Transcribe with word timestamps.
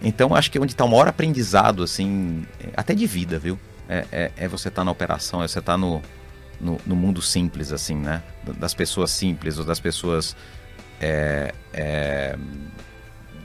Então 0.00 0.32
acho 0.32 0.48
que 0.50 0.56
é 0.56 0.60
onde 0.60 0.74
está 0.74 0.84
o 0.84 0.88
maior 0.88 1.08
aprendizado, 1.08 1.82
assim, 1.82 2.46
até 2.76 2.94
de 2.94 3.04
vida, 3.04 3.36
viu? 3.36 3.58
É, 3.88 4.06
é, 4.12 4.32
é 4.36 4.48
você 4.48 4.68
estar 4.68 4.82
tá 4.82 4.84
na 4.84 4.92
operação, 4.92 5.42
é 5.42 5.48
você 5.48 5.58
estar 5.58 5.72
tá 5.72 5.78
no, 5.78 6.00
no, 6.60 6.80
no, 6.86 6.94
mundo 6.94 7.20
simples, 7.20 7.72
assim, 7.72 7.96
né? 7.96 8.22
Das 8.58 8.74
pessoas 8.74 9.10
simples, 9.10 9.58
ou 9.58 9.64
das 9.64 9.80
pessoas. 9.80 10.36
É, 11.00 11.52
é, 11.72 12.38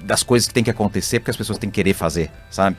das 0.04 0.22
coisas 0.22 0.48
que 0.48 0.54
tem 0.54 0.64
que 0.64 0.70
acontecer 0.70 1.20
porque 1.20 1.32
as 1.32 1.38
pessoas 1.38 1.58
têm 1.58 1.72
que 1.72 1.76
querer 1.76 1.94
fazer, 1.94 2.30
sabe? 2.52 2.78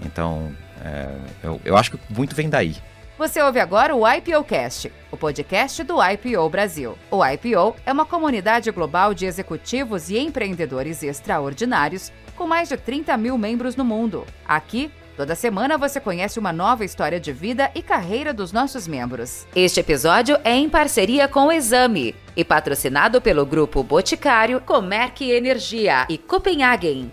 Então, 0.00 0.52
é, 0.84 1.08
eu, 1.44 1.60
eu 1.64 1.76
acho 1.76 1.92
que 1.92 1.98
muito 2.12 2.34
vem 2.34 2.48
daí. 2.48 2.76
Você 3.18 3.40
ouve 3.40 3.60
agora 3.60 3.94
o 3.94 4.08
IPOcast, 4.08 4.90
o 5.10 5.16
podcast 5.16 5.84
do 5.84 5.98
IPO 6.02 6.48
Brasil. 6.48 6.98
O 7.08 7.24
IPO 7.24 7.76
é 7.86 7.92
uma 7.92 8.04
comunidade 8.04 8.68
global 8.72 9.14
de 9.14 9.26
executivos 9.26 10.10
e 10.10 10.18
empreendedores 10.18 11.04
extraordinários 11.04 12.10
com 12.42 12.48
mais 12.48 12.68
de 12.68 12.76
30 12.76 13.16
mil 13.16 13.38
membros 13.38 13.76
no 13.76 13.84
mundo. 13.84 14.26
Aqui, 14.46 14.90
Toda 15.14 15.34
semana 15.34 15.76
você 15.76 16.00
conhece 16.00 16.38
uma 16.38 16.54
nova 16.54 16.86
história 16.86 17.20
de 17.20 17.34
vida 17.34 17.70
e 17.74 17.82
carreira 17.82 18.32
dos 18.32 18.50
nossos 18.50 18.88
membros. 18.88 19.46
Este 19.54 19.78
episódio 19.78 20.38
é 20.42 20.54
em 20.54 20.70
parceria 20.70 21.28
com 21.28 21.48
o 21.48 21.52
Exame 21.52 22.14
e 22.34 22.42
patrocinado 22.42 23.20
pelo 23.20 23.44
Grupo 23.44 23.82
Boticário, 23.82 24.58
Comerc 24.62 25.20
Energia 25.20 26.06
e 26.08 26.16
Copenhagen. 26.16 27.10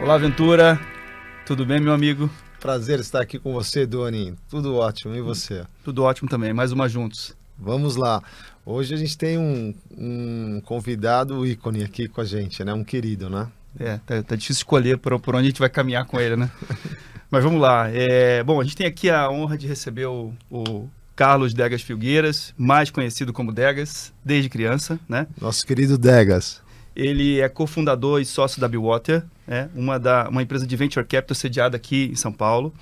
Olá, 0.00 0.16
Ventura. 0.16 0.80
Tudo 1.44 1.66
bem, 1.66 1.80
meu 1.80 1.92
amigo? 1.92 2.30
Prazer 2.60 3.00
estar 3.00 3.22
aqui 3.22 3.38
com 3.38 3.54
você, 3.54 3.86
Doni. 3.86 4.34
Tudo 4.50 4.76
ótimo. 4.76 5.14
E 5.14 5.22
você? 5.22 5.64
Tudo 5.82 6.02
ótimo 6.02 6.28
também. 6.28 6.52
Mais 6.52 6.72
uma 6.72 6.90
juntos. 6.90 7.34
Vamos 7.58 7.96
lá. 7.96 8.22
Hoje 8.66 8.92
a 8.92 8.98
gente 8.98 9.16
tem 9.16 9.38
um, 9.38 9.74
um 9.96 10.60
convidado 10.62 11.46
ícone 11.46 11.82
aqui 11.82 12.06
com 12.06 12.20
a 12.20 12.24
gente, 12.24 12.62
né? 12.62 12.74
Um 12.74 12.84
querido, 12.84 13.30
né? 13.30 13.48
É, 13.78 13.98
tá, 14.04 14.22
tá 14.22 14.36
difícil 14.36 14.60
escolher 14.60 14.98
por, 14.98 15.18
por 15.18 15.34
onde 15.34 15.44
a 15.44 15.48
gente 15.48 15.58
vai 15.58 15.70
caminhar 15.70 16.04
com 16.04 16.20
ele, 16.20 16.36
né? 16.36 16.50
Mas 17.30 17.42
vamos 17.42 17.62
lá. 17.62 17.88
É, 17.90 18.44
bom, 18.44 18.60
a 18.60 18.64
gente 18.64 18.76
tem 18.76 18.86
aqui 18.86 19.08
a 19.08 19.30
honra 19.30 19.56
de 19.56 19.66
receber 19.66 20.04
o, 20.04 20.30
o 20.50 20.86
Carlos 21.16 21.54
Degas 21.54 21.80
Filgueiras, 21.80 22.52
mais 22.58 22.90
conhecido 22.90 23.32
como 23.32 23.52
Degas, 23.52 24.12
desde 24.22 24.50
criança, 24.50 25.00
né? 25.08 25.26
Nosso 25.40 25.66
querido 25.66 25.96
Degas. 25.96 26.60
Ele 26.94 27.40
é 27.40 27.48
cofundador 27.48 28.20
e 28.20 28.26
sócio 28.26 28.60
da 28.60 28.68
Bewater, 28.68 29.24
né? 29.50 29.68
uma, 29.74 29.98
da, 29.98 30.28
uma 30.28 30.42
empresa 30.42 30.64
de 30.64 30.76
venture 30.76 31.04
capital 31.04 31.34
sediada 31.34 31.76
aqui 31.76 32.08
em 32.12 32.14
São 32.14 32.32
Paulo. 32.32 32.72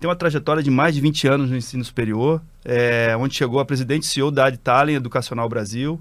Tem 0.00 0.08
uma 0.08 0.16
trajetória 0.16 0.62
de 0.62 0.70
mais 0.70 0.94
de 0.94 1.00
20 1.02 1.28
anos 1.28 1.50
no 1.50 1.56
ensino 1.56 1.84
superior, 1.84 2.42
é, 2.64 3.14
onde 3.18 3.34
chegou 3.34 3.60
a 3.60 3.64
presidente 3.64 4.06
CEO 4.06 4.30
da 4.30 4.46
Adtalent 4.46 4.96
Educacional 4.96 5.46
Brasil 5.48 6.00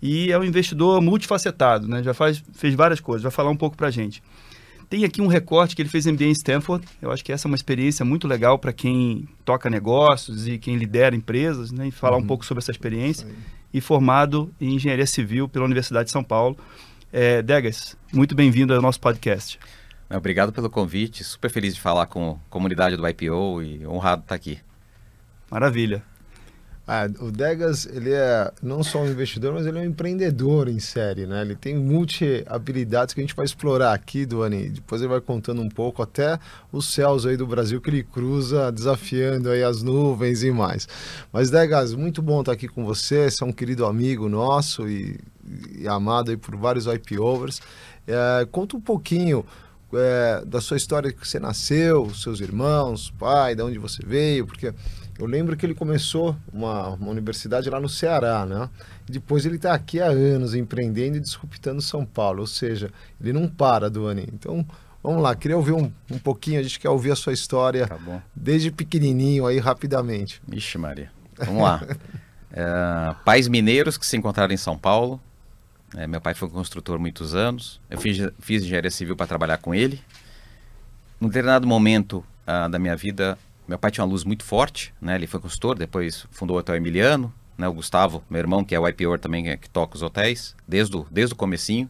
e 0.00 0.32
é 0.32 0.38
um 0.38 0.42
investidor 0.42 1.00
multifacetado, 1.00 1.86
né? 1.86 2.02
já 2.02 2.12
faz, 2.12 2.42
fez 2.52 2.74
várias 2.74 3.00
coisas, 3.00 3.22
vai 3.22 3.30
falar 3.30 3.50
um 3.50 3.56
pouco 3.56 3.76
para 3.76 3.86
a 3.86 3.90
gente. 3.90 4.20
Tem 4.90 5.04
aqui 5.04 5.22
um 5.22 5.26
recorte 5.26 5.74
que 5.74 5.80
ele 5.80 5.88
fez 5.88 6.04
MBA 6.06 6.24
em 6.24 6.32
Stanford. 6.32 6.84
Eu 7.00 7.10
acho 7.10 7.24
que 7.24 7.32
essa 7.32 7.46
é 7.46 7.48
uma 7.48 7.54
experiência 7.54 8.04
muito 8.04 8.28
legal 8.28 8.58
para 8.58 8.74
quem 8.74 9.26
toca 9.42 9.70
negócios 9.70 10.46
e 10.46 10.58
quem 10.58 10.76
lidera 10.76 11.16
empresas, 11.16 11.72
né? 11.72 11.88
E 11.88 11.90
falar 11.90 12.18
uhum. 12.18 12.24
um 12.24 12.26
pouco 12.26 12.44
sobre 12.44 12.60
essa 12.60 12.70
experiência. 12.70 13.26
E 13.72 13.80
formado 13.80 14.52
em 14.60 14.74
Engenharia 14.74 15.06
Civil 15.06 15.48
pela 15.48 15.64
Universidade 15.64 16.06
de 16.06 16.10
São 16.12 16.22
Paulo. 16.22 16.58
É, 17.14 17.42
Degas, 17.42 17.94
muito 18.10 18.34
bem-vindo 18.34 18.72
ao 18.72 18.80
nosso 18.80 18.98
podcast. 18.98 19.60
Obrigado 20.08 20.50
pelo 20.50 20.70
convite, 20.70 21.22
super 21.22 21.50
feliz 21.50 21.74
de 21.74 21.80
falar 21.80 22.06
com 22.06 22.30
a 22.30 22.50
comunidade 22.50 22.96
do 22.96 23.06
IPO 23.06 23.62
e 23.62 23.86
honrado 23.86 24.22
estar 24.22 24.34
aqui. 24.34 24.58
Maravilha. 25.50 26.02
Ah, 26.88 27.06
o 27.20 27.30
Degas, 27.30 27.86
ele 27.86 28.12
é 28.12 28.50
não 28.62 28.82
só 28.82 29.02
um 29.02 29.08
investidor, 29.08 29.52
mas 29.52 29.66
ele 29.66 29.78
é 29.78 29.82
um 29.82 29.84
empreendedor 29.84 30.68
em 30.68 30.80
série, 30.80 31.26
né? 31.26 31.42
Ele 31.42 31.54
tem 31.54 31.76
multi 31.76 32.42
habilidades 32.46 33.14
que 33.14 33.20
a 33.20 33.22
gente 33.22 33.36
vai 33.36 33.44
explorar 33.44 33.92
aqui, 33.92 34.24
Duane. 34.24 34.70
Depois 34.70 35.00
ele 35.00 35.10
vai 35.10 35.20
contando 35.20 35.60
um 35.60 35.68
pouco 35.68 36.02
até 36.02 36.38
os 36.72 36.92
céus 36.92 37.24
aí 37.24 37.36
do 37.36 37.46
Brasil 37.46 37.80
que 37.80 37.90
ele 37.90 38.02
cruza, 38.02 38.72
desafiando 38.72 39.50
aí 39.50 39.62
as 39.62 39.82
nuvens 39.82 40.42
e 40.42 40.50
mais. 40.50 40.88
Mas 41.30 41.50
Degas, 41.50 41.94
muito 41.94 42.20
bom 42.22 42.40
estar 42.40 42.52
aqui 42.52 42.66
com 42.66 42.84
você. 42.84 43.30
Você 43.30 43.44
é 43.44 43.46
um 43.46 43.52
querido 43.52 43.84
amigo 43.84 44.28
nosso 44.28 44.88
e 44.88 45.20
e 45.78 45.86
amado 45.88 46.30
aí 46.30 46.36
por 46.36 46.56
vários 46.56 46.86
IPOvers. 46.86 47.60
É, 48.06 48.46
conta 48.50 48.76
um 48.76 48.80
pouquinho 48.80 49.44
é, 49.94 50.42
da 50.44 50.60
sua 50.60 50.76
história 50.76 51.12
que 51.12 51.26
você 51.26 51.38
nasceu, 51.38 52.12
seus 52.14 52.40
irmãos, 52.40 53.12
pai, 53.18 53.54
de 53.54 53.62
onde 53.62 53.78
você 53.78 54.02
veio, 54.04 54.46
porque 54.46 54.72
eu 55.18 55.26
lembro 55.26 55.56
que 55.56 55.66
ele 55.66 55.74
começou 55.74 56.36
uma, 56.52 56.88
uma 56.90 57.10
universidade 57.10 57.68
lá 57.68 57.78
no 57.78 57.88
Ceará, 57.88 58.46
né? 58.46 58.68
depois 59.06 59.44
ele 59.44 59.56
está 59.56 59.74
aqui 59.74 60.00
há 60.00 60.06
anos 60.06 60.54
empreendendo 60.54 61.16
e 61.16 61.20
disruptando 61.20 61.82
São 61.82 62.04
Paulo, 62.04 62.40
ou 62.40 62.46
seja, 62.46 62.90
ele 63.20 63.32
não 63.32 63.46
para, 63.46 63.90
Duane. 63.90 64.28
Então, 64.32 64.66
vamos 65.02 65.22
lá, 65.22 65.34
queria 65.34 65.56
ouvir 65.56 65.72
um, 65.72 65.92
um 66.10 66.18
pouquinho, 66.18 66.58
a 66.58 66.62
gente 66.62 66.80
quer 66.80 66.88
ouvir 66.88 67.12
a 67.12 67.16
sua 67.16 67.32
história 67.32 67.86
tá 67.86 67.98
desde 68.34 68.70
pequenininho 68.70 69.46
aí, 69.46 69.58
rapidamente. 69.58 70.40
Vixe 70.48 70.78
Maria, 70.78 71.10
vamos 71.36 71.62
lá. 71.62 71.82
é, 72.50 73.14
pais 73.24 73.48
mineiros 73.48 73.98
que 73.98 74.06
se 74.06 74.16
encontraram 74.16 74.54
em 74.54 74.58
São 74.58 74.78
Paulo, 74.78 75.20
é, 75.96 76.06
meu 76.06 76.20
pai 76.20 76.34
foi 76.34 76.48
construtor 76.48 76.98
muitos 76.98 77.34
anos. 77.34 77.80
Eu 77.90 77.98
fiz, 77.98 78.18
fiz 78.40 78.62
engenharia 78.62 78.90
civil 78.90 79.16
para 79.16 79.26
trabalhar 79.26 79.58
com 79.58 79.74
ele. 79.74 80.00
Num 81.20 81.28
determinado 81.28 81.66
momento 81.66 82.24
uh, 82.46 82.68
da 82.68 82.78
minha 82.78 82.96
vida, 82.96 83.38
meu 83.68 83.78
pai 83.78 83.90
tinha 83.90 84.04
uma 84.04 84.10
luz 84.10 84.24
muito 84.24 84.44
forte, 84.44 84.92
né? 85.00 85.14
Ele 85.14 85.26
foi 85.26 85.38
consultor, 85.38 85.78
depois 85.78 86.26
fundou 86.30 86.56
o 86.56 86.60
Hotel 86.60 86.76
Emiliano, 86.76 87.32
né? 87.56 87.68
O 87.68 87.72
Gustavo, 87.72 88.24
meu 88.28 88.40
irmão, 88.40 88.64
que 88.64 88.74
é 88.74 88.80
o 88.80 88.88
IPO 88.88 89.18
também, 89.18 89.44
que, 89.44 89.56
que 89.58 89.70
toca 89.70 89.94
os 89.94 90.02
hotéis, 90.02 90.56
desde 90.66 90.96
o, 90.96 91.06
desde 91.10 91.34
o 91.34 91.36
comecinho. 91.36 91.88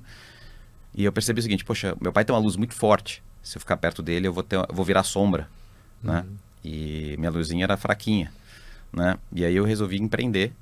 E 0.94 1.04
eu 1.04 1.12
percebi 1.12 1.40
o 1.40 1.42
seguinte, 1.42 1.64
poxa, 1.64 1.96
meu 2.00 2.12
pai 2.12 2.24
tem 2.24 2.34
uma 2.34 2.42
luz 2.42 2.56
muito 2.56 2.74
forte. 2.74 3.22
Se 3.42 3.56
eu 3.56 3.60
ficar 3.60 3.76
perto 3.76 4.02
dele, 4.02 4.26
eu 4.26 4.32
vou, 4.32 4.42
ter, 4.42 4.56
eu 4.56 4.66
vou 4.70 4.84
virar 4.84 5.02
sombra, 5.04 5.48
né? 6.02 6.20
uhum. 6.20 6.30
né? 6.30 6.36
E 6.64 7.16
minha 7.18 7.30
luzinha 7.30 7.64
era 7.64 7.76
fraquinha, 7.76 8.32
né? 8.92 9.16
E 9.32 9.44
aí 9.44 9.56
eu 9.56 9.64
resolvi 9.64 9.96
empreender. 9.96 10.52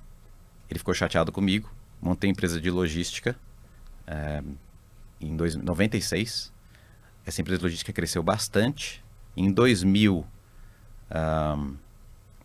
Ele 0.70 0.78
ficou 0.78 0.94
chateado 0.94 1.32
comigo 1.32 1.68
montei 2.00 2.30
empresa 2.30 2.60
de 2.60 2.70
logística 2.70 3.36
é, 4.06 4.42
em 5.20 5.36
dois, 5.36 5.54
96. 5.54 6.52
Essa 7.24 7.40
empresa 7.40 7.58
de 7.58 7.64
logística 7.64 7.92
cresceu 7.92 8.22
bastante. 8.22 9.04
Em 9.36 9.52
2000, 9.52 10.26
um, 11.10 11.76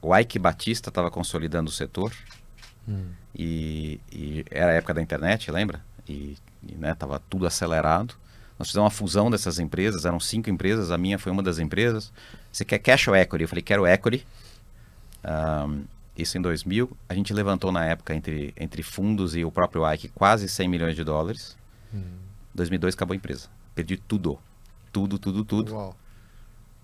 o 0.01 0.15
Ike 0.15 0.37
Batista 0.37 0.89
estava 0.89 1.09
consolidando 1.09 1.69
o 1.69 1.73
setor. 1.73 2.13
Hum. 2.87 3.07
E, 3.33 3.99
e, 4.11 4.45
era 4.51 4.71
a 4.71 4.75
época 4.75 4.93
da 4.93 5.01
internet, 5.01 5.49
lembra? 5.49 5.81
E, 6.07 6.37
e 6.67 6.75
né, 6.75 6.93
tava 6.93 7.19
tudo 7.29 7.47
acelerado. 7.47 8.15
Nós 8.57 8.69
fizemos 8.69 8.85
uma 8.85 8.91
fusão 8.91 9.29
dessas 9.29 9.59
empresas, 9.59 10.05
eram 10.05 10.19
cinco 10.19 10.49
empresas, 10.49 10.91
a 10.91 10.97
minha 10.97 11.19
foi 11.19 11.31
uma 11.31 11.43
das 11.43 11.59
empresas. 11.59 12.13
Você 12.51 12.63
quer 12.63 12.79
cash 12.79 13.07
ou 13.07 13.15
equity? 13.15 13.43
Eu 13.43 13.49
falei, 13.49 13.61
quero 13.61 13.85
equity. 13.85 14.25
Um, 15.25 15.83
isso 16.17 16.37
em 16.37 16.41
2000. 16.41 16.95
A 17.09 17.13
gente 17.13 17.33
levantou 17.33 17.71
na 17.71 17.85
época 17.85 18.15
entre, 18.15 18.53
entre 18.57 18.83
fundos 18.83 19.35
e 19.35 19.43
o 19.43 19.51
próprio 19.51 19.91
Ike 19.91 20.09
quase 20.09 20.47
100 20.47 20.67
milhões 20.67 20.95
de 20.95 21.03
dólares. 21.03 21.57
Hum. 21.93 22.03
2002 22.53 22.93
acabou 22.95 23.13
a 23.13 23.17
empresa. 23.17 23.49
Perdi 23.73 23.97
tudo. 23.97 24.39
Tudo, 24.91 25.19
tudo, 25.19 25.43
tudo. 25.43 25.73
Uau. 25.73 25.95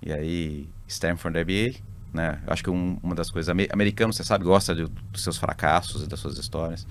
E 0.02 0.12
aí, 0.12 0.68
Stanford 0.88 1.40
MBA, 1.40 1.80
né? 2.14 2.42
Acho 2.48 2.64
que 2.64 2.70
um, 2.70 3.00
uma 3.02 3.16
das 3.16 3.30
coisas... 3.30 3.50
Americano, 3.72 4.12
você 4.12 4.24
sabe, 4.24 4.44
gosta 4.44 4.76
de, 4.76 4.86
dos 4.86 5.24
seus 5.24 5.38
fracassos 5.38 6.04
e 6.04 6.08
das 6.08 6.20
suas 6.20 6.38
histórias. 6.38 6.86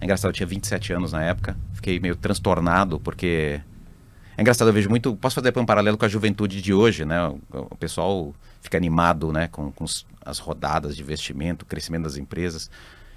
É 0.00 0.04
engraçado, 0.04 0.30
eu 0.30 0.34
tinha 0.34 0.46
27 0.46 0.92
anos 0.92 1.12
na 1.12 1.22
época. 1.22 1.56
Fiquei 1.72 1.98
meio 1.98 2.16
transtornado 2.16 3.00
porque... 3.00 3.60
É 4.38 4.40
engraçado, 4.40 4.68
eu 4.68 4.72
vejo 4.72 4.88
muito... 4.88 5.16
Posso 5.16 5.34
fazer 5.34 5.52
um 5.58 5.66
paralelo 5.66 5.98
com 5.98 6.04
a 6.04 6.08
juventude 6.08 6.62
de 6.62 6.72
hoje, 6.72 7.04
né? 7.04 7.28
O, 7.50 7.76
pessoal 7.76 8.32
fica 8.60 8.76
animado, 8.78 9.32
né? 9.32 9.48
Com, 9.48 9.72
com 9.72 9.84
as 10.24 10.38
rodadas 10.38 10.94
de 10.94 11.02
investimento, 11.02 11.66
crescimento 11.66 12.04
das 12.04 12.16
empresas. 12.16 12.70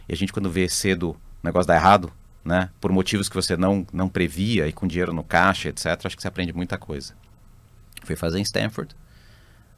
E 0.09 0.13
a 0.13 0.17
gente, 0.17 0.33
quando 0.33 0.49
vê 0.49 0.67
cedo 0.67 1.11
o 1.11 1.17
negócio 1.43 1.67
dar 1.67 1.75
errado, 1.75 2.11
né, 2.43 2.71
por 2.81 2.91
motivos 2.91 3.29
que 3.29 3.35
você 3.35 3.55
não, 3.55 3.85
não 3.93 4.09
previa 4.09 4.67
e 4.67 4.73
com 4.73 4.87
dinheiro 4.87 5.13
no 5.13 5.23
caixa, 5.23 5.69
etc., 5.69 6.05
acho 6.05 6.15
que 6.15 6.23
você 6.23 6.27
aprende 6.27 6.53
muita 6.53 6.75
coisa. 6.75 7.13
Fui 8.03 8.15
fazer 8.15 8.39
em 8.39 8.41
Stanford. 8.41 8.95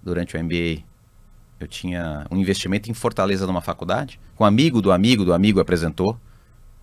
Durante 0.01 0.37
o 0.37 0.43
MBA, 0.43 0.83
eu 1.59 1.67
tinha 1.67 2.25
um 2.31 2.37
investimento 2.37 2.89
em 2.89 2.93
Fortaleza 2.93 3.45
numa 3.45 3.61
faculdade. 3.61 4.17
Com 4.35 4.45
um 4.45 4.47
amigo 4.47 4.81
do 4.81 4.93
amigo 4.93 5.25
do 5.25 5.33
amigo 5.33 5.59
apresentou. 5.59 6.17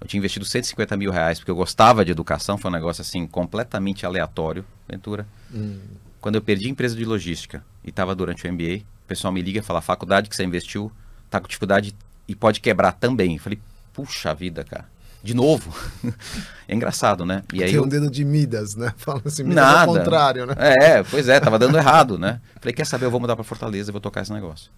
Eu 0.01 0.07
tinha 0.07 0.19
investido 0.19 0.45
150 0.45 0.97
mil 0.97 1.11
reais 1.11 1.39
porque 1.39 1.51
eu 1.51 1.57
gostava 1.57 2.05
de 2.05 2.11
educação. 2.11 2.57
Foi 2.57 2.71
um 2.71 2.75
negócio 2.75 3.03
assim 3.03 3.27
completamente 3.27 4.07
aleatório, 4.07 4.65
Ventura. 4.89 5.27
Hum. 5.53 5.79
Quando 6.21 6.37
eu 6.37 6.43
perdi 6.43 6.67
a 6.67 6.71
empresa 6.71 6.97
de 6.97 7.05
logística 7.05 7.65
e 7.85 7.91
estava 7.91 8.15
durante 8.15 8.47
o 8.47 8.53
MBA, 8.53 8.83
pessoal 9.11 9.33
me 9.33 9.43
liga 9.43 9.59
e 9.59 9.63
fala, 9.63 9.81
a 9.81 9.83
faculdade 9.83 10.31
que 10.31 10.37
você 10.37 10.45
investiu 10.45 10.93
tá 11.29 11.41
com 11.41 11.49
dificuldade 11.49 11.97
e 12.29 12.37
pode 12.37 12.61
quebrar 12.61 12.93
também. 12.93 13.35
Eu 13.35 13.43
falei, 13.43 13.59
puxa 13.93 14.33
vida, 14.33 14.63
cara. 14.63 14.87
De 15.23 15.35
novo. 15.35 15.75
é 16.69 16.75
engraçado, 16.75 17.27
né? 17.27 17.43
E 17.53 17.63
aí 17.63 17.73
Tem 17.73 17.81
um 17.81 17.89
dedo 17.89 18.09
de 18.09 18.25
Midas, 18.25 18.77
né? 18.77 18.95
Fala 18.97 19.21
assim, 19.25 19.43
Midas 19.43 19.65
Nada. 19.65 19.81
ao 19.81 19.87
contrário, 19.97 20.47
né? 20.47 20.55
É, 20.57 21.03
pois 21.03 21.29
é, 21.29 21.41
tava 21.41 21.59
dando 21.59 21.77
errado, 21.77 22.19
né? 22.19 22.41
Falei, 22.61 22.73
quer 22.73 22.87
saber, 22.87 23.07
eu 23.07 23.11
vou 23.11 23.21
mudar 23.21 23.35
para 23.35 23.45
Fortaleza 23.45 23.91
e 23.91 23.93
vou 23.93 24.01
tocar 24.01 24.23
esse 24.23 24.33
negócio. 24.33 24.71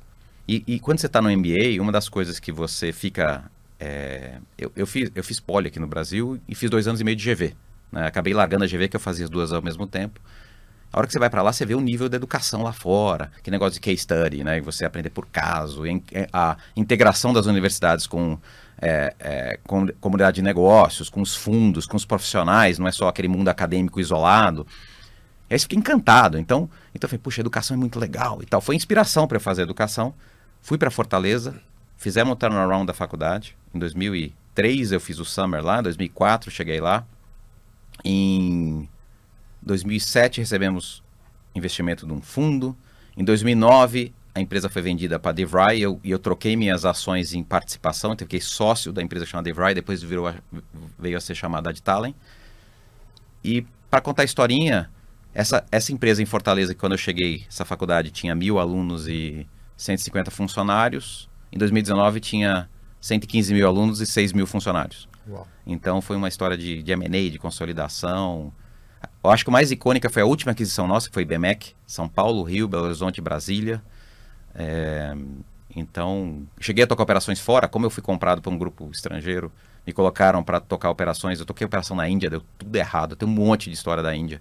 E, 0.48 0.64
e 0.66 0.80
quando 0.80 0.98
você 0.98 1.06
está 1.06 1.20
no 1.20 1.30
MBA, 1.30 1.80
uma 1.80 1.92
das 1.92 2.08
coisas 2.08 2.40
que 2.40 2.50
você 2.50 2.90
fica 2.90 3.44
é, 3.84 4.38
eu, 4.56 4.70
eu, 4.76 4.86
fiz, 4.86 5.10
eu 5.12 5.24
fiz 5.24 5.40
poli 5.40 5.66
aqui 5.66 5.80
no 5.80 5.88
Brasil 5.88 6.40
e 6.48 6.54
fiz 6.54 6.70
dois 6.70 6.86
anos 6.86 7.00
e 7.00 7.04
meio 7.04 7.16
de 7.16 7.34
GV. 7.34 7.52
Né? 7.90 8.06
Acabei 8.06 8.32
largando 8.32 8.62
a 8.62 8.66
GV, 8.68 8.88
que 8.88 8.94
eu 8.94 9.00
fazia 9.00 9.24
as 9.24 9.30
duas 9.30 9.52
ao 9.52 9.60
mesmo 9.60 9.88
tempo. 9.88 10.20
A 10.92 10.98
hora 10.98 11.06
que 11.06 11.12
você 11.12 11.18
vai 11.18 11.28
para 11.28 11.42
lá, 11.42 11.52
você 11.52 11.66
vê 11.66 11.74
o 11.74 11.80
nível 11.80 12.08
da 12.08 12.16
educação 12.16 12.62
lá 12.62 12.72
fora, 12.72 13.32
que 13.42 13.50
negócio 13.50 13.74
de 13.74 13.80
case 13.80 13.98
study, 13.98 14.44
né? 14.44 14.60
Você 14.60 14.84
aprender 14.84 15.10
por 15.10 15.26
caso, 15.26 15.84
é, 15.84 16.28
a 16.32 16.56
integração 16.76 17.32
das 17.32 17.46
universidades 17.46 18.06
com, 18.06 18.38
é, 18.80 19.14
é, 19.18 19.58
com 19.64 19.88
comunidade 20.00 20.36
de 20.36 20.42
negócios, 20.42 21.10
com 21.10 21.20
os 21.20 21.34
fundos, 21.34 21.84
com 21.84 21.96
os 21.96 22.04
profissionais, 22.04 22.78
não 22.78 22.86
é 22.86 22.92
só 22.92 23.08
aquele 23.08 23.26
mundo 23.26 23.48
acadêmico 23.48 23.98
isolado. 23.98 24.64
E 25.50 25.54
aí 25.54 25.58
você 25.58 25.64
fica 25.64 25.76
encantado. 25.76 26.38
Então, 26.38 26.70
então 26.94 27.06
eu 27.06 27.08
falei, 27.08 27.20
puxa, 27.20 27.40
educação 27.40 27.76
é 27.76 27.80
muito 27.80 27.98
legal 27.98 28.40
e 28.42 28.46
tal. 28.46 28.60
Foi 28.60 28.76
inspiração 28.76 29.26
para 29.26 29.38
eu 29.38 29.40
fazer 29.40 29.62
educação. 29.62 30.14
Fui 30.60 30.78
para 30.78 30.88
Fortaleza, 30.88 31.60
fizemos 32.02 32.32
o 32.32 32.36
turnaround 32.36 32.84
da 32.84 32.92
faculdade. 32.92 33.56
Em 33.72 33.78
2003 33.78 34.92
eu 34.92 35.00
fiz 35.00 35.18
o 35.20 35.24
summer 35.24 35.64
lá, 35.64 35.78
em 35.78 35.82
2004 35.84 36.50
cheguei 36.50 36.80
lá. 36.80 37.06
Em 38.04 38.88
2007 39.62 40.40
recebemos 40.40 41.02
investimento 41.54 42.04
de 42.04 42.12
um 42.12 42.20
fundo. 42.20 42.76
Em 43.16 43.24
2009 43.24 44.12
a 44.34 44.40
empresa 44.40 44.68
foi 44.68 44.82
vendida 44.82 45.18
para 45.18 45.30
a 45.30 45.34
DeVry 45.34 45.76
e 45.76 45.82
eu, 45.82 46.00
eu, 46.02 46.18
troquei 46.18 46.56
minhas 46.56 46.84
ações 46.84 47.34
em 47.34 47.44
participação, 47.44 48.14
então 48.14 48.26
fiquei 48.26 48.40
sócio 48.40 48.90
da 48.90 49.02
empresa 49.02 49.26
chamada 49.26 49.44
DeVry, 49.44 49.74
depois 49.74 50.02
virou 50.02 50.26
a, 50.26 50.34
veio 50.98 51.16
a 51.16 51.20
ser 51.20 51.34
chamada 51.34 51.72
de 51.72 51.82
Talent. 51.82 52.14
E 53.44 53.64
para 53.90 54.00
contar 54.00 54.22
a 54.22 54.24
historinha, 54.24 54.90
essa, 55.34 55.64
essa 55.70 55.92
empresa 55.92 56.22
em 56.22 56.26
Fortaleza, 56.26 56.74
que 56.74 56.80
quando 56.80 56.92
eu 56.92 56.98
cheguei, 56.98 57.44
essa 57.46 57.64
faculdade 57.64 58.10
tinha 58.10 58.34
mil 58.34 58.58
alunos 58.58 59.06
e 59.06 59.46
150 59.76 60.30
funcionários. 60.30 61.28
Em 61.52 61.58
2019 61.58 62.20
tinha 62.20 62.68
115 63.00 63.52
mil 63.52 63.66
alunos 63.66 64.00
e 64.00 64.06
6 64.06 64.32
mil 64.32 64.46
funcionários. 64.46 65.08
Uau. 65.28 65.46
Então 65.66 66.00
foi 66.00 66.16
uma 66.16 66.28
história 66.28 66.56
de, 66.56 66.82
de 66.82 66.92
M&A, 66.92 67.30
de 67.30 67.38
consolidação. 67.38 68.52
Eu 69.22 69.30
acho 69.30 69.44
que 69.44 69.50
o 69.50 69.52
mais 69.52 69.70
icônica 69.70 70.08
foi 70.08 70.22
a 70.22 70.26
última 70.26 70.52
aquisição 70.52 70.86
nossa, 70.86 71.08
que 71.08 71.14
foi 71.14 71.24
BMEC, 71.24 71.74
São 71.86 72.08
Paulo, 72.08 72.42
Rio, 72.42 72.66
Belo 72.66 72.84
Horizonte, 72.84 73.20
Brasília. 73.20 73.82
É, 74.54 75.14
então, 75.74 76.46
cheguei 76.60 76.84
a 76.84 76.86
tocar 76.86 77.02
operações 77.02 77.40
fora, 77.40 77.68
como 77.68 77.86
eu 77.86 77.90
fui 77.90 78.02
comprado 78.02 78.42
por 78.42 78.52
um 78.52 78.58
grupo 78.58 78.90
estrangeiro, 78.92 79.50
me 79.86 79.92
colocaram 79.92 80.42
para 80.42 80.60
tocar 80.60 80.90
operações. 80.90 81.40
Eu 81.40 81.46
toquei 81.46 81.66
operação 81.66 81.96
na 81.96 82.08
Índia, 82.08 82.30
deu 82.30 82.42
tudo 82.58 82.74
errado. 82.76 83.16
Tem 83.16 83.28
um 83.28 83.32
monte 83.32 83.68
de 83.68 83.74
história 83.74 84.02
da 84.02 84.14
Índia. 84.14 84.40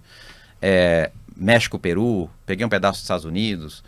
É, 0.60 1.10
México, 1.36 1.78
Peru, 1.78 2.30
peguei 2.46 2.64
um 2.64 2.68
pedaço 2.68 2.98
dos 2.98 3.02
Estados 3.02 3.24
Unidos. 3.24 3.82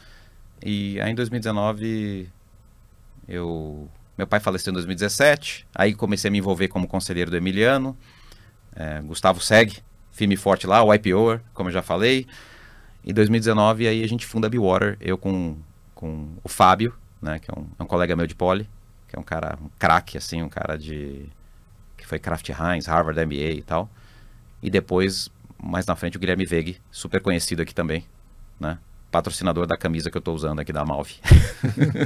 E 0.65 1.01
aí 1.01 1.13
em 1.13 1.15
2019 1.15 2.29
eu 3.29 3.89
meu 4.17 4.27
pai 4.27 4.39
faleceu 4.39 4.71
em 4.71 4.75
2017, 4.75 5.67
aí 5.75 5.93
comecei 5.93 6.29
a 6.29 6.33
me 6.33 6.39
envolver 6.39 6.69
como 6.69 6.87
conselheiro 6.87 7.33
do 7.33 7.37
Emiliano, 7.37 7.97
é, 8.77 9.01
Gustavo 9.01 9.41
segue, 9.41 9.79
firme 10.13 10.37
forte 10.37 10.67
lá, 10.67 10.85
o 10.85 10.95
IPOer, 10.95 11.41
como 11.53 11.69
eu 11.69 11.73
já 11.73 11.83
falei. 11.83 12.27
Em 13.05 13.13
2019 13.13 13.89
aí 13.89 14.05
a 14.05 14.09
gente 14.09 14.25
funda 14.25 14.47
a 14.47 14.51
Bewater, 14.51 14.97
eu 15.01 15.19
com, 15.19 15.57
com 15.95 16.29
o 16.45 16.49
Fábio, 16.49 16.95
né, 17.21 17.41
que 17.41 17.51
é 17.51 17.55
um, 17.59 17.67
é 17.79 17.83
um 17.83 17.87
colega 17.87 18.15
meu 18.15 18.27
de 18.27 18.37
poli, 18.37 18.69
que 19.09 19.17
é 19.17 19.19
um 19.19 19.23
cara, 19.25 19.59
um 19.61 19.69
craque 19.79 20.17
assim, 20.17 20.43
um 20.43 20.49
cara 20.49 20.79
de 20.79 21.27
que 21.97 22.07
foi 22.07 22.19
Kraft 22.19 22.49
Heinz, 22.51 22.87
Harvard 22.87 23.19
MBA 23.25 23.53
e 23.53 23.63
tal. 23.63 23.91
E 24.63 24.71
depois, 24.71 25.31
mais 25.63 25.87
na 25.87 25.97
frente, 25.97 26.17
o 26.17 26.21
Guilherme 26.21 26.45
Veig, 26.45 26.79
super 26.91 27.21
conhecido 27.21 27.63
aqui 27.63 27.75
também, 27.75 28.05
né? 28.61 28.79
Patrocinador 29.15 29.65
da 29.65 29.77
camisa 29.77 30.11
que 30.11 30.17
eu 30.17 30.19
estou 30.19 30.35
usando 30.35 30.59
aqui 30.59 30.73
da 30.73 30.85
Malve. 30.85 31.15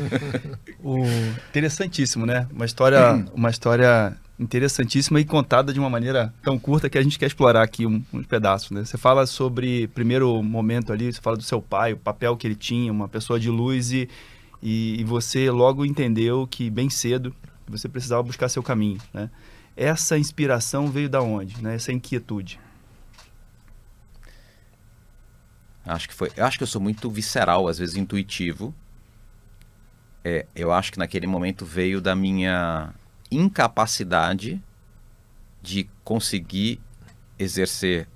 o, 0.84 1.02
interessantíssimo, 1.48 2.26
né? 2.26 2.46
Uma 2.52 2.66
história, 2.66 3.24
uma 3.32 3.48
história 3.48 4.14
interessantíssima 4.38 5.18
e 5.18 5.24
contada 5.24 5.72
de 5.72 5.80
uma 5.80 5.88
maneira 5.88 6.34
tão 6.42 6.58
curta 6.58 6.90
que 6.90 6.98
a 6.98 7.02
gente 7.02 7.18
quer 7.18 7.24
explorar 7.24 7.62
aqui 7.62 7.86
um, 7.86 8.04
uns 8.12 8.26
pedaços, 8.26 8.72
né? 8.72 8.84
Você 8.84 8.98
fala 8.98 9.24
sobre 9.24 9.88
primeiro 9.88 10.42
momento 10.42 10.92
ali, 10.92 11.10
você 11.10 11.18
fala 11.18 11.38
do 11.38 11.42
seu 11.42 11.62
pai, 11.62 11.94
o 11.94 11.96
papel 11.96 12.36
que 12.36 12.46
ele 12.46 12.54
tinha, 12.54 12.92
uma 12.92 13.08
pessoa 13.08 13.40
de 13.40 13.48
luz 13.48 13.90
e, 13.90 14.06
e, 14.62 15.00
e 15.00 15.04
você 15.04 15.50
logo 15.50 15.86
entendeu 15.86 16.46
que 16.46 16.68
bem 16.68 16.90
cedo 16.90 17.34
você 17.66 17.88
precisava 17.88 18.22
buscar 18.22 18.50
seu 18.50 18.62
caminho, 18.62 18.98
né? 19.14 19.30
Essa 19.74 20.18
inspiração 20.18 20.88
veio 20.88 21.08
da 21.08 21.22
onde, 21.22 21.62
né? 21.62 21.76
Essa 21.76 21.90
inquietude. 21.90 22.60
Acho 25.88 26.08
que 26.08 26.14
foi. 26.14 26.30
Eu 26.36 26.44
acho 26.44 26.58
que 26.58 26.62
eu 26.62 26.68
sou 26.68 26.80
muito 26.80 27.10
visceral, 27.10 27.66
às 27.66 27.78
vezes 27.78 27.96
intuitivo. 27.96 28.74
É, 30.22 30.46
eu 30.54 30.70
acho 30.70 30.92
que 30.92 30.98
naquele 30.98 31.26
momento 31.26 31.64
veio 31.64 32.00
da 32.00 32.14
minha 32.14 32.92
incapacidade 33.30 34.62
de 35.62 35.88
conseguir 36.04 36.80
exercer 37.38 38.06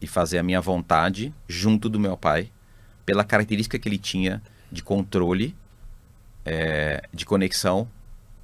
e 0.00 0.06
fazer 0.06 0.38
a 0.38 0.42
minha 0.42 0.60
vontade 0.60 1.34
junto 1.46 1.88
do 1.88 2.00
meu 2.00 2.16
pai, 2.16 2.50
pela 3.04 3.24
característica 3.24 3.78
que 3.78 3.88
ele 3.88 3.98
tinha 3.98 4.42
de 4.70 4.82
controle, 4.82 5.54
é, 6.44 7.02
de 7.12 7.26
conexão, 7.26 7.88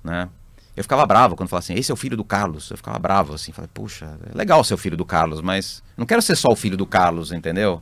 né? 0.02 0.28
Eu 0.76 0.82
ficava 0.82 1.06
bravo 1.06 1.36
quando 1.36 1.48
falava 1.48 1.64
assim, 1.64 1.74
esse 1.74 1.90
é 1.92 1.94
o 1.94 1.96
filho 1.96 2.16
do 2.16 2.24
Carlos. 2.24 2.68
Eu 2.68 2.76
ficava 2.76 2.98
bravo 2.98 3.32
assim, 3.32 3.52
falei, 3.52 3.70
puxa, 3.72 4.18
é 4.28 4.36
legal 4.36 4.62
ser 4.64 4.74
o 4.74 4.78
filho 4.78 4.96
do 4.96 5.04
Carlos, 5.04 5.40
mas 5.40 5.82
não 5.96 6.04
quero 6.04 6.20
ser 6.20 6.34
só 6.34 6.48
o 6.50 6.56
filho 6.56 6.76
do 6.76 6.84
Carlos, 6.84 7.30
entendeu? 7.30 7.80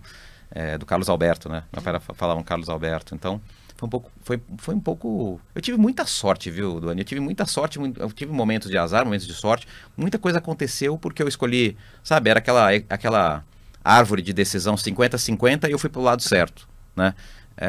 É, 0.54 0.78
do 0.78 0.86
Carlos 0.86 1.08
Alberto, 1.08 1.48
né? 1.48 1.64
Meu 1.72 1.82
pai 1.82 1.98
falava 2.14 2.38
um 2.38 2.42
Carlos 2.42 2.68
Alberto. 2.68 3.14
Então, 3.14 3.40
foi 3.76 3.86
um 3.86 3.90
pouco, 3.90 4.12
foi, 4.22 4.40
foi 4.58 4.74
um 4.74 4.80
pouco. 4.80 5.40
Eu 5.54 5.60
tive 5.60 5.76
muita 5.78 6.06
sorte, 6.06 6.50
viu, 6.50 6.80
Duane? 6.80 7.00
Eu 7.00 7.04
tive 7.04 7.20
muita 7.20 7.46
sorte, 7.46 7.78
eu 7.78 8.12
tive 8.12 8.32
momentos 8.32 8.70
de 8.70 8.78
azar, 8.78 9.04
momentos 9.04 9.26
de 9.26 9.34
sorte. 9.34 9.66
Muita 9.96 10.18
coisa 10.18 10.38
aconteceu 10.38 10.96
porque 10.98 11.22
eu 11.22 11.28
escolhi, 11.28 11.76
sabe? 12.02 12.30
Era 12.30 12.38
aquela, 12.38 12.68
aquela 12.88 13.44
árvore 13.82 14.22
de 14.22 14.32
decisão 14.32 14.74
50-50 14.74 15.68
e 15.68 15.72
eu 15.72 15.78
fui 15.78 15.90
pro 15.90 16.00
lado 16.00 16.22
certo, 16.22 16.68
né? 16.94 17.14
É, 17.56 17.68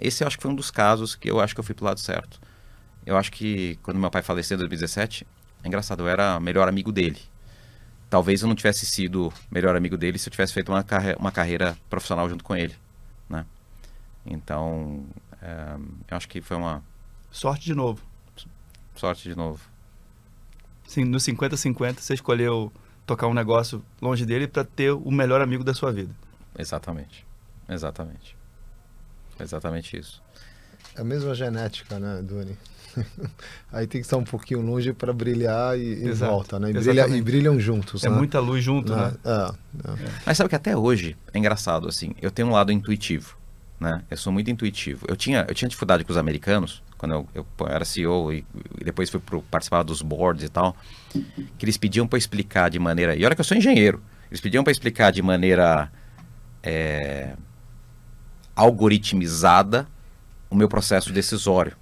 esse 0.00 0.22
eu 0.22 0.26
acho 0.26 0.36
que 0.36 0.42
foi 0.42 0.50
um 0.50 0.54
dos 0.54 0.70
casos 0.70 1.14
que 1.14 1.30
eu 1.30 1.40
acho 1.40 1.54
que 1.54 1.60
eu 1.60 1.64
fui 1.64 1.74
pro 1.74 1.84
lado 1.84 2.00
certo. 2.00 2.40
Eu 3.04 3.16
acho 3.16 3.32
que 3.32 3.78
quando 3.82 3.98
meu 3.98 4.10
pai 4.10 4.22
faleceu 4.22 4.56
em 4.56 4.58
2017, 4.58 5.26
é 5.64 5.68
engraçado, 5.68 6.02
eu 6.02 6.08
era 6.08 6.38
melhor 6.40 6.68
amigo 6.68 6.92
dele 6.92 7.18
talvez 8.12 8.42
eu 8.42 8.48
não 8.48 8.54
tivesse 8.54 8.84
sido 8.84 9.32
melhor 9.50 9.74
amigo 9.74 9.96
dele 9.96 10.18
se 10.18 10.28
eu 10.28 10.30
tivesse 10.30 10.52
feito 10.52 10.70
uma, 10.70 10.84
carre 10.84 11.16
uma 11.18 11.32
carreira 11.32 11.78
profissional 11.88 12.28
junto 12.28 12.44
com 12.44 12.54
ele, 12.54 12.76
né? 13.26 13.46
Então, 14.26 15.06
é, 15.40 15.76
eu 16.10 16.16
acho 16.18 16.28
que 16.28 16.42
foi 16.42 16.58
uma... 16.58 16.84
Sorte 17.30 17.64
de 17.64 17.74
novo. 17.74 18.02
Sorte 18.94 19.26
de 19.26 19.34
novo. 19.34 19.62
Sim, 20.86 21.04
no 21.04 21.16
50-50 21.16 22.00
você 22.00 22.12
escolheu 22.12 22.70
tocar 23.06 23.28
um 23.28 23.32
negócio 23.32 23.82
longe 23.98 24.26
dele 24.26 24.46
para 24.46 24.62
ter 24.62 24.90
o 24.90 25.10
melhor 25.10 25.40
amigo 25.40 25.64
da 25.64 25.72
sua 25.72 25.90
vida. 25.90 26.14
Exatamente. 26.58 27.26
Exatamente. 27.66 28.36
Exatamente 29.40 29.96
isso. 29.96 30.22
É 30.94 31.00
a 31.00 31.04
mesma 31.04 31.34
genética, 31.34 31.98
né, 31.98 32.20
Doni? 32.20 32.58
Aí 33.72 33.86
tem 33.86 34.00
que 34.00 34.06
estar 34.06 34.16
um 34.16 34.24
pouquinho 34.24 34.60
longe 34.60 34.92
para 34.92 35.12
brilhar 35.12 35.78
e, 35.78 36.06
e 36.06 36.12
volta, 36.12 36.58
né? 36.58 36.70
E, 36.70 36.72
brilha, 36.72 37.08
e, 37.08 37.22
brilham 37.22 37.60
juntos. 37.60 38.04
É 38.04 38.08
né? 38.08 38.16
muita 38.16 38.40
luz 38.40 38.62
junto, 38.62 38.94
né? 38.94 39.14
É, 39.24 39.30
é. 39.88 40.10
Mas 40.26 40.36
sabe 40.36 40.48
que 40.48 40.56
até 40.56 40.76
hoje 40.76 41.16
é 41.32 41.38
engraçado, 41.38 41.88
assim, 41.88 42.14
eu 42.20 42.30
tenho 42.30 42.48
um 42.48 42.52
lado 42.52 42.72
intuitivo, 42.72 43.36
né? 43.80 44.02
Eu 44.10 44.16
sou 44.16 44.32
muito 44.32 44.50
intuitivo. 44.50 45.06
Eu 45.08 45.16
tinha, 45.16 45.44
eu 45.48 45.54
tinha 45.54 45.68
dificuldade 45.68 46.04
com 46.04 46.12
os 46.12 46.18
americanos, 46.18 46.82
quando 46.98 47.12
eu, 47.12 47.28
eu, 47.34 47.46
eu 47.58 47.66
era 47.68 47.84
CEO 47.84 48.32
e, 48.32 48.44
e, 48.80 48.84
depois 48.84 49.10
fui 49.10 49.20
pro, 49.20 49.42
participar 49.42 49.82
dos 49.82 50.02
boards 50.02 50.44
e 50.44 50.48
tal, 50.48 50.76
que 51.58 51.64
eles 51.64 51.76
pediam 51.76 52.06
para 52.06 52.18
explicar 52.18 52.70
de 52.70 52.78
maneira... 52.78 53.16
E 53.16 53.24
olha 53.24 53.34
que 53.34 53.40
eu 53.40 53.44
sou 53.44 53.56
engenheiro. 53.56 54.02
Eles 54.30 54.40
pediam 54.40 54.64
para 54.64 54.70
explicar 54.70 55.10
de 55.10 55.20
maneira 55.20 55.90
é, 56.62 57.34
algoritmizada 58.54 59.86
o 60.48 60.54
meu 60.54 60.68
processo 60.68 61.12
decisório. 61.12 61.76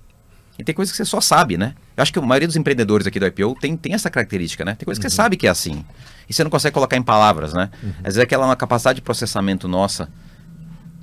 E 0.60 0.64
tem 0.64 0.74
coisas 0.74 0.92
que 0.92 0.98
você 0.98 1.06
só 1.06 1.22
sabe, 1.22 1.56
né? 1.56 1.74
Eu 1.96 2.02
acho 2.02 2.12
que 2.12 2.18
a 2.18 2.22
maioria 2.22 2.46
dos 2.46 2.54
empreendedores 2.54 3.06
aqui 3.06 3.18
do 3.18 3.26
IPO 3.26 3.56
tem, 3.58 3.74
tem 3.78 3.94
essa 3.94 4.10
característica, 4.10 4.62
né? 4.62 4.74
Tem 4.74 4.84
coisas 4.84 4.98
uhum. 4.98 5.08
que 5.08 5.10
você 5.10 5.14
uhum. 5.14 5.24
sabe 5.24 5.36
que 5.38 5.46
é 5.46 5.50
assim. 5.50 5.82
E 6.28 6.34
você 6.34 6.44
não 6.44 6.50
consegue 6.50 6.74
colocar 6.74 6.98
em 6.98 7.02
palavras, 7.02 7.54
né? 7.54 7.70
Uhum. 7.82 7.92
Às 8.00 8.04
vezes 8.14 8.18
aquela 8.18 8.44
é 8.44 8.48
uma 8.48 8.56
capacidade 8.56 8.96
de 8.96 9.02
processamento 9.02 9.66
nossa. 9.66 10.10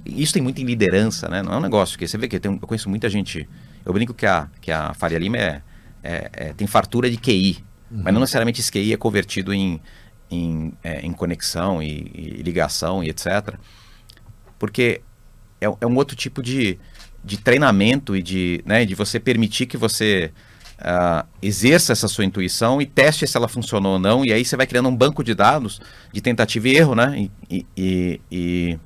Isso 0.05 0.31
tem 0.31 0.43
muito 0.43 0.61
em 0.61 0.63
liderança, 0.63 1.27
né? 1.27 1.41
Não 1.41 1.53
é 1.53 1.57
um 1.57 1.61
negócio 1.61 1.97
que 1.97 2.07
você 2.07 2.19
vê 2.19 2.27
que 2.27 2.39
tem, 2.39 2.51
eu 2.51 2.67
conheço 2.67 2.87
muita 2.87 3.09
gente. 3.09 3.49
Eu 3.83 3.91
brinco 3.91 4.13
que 4.13 4.27
a, 4.27 4.47
que 4.61 4.71
a 4.71 4.93
Faria 4.93 5.17
Lima 5.17 5.37
é, 5.37 5.61
é, 6.03 6.29
é 6.33 6.53
tem 6.53 6.67
fartura 6.67 7.09
de 7.09 7.17
QI, 7.17 7.57
uhum. 7.89 8.01
mas 8.03 8.13
não 8.13 8.21
necessariamente 8.21 8.61
esse 8.61 8.71
QI 8.71 8.93
é 8.93 8.97
convertido 8.97 9.51
em, 9.51 9.81
em, 10.29 10.71
é, 10.83 11.01
em 11.01 11.11
conexão 11.13 11.81
e, 11.81 12.11
e, 12.13 12.43
ligação 12.43 13.03
e 13.03 13.09
etc. 13.09 13.55
Porque 14.59 15.01
é, 15.59 15.65
é 15.65 15.87
um 15.87 15.95
outro 15.95 16.15
tipo 16.15 16.43
de, 16.43 16.77
de 17.27 17.37
treinamento 17.37 18.15
e 18.15 18.23
de, 18.23 18.63
né, 18.65 18.85
de 18.85 18.95
você 18.95 19.19
permitir 19.19 19.65
que 19.65 19.77
você 19.77 20.31
uh, 20.79 21.27
exerça 21.41 21.91
essa 21.91 22.07
sua 22.07 22.25
intuição 22.25 22.81
e 22.81 22.85
teste 22.85 23.27
se 23.27 23.37
ela 23.37 23.47
funcionou 23.47 23.93
ou 23.93 23.99
não. 23.99 24.25
E 24.25 24.31
aí 24.31 24.43
você 24.43 24.55
vai 24.55 24.65
criando 24.65 24.89
um 24.89 24.95
banco 24.95 25.23
de 25.23 25.33
dados 25.33 25.81
de 26.11 26.21
tentativa 26.21 26.67
e 26.67 26.77
erro, 26.77 26.95
né? 26.95 27.13
E, 27.17 27.31
e, 27.49 27.65
e, 27.77 28.21
e 28.31 28.79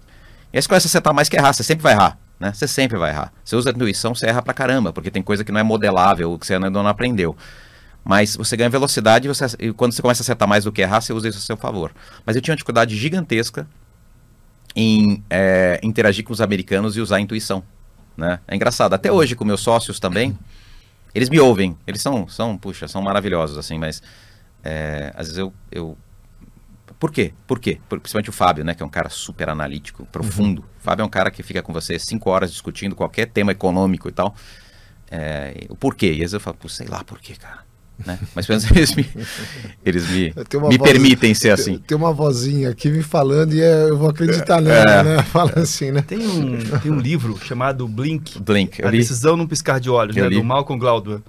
aí 0.54 0.62
você 0.62 0.68
começa 0.68 0.88
a 0.88 0.90
acertar 0.90 1.14
mais 1.14 1.30
que 1.30 1.38
errar. 1.38 1.54
Você 1.54 1.64
sempre 1.64 1.84
vai 1.84 1.94
errar, 1.94 2.18
né? 2.40 2.52
Você 2.54 2.68
sempre 2.68 2.98
vai 2.98 3.12
errar. 3.12 3.32
Você 3.44 3.56
usa 3.56 3.70
a 3.70 3.74
intuição, 3.74 4.16
você 4.16 4.28
erra 4.28 4.42
pra 4.42 4.54
caramba, 4.54 4.92
porque 4.92 5.12
tem 5.12 5.22
coisa 5.22 5.44
que 5.44 5.52
não 5.52 5.60
é 5.60 5.64
modelável, 5.64 6.38
que 6.38 6.46
você 6.46 6.56
ainda 6.56 6.70
não 6.70 6.88
aprendeu. 6.88 7.36
Mas 8.04 8.36
você 8.36 8.58
ganha 8.58 8.70
velocidade 8.70 9.28
e, 9.28 9.30
você, 9.30 9.46
e 9.60 9.72
quando 9.72 9.92
você 9.92 10.02
começa 10.02 10.24
a 10.24 10.24
acertar 10.24 10.48
mais 10.48 10.64
do 10.64 10.72
que 10.72 10.82
errar, 10.82 11.02
você 11.02 11.14
usa 11.14 11.30
isso 11.30 11.38
a 11.38 11.42
seu 11.42 11.56
favor. 11.56 11.92
Mas 12.26 12.36
eu 12.36 12.42
tinha 12.42 12.52
uma 12.52 12.58
dificuldade 12.58 12.98
gigantesca 12.98 13.68
em 14.76 15.24
é, 15.30 15.80
interagir 15.84 16.24
com 16.24 16.34
os 16.34 16.42
americanos 16.42 16.98
e 16.98 17.02
usar 17.02 17.18
a 17.18 17.20
intuição. 17.20 17.64
Né? 18.16 18.40
É 18.48 18.56
engraçado. 18.56 18.94
Até 18.94 19.12
hoje, 19.12 19.36
com 19.36 19.46
meus 19.46 19.62
sócios 19.62 20.00
também, 20.00 20.38
eles 21.14 21.30
me 21.30 21.40
ouvem. 21.40 21.78
Eles 21.88 22.02
são, 22.02 22.28
são 22.28 22.58
puxa, 22.58 22.88
são 22.88 23.02
maravilhosos, 23.02 23.58
assim, 23.58 23.78
mas 23.78 24.02
é, 24.64 25.12
às 25.16 25.28
vezes 25.28 25.38
eu, 25.38 25.54
eu 25.72 25.98
por 27.02 27.12
quê? 27.12 27.34
Por 27.48 27.60
quê? 27.60 27.80
Principalmente 27.90 28.30
o 28.30 28.34
Fábio, 28.34 28.64
né? 28.64 28.76
Que 28.76 28.84
é 28.84 28.86
um 28.86 28.90
cara 28.90 29.10
super 29.10 29.50
analítico, 29.50 30.06
profundo. 30.06 30.62
Uhum. 30.62 30.68
O 30.80 30.84
Fábio 30.84 31.02
é 31.02 31.06
um 31.06 31.10
cara 31.10 31.32
que 31.32 31.42
fica 31.42 31.64
com 31.64 31.74
você 31.74 31.98
cinco 31.98 32.30
horas 32.30 32.52
discutindo 32.52 32.96
qualquer 32.96 33.26
tema 33.26 33.52
econômico 33.52 34.08
e 34.08 34.12
tal. 34.12 34.36
É, 35.10 35.66
o 35.68 35.76
porquê. 35.76 36.12
E 36.12 36.12
às 36.12 36.20
vezes 36.20 36.34
eu 36.34 36.40
falo, 36.40 36.58
sei 36.70 36.88
lá 36.88 37.04
por 37.04 37.20
quê, 37.20 37.36
cara. 37.36 37.71
Né? 38.06 38.20
Mas 38.36 38.48
pelo 38.48 38.60
menos 38.60 38.76
eles 38.76 38.96
me, 38.96 39.10
eles 39.86 40.10
me, 40.10 40.34
me 40.70 40.80
permitem 40.80 41.34
ser 41.34 41.50
assim. 41.52 41.78
Tem 41.80 41.98
uma 41.98 42.14
vozinha 42.14 42.70
aqui 42.70 42.90
me 42.90 43.04
falando 43.04 43.54
e 43.54 43.62
é, 43.62 43.90
eu 43.90 43.98
vou 43.98 44.10
acreditar 44.10 44.60
é. 44.60 44.62
nela, 44.62 44.92
é. 44.92 45.04
né? 45.04 45.24
Fala 45.32 45.54
assim, 45.58 45.92
né? 45.92 46.02
Tem 46.02 46.20
um, 46.20 46.58
tem 46.80 46.92
um 46.92 47.00
livro 47.00 47.38
chamado 47.44 47.88
Blink. 47.88 48.40
Blink. 48.40 48.84
A 48.84 48.90
Decisão 48.90 49.36
num 49.38 49.48
Piscar 49.48 49.80
de 49.80 49.90
Olhos, 49.90 50.16
né? 50.16 50.30
Do 50.30 50.44
Malcolm 50.44 50.80
Gladwell. 50.80 51.22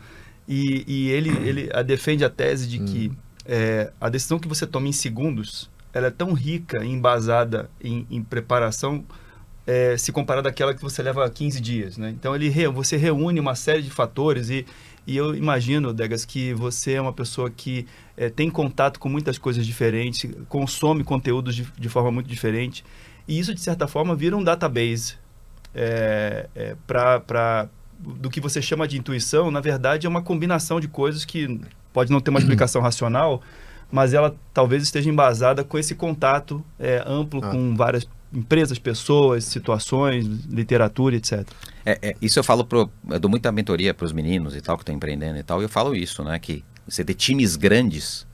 E, 0.48 0.84
e 0.86 1.10
ele, 1.10 1.30
ele 1.46 1.70
a 1.72 1.82
defende 1.82 2.24
a 2.24 2.30
tese 2.30 2.66
de 2.66 2.78
que 2.80 3.08
hum. 3.08 3.16
é, 3.46 3.90
a 4.00 4.08
decisão 4.08 4.38
que 4.38 4.48
você 4.48 4.66
toma 4.66 4.88
em 4.88 4.92
segundos 4.92 5.70
ela 5.92 6.06
é 6.06 6.10
tão 6.10 6.32
rica 6.32 6.84
e 6.84 6.88
embasada 6.88 7.68
em, 7.82 8.06
em 8.10 8.22
preparação 8.22 9.04
é, 9.66 9.96
se 9.96 10.10
comparada 10.10 10.48
àquela 10.48 10.74
que 10.74 10.82
você 10.82 11.02
leva 11.02 11.28
15 11.28 11.60
dias, 11.60 11.96
né? 11.96 12.10
Então 12.10 12.34
ele 12.34 12.48
re, 12.48 12.66
você 12.68 12.96
reúne 12.96 13.38
uma 13.38 13.54
série 13.54 13.82
de 13.82 13.90
fatores 13.90 14.50
e, 14.50 14.66
e 15.06 15.16
eu 15.16 15.34
imagino, 15.34 15.92
Degas, 15.92 16.24
que 16.24 16.54
você 16.54 16.92
é 16.92 17.00
uma 17.00 17.12
pessoa 17.12 17.50
que 17.50 17.86
é, 18.16 18.30
tem 18.30 18.48
contato 18.48 19.00
com 19.00 19.08
muitas 19.08 19.36
coisas 19.36 19.66
diferentes, 19.66 20.30
consome 20.48 21.02
conteúdos 21.02 21.56
de, 21.56 21.66
de, 21.76 21.88
forma 21.88 22.10
muito 22.10 22.28
diferente 22.28 22.84
e 23.26 23.38
isso 23.38 23.54
de 23.54 23.60
certa 23.60 23.88
forma 23.88 24.14
vira 24.14 24.36
um 24.36 24.44
database 24.44 25.16
é, 25.74 26.48
é, 26.54 26.76
para 26.86 27.68
do 27.98 28.28
que 28.28 28.40
você 28.40 28.60
chama 28.60 28.86
de 28.88 28.98
intuição. 28.98 29.50
Na 29.50 29.60
verdade, 29.60 30.06
é 30.06 30.10
uma 30.10 30.22
combinação 30.22 30.80
de 30.80 30.88
coisas 30.88 31.24
que 31.24 31.60
pode 31.92 32.10
não 32.10 32.20
ter 32.20 32.30
uma 32.30 32.38
explicação 32.40 32.82
racional, 32.82 33.42
mas 33.90 34.12
ela 34.14 34.34
talvez 34.52 34.82
esteja 34.82 35.08
embasada 35.08 35.62
com 35.62 35.78
esse 35.78 35.94
contato 35.94 36.64
é, 36.78 37.02
amplo 37.06 37.40
ah. 37.44 37.50
com 37.50 37.76
várias 37.76 38.08
empresas, 38.32 38.78
pessoas, 38.78 39.44
situações, 39.44 40.26
literatura, 40.48 41.16
etc. 41.16 41.46
É, 41.84 41.98
é, 42.02 42.16
isso 42.20 42.38
eu 42.38 42.44
falo, 42.44 42.64
pro, 42.64 42.90
eu 43.10 43.20
dou 43.20 43.30
muita 43.30 43.50
mentoria 43.52 43.92
para 43.92 44.04
os 44.04 44.12
meninos 44.12 44.56
e 44.56 44.60
tal, 44.60 44.76
que 44.76 44.82
estão 44.82 44.94
empreendendo 44.94 45.38
e 45.38 45.42
tal, 45.42 45.60
e 45.60 45.64
eu 45.64 45.68
falo 45.68 45.94
isso, 45.94 46.24
né, 46.24 46.38
que 46.38 46.64
você 46.86 47.04
ter 47.04 47.14
times 47.14 47.56
grandes 47.56 48.26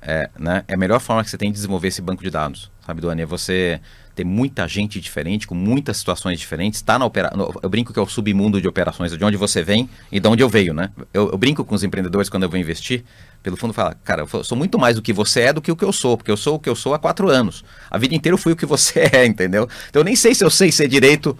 é, 0.00 0.28
né, 0.38 0.64
é 0.68 0.74
a 0.74 0.76
melhor 0.76 1.00
forma 1.00 1.24
que 1.24 1.30
você 1.30 1.38
tem 1.38 1.50
de 1.50 1.54
desenvolver 1.54 1.88
esse 1.88 2.02
banco 2.02 2.22
de 2.22 2.30
dados, 2.30 2.70
sabe, 2.84 3.00
Duane? 3.00 3.22
É 3.22 3.26
você 3.26 3.80
ter 4.14 4.24
muita 4.24 4.68
gente 4.68 5.00
diferente, 5.00 5.46
com 5.46 5.54
muitas 5.54 5.96
situações 5.96 6.38
diferentes, 6.38 6.78
está 6.78 6.98
na 6.98 7.04
operação. 7.04 7.52
Eu 7.62 7.68
brinco 7.68 7.92
que 7.92 7.98
é 7.98 8.02
o 8.02 8.06
submundo 8.06 8.60
de 8.60 8.68
operações, 8.68 9.16
de 9.16 9.24
onde 9.24 9.36
você 9.36 9.62
vem 9.62 9.88
e 10.12 10.20
de 10.20 10.28
onde 10.28 10.42
eu 10.42 10.48
venho, 10.48 10.72
né? 10.72 10.90
Eu, 11.12 11.30
eu 11.32 11.38
brinco 11.38 11.64
com 11.64 11.74
os 11.74 11.82
empreendedores 11.82 12.28
quando 12.28 12.44
eu 12.44 12.48
vou 12.48 12.58
investir, 12.58 13.02
pelo 13.44 13.58
fundo, 13.58 13.74
fala, 13.74 13.94
cara, 14.02 14.26
eu 14.32 14.42
sou 14.42 14.56
muito 14.56 14.78
mais 14.78 14.96
do 14.96 15.02
que 15.02 15.12
você 15.12 15.42
é 15.42 15.52
do 15.52 15.60
que 15.60 15.70
o 15.70 15.76
que 15.76 15.84
eu 15.84 15.92
sou, 15.92 16.16
porque 16.16 16.30
eu 16.30 16.36
sou 16.36 16.54
o 16.54 16.58
que 16.58 16.68
eu 16.68 16.74
sou 16.74 16.94
há 16.94 16.98
quatro 16.98 17.28
anos. 17.28 17.62
A 17.90 17.98
vida 17.98 18.14
inteira 18.14 18.32
eu 18.32 18.38
fui 18.38 18.54
o 18.54 18.56
que 18.56 18.64
você 18.64 19.00
é, 19.12 19.26
entendeu? 19.26 19.68
Então 19.90 20.00
eu 20.00 20.04
nem 20.04 20.16
sei 20.16 20.34
se 20.34 20.42
eu 20.42 20.48
sei 20.48 20.72
ser 20.72 20.88
direito 20.88 21.36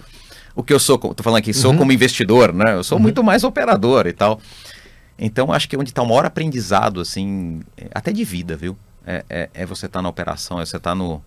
o 0.55 0.63
que 0.63 0.73
eu 0.73 0.79
sou, 0.79 0.99
tô 0.99 1.23
falando 1.23 1.39
aqui, 1.39 1.55
sou 1.55 1.73
uhum. 1.73 1.79
como 1.79 1.93
investidor, 1.93 2.53
né? 2.53 2.75
Eu 2.75 2.85
sou 2.85 2.99
uhum. 2.99 3.03
muito 3.03 3.25
mais 3.25 3.43
operador 3.43 4.07
e 4.07 4.13
tal. 4.13 4.39
Então 5.19 5.51
acho 5.51 5.67
que 5.67 5.75
é 5.75 5.79
onde 5.79 5.91
está 5.91 6.03
o 6.03 6.07
maior 6.07 6.27
aprendizado, 6.27 7.01
assim, 7.01 7.63
até 7.95 8.13
de 8.13 8.23
vida, 8.23 8.55
viu? 8.55 8.77
É, 9.07 9.25
é, 9.31 9.51
é 9.55 9.67
você 9.67 9.87
estar 9.87 10.01
tá 10.01 10.03
na 10.03 10.09
operação, 10.11 10.61
é 10.61 10.67
você 10.67 10.77
estar 10.77 10.91
tá 10.91 10.95
no, 10.95 11.25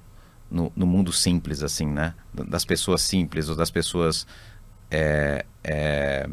no, 0.50 0.72
no, 0.76 0.86
mundo 0.86 1.12
simples, 1.12 1.64
assim, 1.64 1.88
né? 1.88 2.14
Das 2.32 2.64
pessoas 2.64 3.02
simples, 3.02 3.50
ou 3.50 3.56
das 3.56 3.72
pessoas. 3.72 4.28
É, 4.92 5.44
é, 5.64 6.28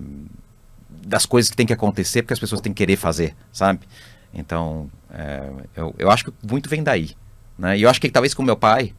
das 1.06 1.26
coisas 1.26 1.50
que 1.50 1.56
tem 1.56 1.66
que 1.66 1.72
acontecer 1.72 2.22
porque 2.22 2.34
as 2.34 2.38
pessoas 2.38 2.60
têm 2.60 2.72
que 2.72 2.78
querer 2.78 2.96
fazer, 2.96 3.34
sabe? 3.52 3.80
Então, 4.34 4.90
é, 5.10 5.50
eu, 5.76 5.94
eu 5.98 6.10
acho 6.10 6.24
que 6.24 6.32
muito 6.42 6.68
vem 6.68 6.82
daí. 6.82 7.12
Né? 7.58 7.78
E 7.78 7.82
eu 7.82 7.90
acho 7.90 8.00
que 8.00 8.10
talvez 8.10 8.34
com 8.34 8.42
meu 8.42 8.56
pai, 8.56 8.92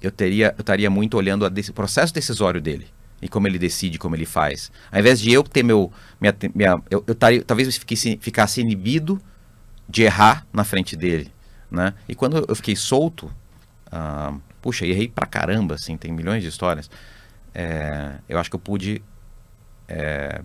eu 0.00 0.10
teria 0.10 0.54
eu 0.56 0.60
estaria 0.60 0.88
muito 0.88 1.16
olhando 1.16 1.46
o 1.46 1.72
processo 1.72 2.12
decisório 2.12 2.60
dele 2.60 2.86
e 3.20 3.28
como 3.28 3.46
ele 3.46 3.58
decide, 3.58 3.98
como 3.98 4.14
ele 4.14 4.26
faz. 4.26 4.70
Ao 4.90 4.98
invés 4.98 5.20
de 5.20 5.32
eu 5.32 5.42
ter 5.42 5.62
meu. 5.62 5.92
Minha, 6.20 6.34
minha, 6.54 6.82
eu, 6.90 7.04
eu 7.06 7.14
taria, 7.14 7.42
talvez 7.42 7.68
eu 7.68 7.72
fiquei, 7.72 8.18
ficasse 8.20 8.60
inibido 8.60 9.20
de 9.88 10.02
errar 10.02 10.46
na 10.52 10.64
frente 10.64 10.96
dele. 10.96 11.30
Né? 11.70 11.94
E 12.08 12.14
quando 12.14 12.44
eu 12.48 12.54
fiquei 12.54 12.76
solto, 12.76 13.30
Uh, 13.86 14.40
puxa, 14.60 14.84
errei 14.84 15.08
pra 15.08 15.26
caramba, 15.26 15.76
assim, 15.76 15.96
tem 15.96 16.12
milhões 16.12 16.42
de 16.42 16.48
histórias. 16.48 16.90
É, 17.54 18.16
eu 18.28 18.38
acho 18.38 18.50
que 18.50 18.56
eu 18.56 18.60
pude 18.60 19.02
é, 19.88 20.42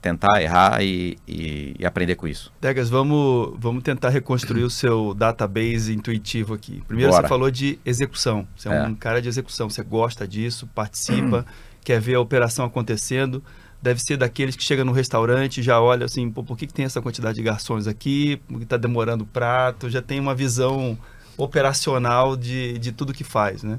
tentar 0.00 0.40
errar 0.40 0.82
e, 0.82 1.18
e, 1.26 1.74
e, 1.78 1.86
aprender 1.86 2.14
com 2.14 2.28
isso. 2.28 2.52
Degas, 2.60 2.88
vamos, 2.88 3.54
vamos 3.58 3.82
tentar 3.82 4.10
reconstruir 4.10 4.62
o 4.62 4.70
seu 4.70 5.12
database 5.12 5.92
intuitivo 5.92 6.54
aqui. 6.54 6.82
Primeiro 6.86 7.10
Bora. 7.10 7.22
você 7.22 7.28
falou 7.28 7.50
de 7.50 7.78
execução. 7.84 8.46
Você 8.56 8.68
é, 8.68 8.76
é, 8.76 8.82
um 8.84 8.94
cara 8.94 9.20
de 9.20 9.28
execução, 9.28 9.68
você 9.68 9.82
gosta 9.82 10.26
disso, 10.26 10.68
participa, 10.74 11.44
quer 11.84 12.00
ver 12.00 12.14
a 12.14 12.20
operação 12.20 12.64
acontecendo. 12.64 13.42
Deve 13.82 14.00
ser 14.00 14.16
daqueles 14.16 14.56
que 14.56 14.62
chega 14.62 14.84
no 14.84 14.92
restaurante 14.92 15.58
e 15.58 15.62
já 15.62 15.80
olha 15.80 16.04
assim, 16.04 16.30
por 16.30 16.56
que, 16.56 16.66
que 16.66 16.74
tem 16.74 16.84
essa 16.84 17.00
quantidade 17.00 17.36
de 17.36 17.42
garçons 17.42 17.86
aqui? 17.86 18.40
Por 18.48 18.58
que 18.58 18.64
está 18.64 18.76
demorando 18.76 19.24
o 19.24 19.26
prato? 19.26 19.88
Já 19.88 20.02
tem 20.02 20.18
uma 20.18 20.34
visão 20.34 20.98
operacional 21.36 22.36
de, 22.36 22.78
de 22.78 22.90
tudo 22.90 23.12
que 23.12 23.22
faz, 23.22 23.62
né? 23.62 23.78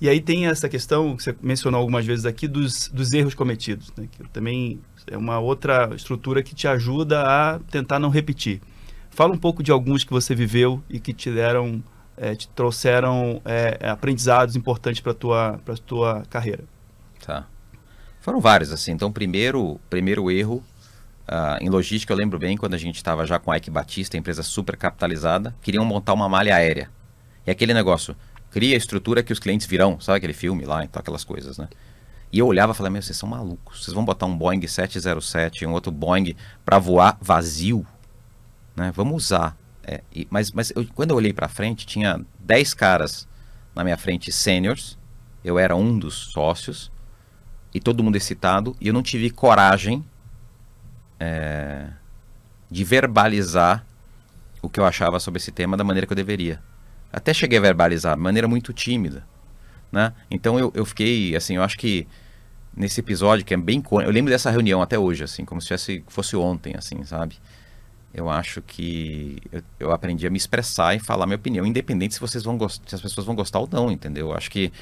E 0.00 0.08
aí 0.08 0.20
tem 0.20 0.46
essa 0.46 0.68
questão 0.68 1.16
que 1.16 1.22
você 1.24 1.34
mencionou 1.42 1.80
algumas 1.80 2.06
vezes 2.06 2.24
aqui 2.24 2.46
dos, 2.46 2.88
dos 2.88 3.12
erros 3.12 3.34
cometidos, 3.34 3.92
né? 3.96 4.08
que 4.10 4.22
também 4.28 4.80
é 5.10 5.16
uma 5.16 5.38
outra 5.38 5.90
estrutura 5.94 6.42
que 6.42 6.54
te 6.54 6.66
ajuda 6.66 7.22
a 7.22 7.58
tentar 7.70 7.98
não 7.98 8.10
repetir. 8.10 8.60
Fala 9.10 9.32
um 9.32 9.38
pouco 9.38 9.62
de 9.62 9.70
alguns 9.70 10.04
que 10.04 10.10
você 10.10 10.34
viveu 10.34 10.82
e 10.88 11.00
que 11.00 11.12
te 11.12 11.30
deram, 11.30 11.82
é, 12.16 12.34
te 12.34 12.48
trouxeram 12.48 13.42
é, 13.44 13.88
aprendizados 13.88 14.56
importantes 14.56 15.00
para 15.00 15.14
tua 15.14 15.60
para 15.64 15.76
tua 15.76 16.22
carreira. 16.30 16.64
Tá. 17.24 17.46
Foram 18.20 18.40
vários 18.40 18.72
assim. 18.72 18.92
Então, 18.92 19.10
primeiro, 19.10 19.80
primeiro 19.88 20.30
erro 20.30 20.62
Uh, 21.28 21.62
em 21.62 21.68
logística, 21.68 22.10
eu 22.10 22.16
lembro 22.16 22.38
bem 22.38 22.56
quando 22.56 22.72
a 22.72 22.78
gente 22.78 22.96
estava 22.96 23.26
já 23.26 23.38
com 23.38 23.52
a 23.52 23.56
Ike 23.58 23.70
Batista, 23.70 24.16
empresa 24.16 24.42
super 24.42 24.78
capitalizada, 24.78 25.54
queriam 25.60 25.84
montar 25.84 26.14
uma 26.14 26.26
malha 26.26 26.54
aérea. 26.54 26.88
E 27.46 27.50
aquele 27.50 27.74
negócio, 27.74 28.16
cria 28.50 28.74
a 28.74 28.78
estrutura 28.78 29.22
que 29.22 29.30
os 29.30 29.38
clientes 29.38 29.66
virão, 29.66 30.00
sabe 30.00 30.16
aquele 30.16 30.32
filme 30.32 30.64
lá, 30.64 30.82
então 30.84 30.98
aquelas 30.98 31.24
coisas, 31.24 31.58
né? 31.58 31.68
E 32.32 32.38
eu 32.38 32.46
olhava 32.46 32.72
e 32.72 32.74
falava, 32.74 32.92
meu, 32.92 33.02
vocês 33.02 33.16
são 33.16 33.28
malucos, 33.28 33.84
vocês 33.84 33.94
vão 33.94 34.04
botar 34.04 34.26
um 34.26 34.36
Boeing 34.36 34.66
707 34.66 35.64
e 35.64 35.66
um 35.66 35.72
outro 35.72 35.90
Boeing 35.90 36.34
para 36.64 36.78
voar 36.78 37.16
vazio, 37.20 37.86
né? 38.76 38.92
Vamos 38.94 39.24
usar. 39.24 39.56
É, 39.82 40.02
e, 40.14 40.26
mas 40.30 40.50
mas 40.50 40.70
eu, 40.76 40.86
quando 40.94 41.10
eu 41.10 41.16
olhei 41.16 41.32
para 41.32 41.48
frente, 41.48 41.86
tinha 41.86 42.20
10 42.40 42.74
caras 42.74 43.26
na 43.74 43.82
minha 43.82 43.96
frente 43.96 44.30
seniors, 44.30 44.98
eu 45.42 45.58
era 45.58 45.74
um 45.74 45.98
dos 45.98 46.14
sócios, 46.14 46.90
e 47.72 47.80
todo 47.80 48.02
mundo 48.02 48.16
excitado, 48.16 48.76
e 48.80 48.88
eu 48.88 48.94
não 48.94 49.02
tive 49.02 49.30
coragem 49.30 50.04
é, 51.20 51.88
de 52.70 52.84
verbalizar 52.84 53.84
o 54.60 54.68
que 54.68 54.80
eu 54.80 54.84
achava 54.84 55.20
sobre 55.20 55.38
esse 55.38 55.52
tema 55.52 55.76
da 55.76 55.84
maneira 55.84 56.06
que 56.06 56.12
eu 56.12 56.16
deveria. 56.16 56.62
Até 57.12 57.32
cheguei 57.32 57.58
a 57.58 57.62
verbalizar, 57.62 58.16
de 58.16 58.22
maneira 58.22 58.48
muito 58.48 58.72
tímida. 58.72 59.24
Né? 59.90 60.12
Então 60.30 60.58
eu, 60.58 60.72
eu 60.74 60.84
fiquei, 60.84 61.34
assim, 61.34 61.56
eu 61.56 61.62
acho 61.62 61.78
que 61.78 62.06
nesse 62.76 63.00
episódio, 63.00 63.44
que 63.44 63.52
é 63.52 63.56
bem... 63.56 63.82
Eu 63.90 64.10
lembro 64.10 64.30
dessa 64.30 64.50
reunião 64.50 64.80
até 64.80 64.98
hoje, 64.98 65.24
assim, 65.24 65.44
como 65.44 65.60
se 65.60 65.74
fosse, 66.06 66.36
ontem, 66.36 66.74
assim, 66.76 67.02
sabe? 67.04 67.36
Eu 68.14 68.30
acho 68.30 68.62
que 68.62 69.38
eu, 69.50 69.62
eu, 69.80 69.92
aprendi 69.92 70.26
a 70.26 70.30
me 70.30 70.36
expressar 70.36 70.94
e 70.94 71.00
falar 71.00 71.26
minha 71.26 71.36
opinião, 71.36 71.66
independente 71.66 72.14
se 72.14 72.20
vocês 72.20 72.44
vão 72.44 72.56
gostar, 72.56 72.88
se 72.88 72.94
as 72.94 73.02
pessoas 73.02 73.26
vão 73.26 73.34
gostar 73.34 73.58
ou 73.58 73.68
não, 73.70 73.90
entendeu? 73.90 74.30
Eu 74.30 74.36
acho 74.36 74.50
que... 74.50 74.72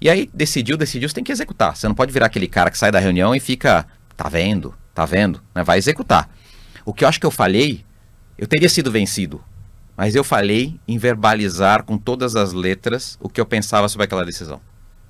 E 0.00 0.10
aí, 0.10 0.28
decidiu, 0.34 0.76
decidiu, 0.76 1.08
você 1.08 1.14
tem 1.14 1.24
que 1.24 1.32
executar. 1.32 1.74
Você 1.76 1.88
não 1.88 1.94
pode 1.94 2.12
virar 2.12 2.26
aquele 2.26 2.48
cara 2.48 2.70
que 2.70 2.76
sai 2.76 2.90
da 2.90 2.98
reunião 2.98 3.34
e 3.34 3.40
fica, 3.40 3.86
tá 4.16 4.28
vendo? 4.28 4.74
Tá 4.92 5.06
vendo? 5.06 5.40
Né? 5.54 5.62
Vai 5.62 5.78
executar. 5.78 6.28
O 6.84 6.92
que 6.92 7.04
eu 7.04 7.08
acho 7.08 7.20
que 7.20 7.26
eu 7.26 7.30
falhei, 7.30 7.84
eu 8.36 8.46
teria 8.46 8.68
sido 8.68 8.90
vencido. 8.90 9.42
Mas 9.96 10.14
eu 10.14 10.22
falei 10.22 10.78
em 10.86 10.98
verbalizar 10.98 11.82
com 11.84 11.96
todas 11.96 12.36
as 12.36 12.52
letras 12.52 13.16
o 13.20 13.28
que 13.28 13.40
eu 13.40 13.46
pensava 13.46 13.88
sobre 13.88 14.04
aquela 14.04 14.24
decisão. 14.24 14.60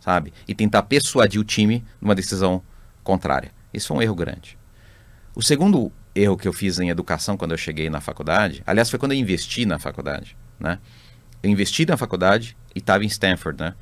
Sabe? 0.00 0.32
E 0.46 0.54
tentar 0.54 0.82
persuadir 0.84 1.40
o 1.40 1.44
time 1.44 1.84
numa 2.00 2.14
decisão 2.14 2.62
contrária. 3.02 3.50
Isso 3.74 3.88
foi 3.88 3.96
um 3.96 4.02
erro 4.02 4.14
grande. 4.14 4.56
O 5.34 5.42
segundo 5.42 5.92
erro 6.14 6.36
que 6.36 6.46
eu 6.46 6.52
fiz 6.52 6.78
em 6.78 6.88
educação 6.88 7.36
quando 7.36 7.50
eu 7.50 7.58
cheguei 7.58 7.90
na 7.90 8.00
faculdade, 8.00 8.62
aliás, 8.66 8.88
foi 8.88 8.98
quando 8.98 9.12
eu 9.12 9.18
investi 9.18 9.66
na 9.66 9.78
faculdade, 9.78 10.36
né? 10.58 10.78
Eu 11.42 11.50
investi 11.50 11.84
na 11.84 11.96
faculdade 11.96 12.56
e 12.74 12.78
estava 12.78 13.04
em 13.04 13.06
Stanford, 13.08 13.62
né? 13.62 13.74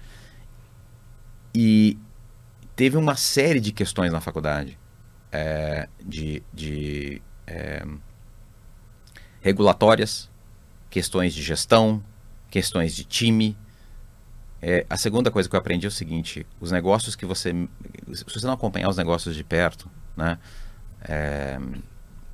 E 1.55 1.97
teve 2.75 2.97
uma 2.97 3.15
série 3.15 3.61
de 3.61 3.71
questões 3.71 4.11
na 4.11 4.21
faculdade 4.21 4.79
é, 5.31 5.89
de, 6.05 6.43
de 6.53 7.23
é, 7.47 7.85
regulatórias, 9.41 10.31
questões 10.95 11.35
de 11.35 11.43
gestão, 11.43 12.01
questões 12.49 12.95
de 12.95 13.03
time. 13.03 13.57
É, 14.63 14.87
a 14.89 14.97
segunda 14.97 15.29
coisa 15.29 15.49
que 15.49 15.57
eu 15.57 15.59
aprendi 15.59 15.87
é 15.87 15.89
o 15.89 15.91
seguinte: 15.91 16.47
os 16.61 16.71
negócios 16.71 17.17
que 17.17 17.27
você. 17.27 17.53
Se 18.13 18.25
você 18.25 18.47
não 18.47 18.55
acompanhar 18.55 18.89
os 18.89 18.97
negócios 18.97 19.35
de 19.35 19.43
perto, 19.43 19.91
né? 20.17 20.39
É, 21.03 21.59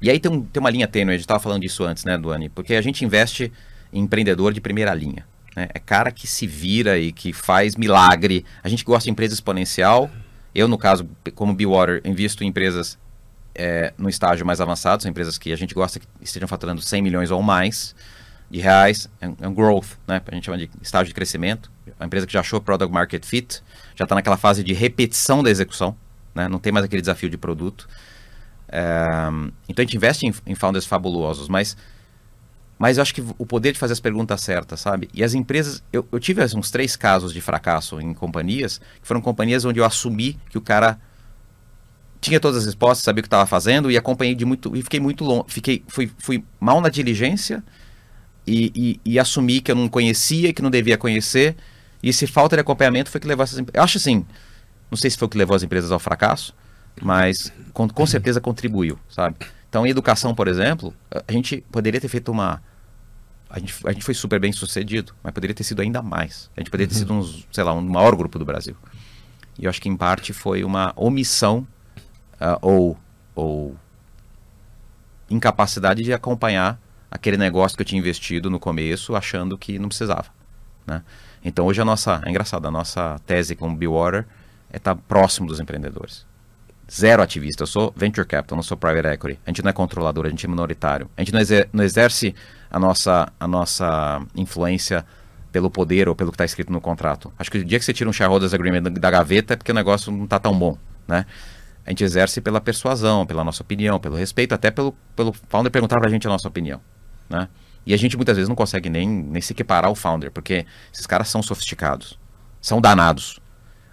e 0.03 0.11
aí 0.11 0.21
tem, 0.21 0.31
um, 0.31 0.43
tem 0.43 0.61
uma 0.61 0.69
linha 0.69 0.87
tênue, 0.87 1.15
a 1.15 1.17
gente 1.17 1.25
estava 1.25 1.41
falando 1.41 1.63
disso 1.63 1.85
antes, 1.85 2.05
né, 2.05 2.19
Duane? 2.19 2.51
Porque 2.51 2.75
a 2.75 2.83
gente 2.83 3.03
investe 3.03 3.51
em 3.91 4.03
empreendedor 4.03 4.53
de 4.53 4.61
primeira 4.61 4.93
linha. 4.93 5.27
Né? 5.57 5.69
É 5.73 5.79
cara 5.79 6.11
que 6.13 6.27
se 6.27 6.47
vira 6.47 6.99
e 6.99 7.13
que 7.13 7.33
faz 7.33 7.77
milagre. 7.77 8.45
A 8.63 8.69
gente 8.69 8.85
gosta 8.85 9.05
de 9.05 9.11
empresa 9.11 9.33
exponencial. 9.33 10.11
Eu, 10.55 10.69
no 10.69 10.77
caso, 10.77 11.09
como 11.35 11.55
Bewater, 11.55 12.03
invisto 12.05 12.45
em 12.45 12.49
empresas 12.49 12.99
é, 13.55 13.95
no 13.97 14.09
estágio 14.09 14.45
mais 14.45 14.61
avançado, 14.61 15.03
são 15.03 15.11
empresas 15.11 15.39
que 15.39 15.51
a 15.51 15.57
gente 15.57 15.75
gosta 15.75 15.99
que 15.99 16.07
estejam 16.21 16.47
faturando 16.47 16.83
100 16.83 17.01
milhões 17.01 17.31
ou 17.31 17.43
mais 17.43 17.95
de 18.51 18.59
reais, 18.59 19.09
é 19.21 19.29
um, 19.29 19.37
é 19.41 19.49
um 19.49 19.55
growth, 19.55 19.97
né? 20.07 20.21
A 20.27 20.35
gente 20.35 20.45
chama 20.45 20.59
de 20.59 20.69
estágio 20.83 21.09
de 21.09 21.15
crescimento. 21.15 21.71
Uma 21.99 22.07
empresa 22.07 22.27
que 22.27 22.33
já 22.33 22.41
achou 22.41 22.61
product 22.61 22.93
market 22.93 23.25
fit, 23.25 23.63
já 23.95 24.05
está 24.05 24.15
naquela 24.15 24.37
fase 24.37 24.65
de 24.65 24.73
repetição 24.73 25.43
da 25.43 25.51
execução, 25.51 25.97
né? 26.35 26.49
Não 26.49 26.59
tem 26.59 26.73
mais 26.73 26.85
aquele 26.85 27.01
desafio 27.01 27.31
de 27.31 27.39
produto. 27.39 27.89
É, 28.69 29.07
então 29.69 29.83
a 29.83 29.87
gente 29.87 29.97
investe 29.97 30.27
em, 30.27 30.35
em 30.47 30.55
founders 30.55 30.85
fabulosos, 30.85 31.49
mas 31.49 31.77
mas 32.79 32.97
eu 32.97 33.03
acho 33.03 33.15
que 33.15 33.23
o 33.37 33.45
poder 33.45 33.73
de 33.73 33.79
fazer 33.79 33.93
as 33.93 34.01
perguntas 34.01 34.41
certas, 34.41 34.81
sabe? 34.81 35.11
E 35.13 35.23
as 35.23 35.35
empresas, 35.35 35.83
eu, 35.93 36.09
eu 36.11 36.19
tive 36.19 36.43
uns 36.57 36.71
três 36.71 36.97
casos 36.97 37.31
de 37.31 37.39
fracasso 37.39 38.01
em 38.01 38.15
companhias, 38.15 38.79
que 38.79 39.07
foram 39.07 39.21
companhias 39.21 39.67
onde 39.67 39.79
eu 39.79 39.85
assumi 39.85 40.41
que 40.49 40.57
o 40.57 40.63
cara 40.63 40.99
tinha 42.23 42.41
todas 42.41 42.57
as 42.57 42.65
respostas, 42.65 43.05
sabia 43.05 43.21
o 43.21 43.23
que 43.23 43.27
estava 43.27 43.45
fazendo 43.45 43.91
e 43.91 43.99
acompanhei 43.99 44.35
de 44.35 44.47
muito 44.47 44.75
e 44.75 44.83
fiquei 44.83 44.99
muito 44.99 45.25
longe, 45.25 45.45
fiquei 45.49 45.85
fui, 45.89 46.11
fui 46.17 46.43
mal 46.59 46.81
na 46.81 46.89
diligência 46.89 47.63
e, 48.51 48.73
e, 48.75 49.01
e, 49.13 49.19
assumi 49.19 49.61
que 49.61 49.71
eu 49.71 49.77
não 49.77 49.89
conhecia, 49.89 50.53
que 50.53 50.61
não 50.61 50.71
devia 50.71 50.99
conhecer 50.99 51.57
e 52.03 52.13
se 52.13 52.27
falta 52.27 52.57
de 52.57 52.61
acompanhamento 52.61 53.11
foi 53.11 53.21
que 53.21 53.27
levou 53.27 53.45
essas 53.45 53.59
empresas. 53.59 53.77
Eu 53.79 53.83
acho 53.85 53.99
assim, 53.99 54.27
não 54.91 54.97
sei 54.97 55.11
se 55.11 55.17
foi 55.17 55.27
o 55.27 55.29
que 55.29 55.39
levou 55.39 55.55
as 55.55 55.63
empresas 55.63 55.93
ao 55.93 55.99
fracasso, 55.99 56.55
mas 57.01 57.53
com, 57.73 57.89
com 57.89 58.07
certeza 58.07 58.41
contribuiu, 58.41 58.99
sabe? 59.09 59.37
Então, 59.69 59.87
em 59.87 59.91
educação, 59.91 60.35
por 60.35 60.49
exemplo, 60.49 60.93
a 61.29 61.33
gente 61.33 61.65
poderia 61.71 62.01
ter 62.01 62.09
feito 62.09 62.33
uma 62.33 62.61
a 63.49 63.59
gente, 63.59 63.75
a 63.85 63.93
gente 63.93 64.05
foi 64.05 64.15
super 64.15 64.39
bem 64.39 64.53
sucedido, 64.53 65.13
mas 65.25 65.33
poderia 65.33 65.55
ter 65.55 65.65
sido 65.65 65.83
ainda 65.83 66.01
mais. 66.01 66.49
A 66.57 66.61
gente 66.61 66.71
poderia 66.71 66.89
ter 66.89 66.95
sido, 66.95 67.13
uns, 67.13 67.49
sei 67.51 67.65
lá, 67.65 67.73
um 67.73 67.81
maior 67.81 68.15
grupo 68.15 68.39
do 68.39 68.45
Brasil. 68.45 68.77
E 69.59 69.65
eu 69.65 69.71
acho 69.71 69.83
que, 69.83 69.89
em 69.89 69.97
parte, 69.97 70.33
foi 70.33 70.63
uma 70.63 70.93
omissão 70.95 71.67
uh, 72.35 72.59
ou, 72.63 72.99
ou 73.35 73.77
incapacidade 75.29 76.05
de 76.05 76.13
acompanhar 76.13 76.81
aquele 77.11 77.37
negócio 77.37 77.77
que 77.77 77.83
eu 77.83 77.87
tinha 77.87 77.99
investido 77.99 78.49
no 78.49 78.61
começo, 78.61 79.17
achando 79.17 79.59
que 79.59 79.79
não 79.79 79.89
precisava. 79.89 80.27
Né? 80.87 81.03
Então, 81.45 81.67
hoje, 81.67 81.81
a 81.81 81.85
nossa, 81.85 82.21
é 82.25 82.31
engraçado, 82.31 82.67
a 82.67 82.71
nossa 82.71 83.19
tese 83.27 83.57
com 83.57 83.71
o 83.71 83.75
Bewater 83.75 84.27
é 84.73 84.77
estar 84.77 84.95
tá 84.95 85.03
próximo 85.09 85.47
dos 85.47 85.61
empreendedores 85.61 86.29
zero 86.91 87.23
ativista. 87.23 87.63
Eu 87.63 87.67
sou 87.67 87.93
venture 87.97 88.27
capital, 88.27 88.57
não 88.57 88.63
sou 88.63 88.77
private 88.77 89.07
equity. 89.07 89.39
A 89.47 89.51
gente 89.51 89.63
não 89.63 89.71
é 89.71 89.73
controlador, 89.73 90.27
a 90.27 90.29
gente 90.29 90.45
é 90.45 90.49
minoritário. 90.49 91.09
A 91.17 91.21
gente 91.21 91.33
não, 91.33 91.41
exer 91.41 91.69
não 91.73 91.85
exerce 91.85 92.35
a 92.71 92.79
nossa, 92.79 93.33
a 93.39 93.47
nossa 93.47 94.21
influência 94.35 95.05
pelo 95.53 95.71
poder 95.71 96.09
ou 96.09 96.15
pelo 96.15 96.31
que 96.31 96.35
está 96.35 96.45
escrito 96.45 96.73
no 96.73 96.81
contrato. 96.81 97.33
Acho 97.39 97.51
que 97.51 97.59
o 97.59 97.65
dia 97.65 97.79
que 97.79 97.85
você 97.85 97.93
tira 97.93 98.11
um 98.11 98.13
shareholders 98.13 98.53
agreement 98.53 98.83
da 98.83 99.11
gaveta 99.11 99.55
é 99.55 99.57
porque 99.57 99.71
o 99.71 99.75
negócio 99.75 100.11
não 100.11 100.25
está 100.25 100.39
tão 100.39 100.57
bom, 100.59 100.77
né? 101.07 101.27
A 101.87 101.91
gente 101.91 102.05
exerce 102.05 102.41
pela 102.41 102.61
persuasão, 102.61 103.25
pela 103.25 103.43
nossa 103.43 103.63
opinião, 103.63 103.99
pelo 103.99 104.15
respeito, 104.15 104.55
até 104.55 104.71
pelo, 104.71 104.95
pelo 105.17 105.33
founder 105.49 105.73
perguntar 105.73 105.99
para 105.99 106.09
a 106.09 106.11
gente 106.11 106.27
a 106.27 106.31
nossa 106.31 106.47
opinião, 106.47 106.81
né? 107.31 107.49
E 107.87 107.95
a 107.95 107.97
gente 107.97 108.17
muitas 108.17 108.37
vezes 108.37 108.49
não 108.49 108.57
consegue 108.57 108.91
nem, 108.91 109.09
nem 109.09 109.41
se 109.41 109.53
equiparar 109.53 109.89
ao 109.89 109.95
founder, 109.95 110.31
porque 110.31 110.67
esses 110.93 111.07
caras 111.07 111.29
são 111.29 111.43
sofisticados, 111.43 112.19
são 112.61 112.81
danados. 112.81 113.41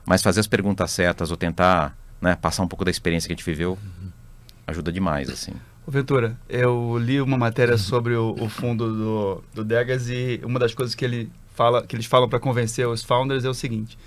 Mas 0.05 0.21
fazer 0.21 0.39
as 0.39 0.47
perguntas 0.47 0.91
certas 0.91 1.31
ou 1.31 1.37
tentar 1.37 1.97
né, 2.21 2.35
passar 2.35 2.63
um 2.63 2.67
pouco 2.67 2.83
da 2.83 2.91
experiência 2.91 3.27
que 3.27 3.33
a 3.33 3.35
gente 3.35 3.45
viveu 3.45 3.77
ajuda 4.65 4.91
demais, 4.91 5.29
assim. 5.29 5.53
Ô 5.85 5.91
Ventura, 5.91 6.37
eu 6.49 6.97
li 6.97 7.21
uma 7.21 7.37
matéria 7.37 7.77
sobre 7.77 8.13
o, 8.13 8.35
o 8.39 8.49
fundo 8.49 8.93
do, 8.93 9.43
do 9.53 9.63
Degas 9.63 10.09
e 10.09 10.41
uma 10.43 10.59
das 10.59 10.73
coisas 10.73 10.93
que 10.93 11.05
ele 11.05 11.31
fala, 11.55 11.85
que 11.85 11.95
eles 11.95 12.05
falam 12.05 12.27
para 12.27 12.39
convencer 12.39 12.85
os 12.85 13.03
founders 13.03 13.45
é 13.45 13.49
o 13.49 13.53
seguinte: 13.53 13.97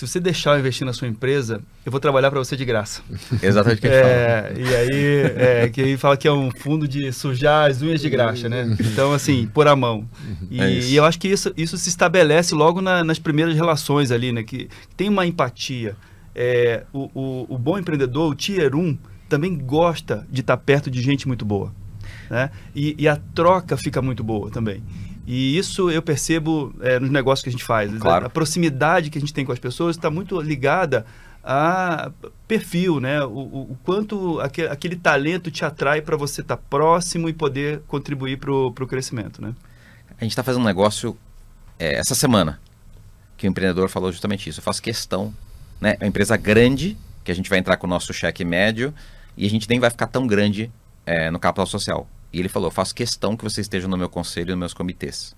se 0.00 0.06
você 0.06 0.18
deixar 0.18 0.54
eu 0.54 0.60
investir 0.60 0.86
na 0.86 0.94
sua 0.94 1.06
empresa, 1.06 1.60
eu 1.84 1.92
vou 1.92 2.00
trabalhar 2.00 2.30
para 2.30 2.38
você 2.38 2.56
de 2.56 2.64
graça. 2.64 3.02
Exatamente 3.42 3.78
o 3.78 3.80
que 3.82 3.86
ele 3.86 3.96
é, 3.96 4.42
fala. 4.48 4.58
E 4.58 4.74
aí, 4.74 5.22
é, 5.36 5.68
que 5.68 5.80
ele 5.82 5.96
fala 5.98 6.16
que 6.16 6.26
é 6.26 6.32
um 6.32 6.50
fundo 6.50 6.88
de 6.88 7.12
sujar 7.12 7.70
as 7.70 7.82
unhas 7.82 8.00
de 8.00 8.08
graxa, 8.08 8.48
né? 8.48 8.74
Então, 8.80 9.12
assim, 9.12 9.46
por 9.52 9.68
a 9.68 9.76
mão. 9.76 10.08
E, 10.50 10.58
é 10.58 10.70
e 10.70 10.96
eu 10.96 11.04
acho 11.04 11.18
que 11.18 11.28
isso, 11.28 11.52
isso 11.54 11.76
se 11.76 11.90
estabelece 11.90 12.54
logo 12.54 12.80
na, 12.80 13.04
nas 13.04 13.18
primeiras 13.18 13.54
relações 13.54 14.10
ali, 14.10 14.32
né? 14.32 14.42
Que 14.42 14.70
tem 14.96 15.06
uma 15.06 15.26
empatia 15.26 15.94
é, 16.34 16.84
o, 16.94 17.10
o, 17.14 17.46
o, 17.54 17.58
bom 17.58 17.78
empreendedor, 17.78 18.30
o 18.30 18.34
Tier 18.34 18.74
1, 18.74 18.96
também 19.28 19.54
gosta 19.54 20.26
de 20.30 20.40
estar 20.40 20.56
perto 20.56 20.90
de 20.90 21.02
gente 21.02 21.28
muito 21.28 21.44
boa. 21.44 21.74
Né? 22.30 22.50
E, 22.74 22.96
e 22.98 23.06
a 23.06 23.16
troca 23.34 23.76
fica 23.76 24.00
muito 24.00 24.24
boa 24.24 24.50
também. 24.50 24.82
E 25.30 25.56
isso 25.56 25.90
eu 25.90 26.02
percebo 26.02 26.74
é, 26.80 26.98
nos 26.98 27.10
negócios 27.10 27.42
que 27.42 27.48
a 27.48 27.52
gente 27.52 27.64
faz. 27.64 27.92
Claro. 27.98 28.24
A, 28.24 28.26
a, 28.26 28.30
proximidade 28.30 29.10
que 29.10 29.18
a 29.18 29.20
gente 29.20 29.32
tem 29.32 29.44
com 29.44 29.52
as 29.52 29.58
pessoas 29.58 29.96
está 29.96 30.10
muito 30.10 30.40
ligada 30.40 31.06
a 31.44 32.10
perfil, 32.48 32.98
né? 32.98 33.22
O, 33.22 33.28
o, 33.28 33.60
o 33.72 33.78
quanto 33.84 34.40
aquele, 34.40 34.68
aquele, 34.68 34.96
talento 34.96 35.50
te 35.50 35.64
atrai 35.64 36.02
para 36.02 36.16
você 36.16 36.40
estar 36.40 36.56
tá 36.56 36.62
próximo 36.68 37.28
e 37.28 37.32
poder 37.32 37.80
contribuir 37.86 38.38
para 38.38 38.52
o 38.52 38.86
crescimento, 38.86 39.40
né? 39.40 39.54
A 40.18 40.24
gente 40.24 40.32
está 40.32 40.42
fazendo 40.42 40.62
um 40.62 40.66
negócio 40.66 41.16
é, 41.78 41.94
essa 41.94 42.14
semana 42.14 42.60
que 43.36 43.46
o 43.46 43.48
empreendedor 43.48 43.88
falou 43.88 44.10
justamente 44.10 44.50
isso. 44.50 44.60
Eu 44.60 44.64
faço 44.64 44.82
questão 44.82 45.32
né? 45.80 45.96
É 45.98 46.04
uma 46.04 46.08
empresa 46.08 46.36
grande, 46.36 46.96
que 47.24 47.32
a 47.32 47.34
gente 47.34 47.48
vai 47.48 47.58
entrar 47.58 47.76
com 47.76 47.86
o 47.86 47.90
nosso 47.90 48.12
cheque 48.12 48.44
médio, 48.44 48.92
e 49.36 49.46
a 49.46 49.50
gente 49.50 49.68
nem 49.68 49.80
vai 49.80 49.90
ficar 49.90 50.06
tão 50.06 50.26
grande 50.26 50.70
é, 51.06 51.30
no 51.30 51.40
capital 51.40 51.66
social. 51.66 52.06
E 52.32 52.38
ele 52.38 52.48
falou, 52.48 52.68
eu 52.68 52.72
faço 52.72 52.94
questão 52.94 53.36
que 53.36 53.44
vocês 53.44 53.64
estejam 53.64 53.88
no 53.88 53.96
meu 53.96 54.08
conselho 54.08 54.50
e 54.50 54.52
nos 54.52 54.58
meus 54.58 54.74
comitês. 54.74 55.34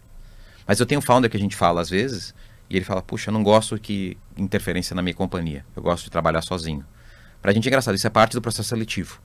Mas 0.66 0.78
eu 0.78 0.86
tenho 0.86 0.98
um 0.98 1.02
founder 1.02 1.30
que 1.30 1.36
a 1.36 1.40
gente 1.40 1.56
fala 1.56 1.80
às 1.80 1.90
vezes, 1.90 2.34
e 2.68 2.76
ele 2.76 2.84
fala, 2.84 3.02
puxa, 3.02 3.30
eu 3.30 3.32
não 3.32 3.42
gosto 3.42 3.78
que 3.78 4.16
interferência 4.36 4.94
na 4.94 5.02
minha 5.02 5.14
companhia. 5.14 5.64
Eu 5.74 5.82
gosto 5.82 6.04
de 6.04 6.10
trabalhar 6.10 6.42
sozinho. 6.42 6.84
Pra 7.40 7.52
gente 7.52 7.66
é 7.66 7.68
engraçado, 7.68 7.94
isso 7.94 8.06
é 8.06 8.10
parte 8.10 8.32
do 8.32 8.42
processo 8.42 8.68
seletivo. 8.68 9.20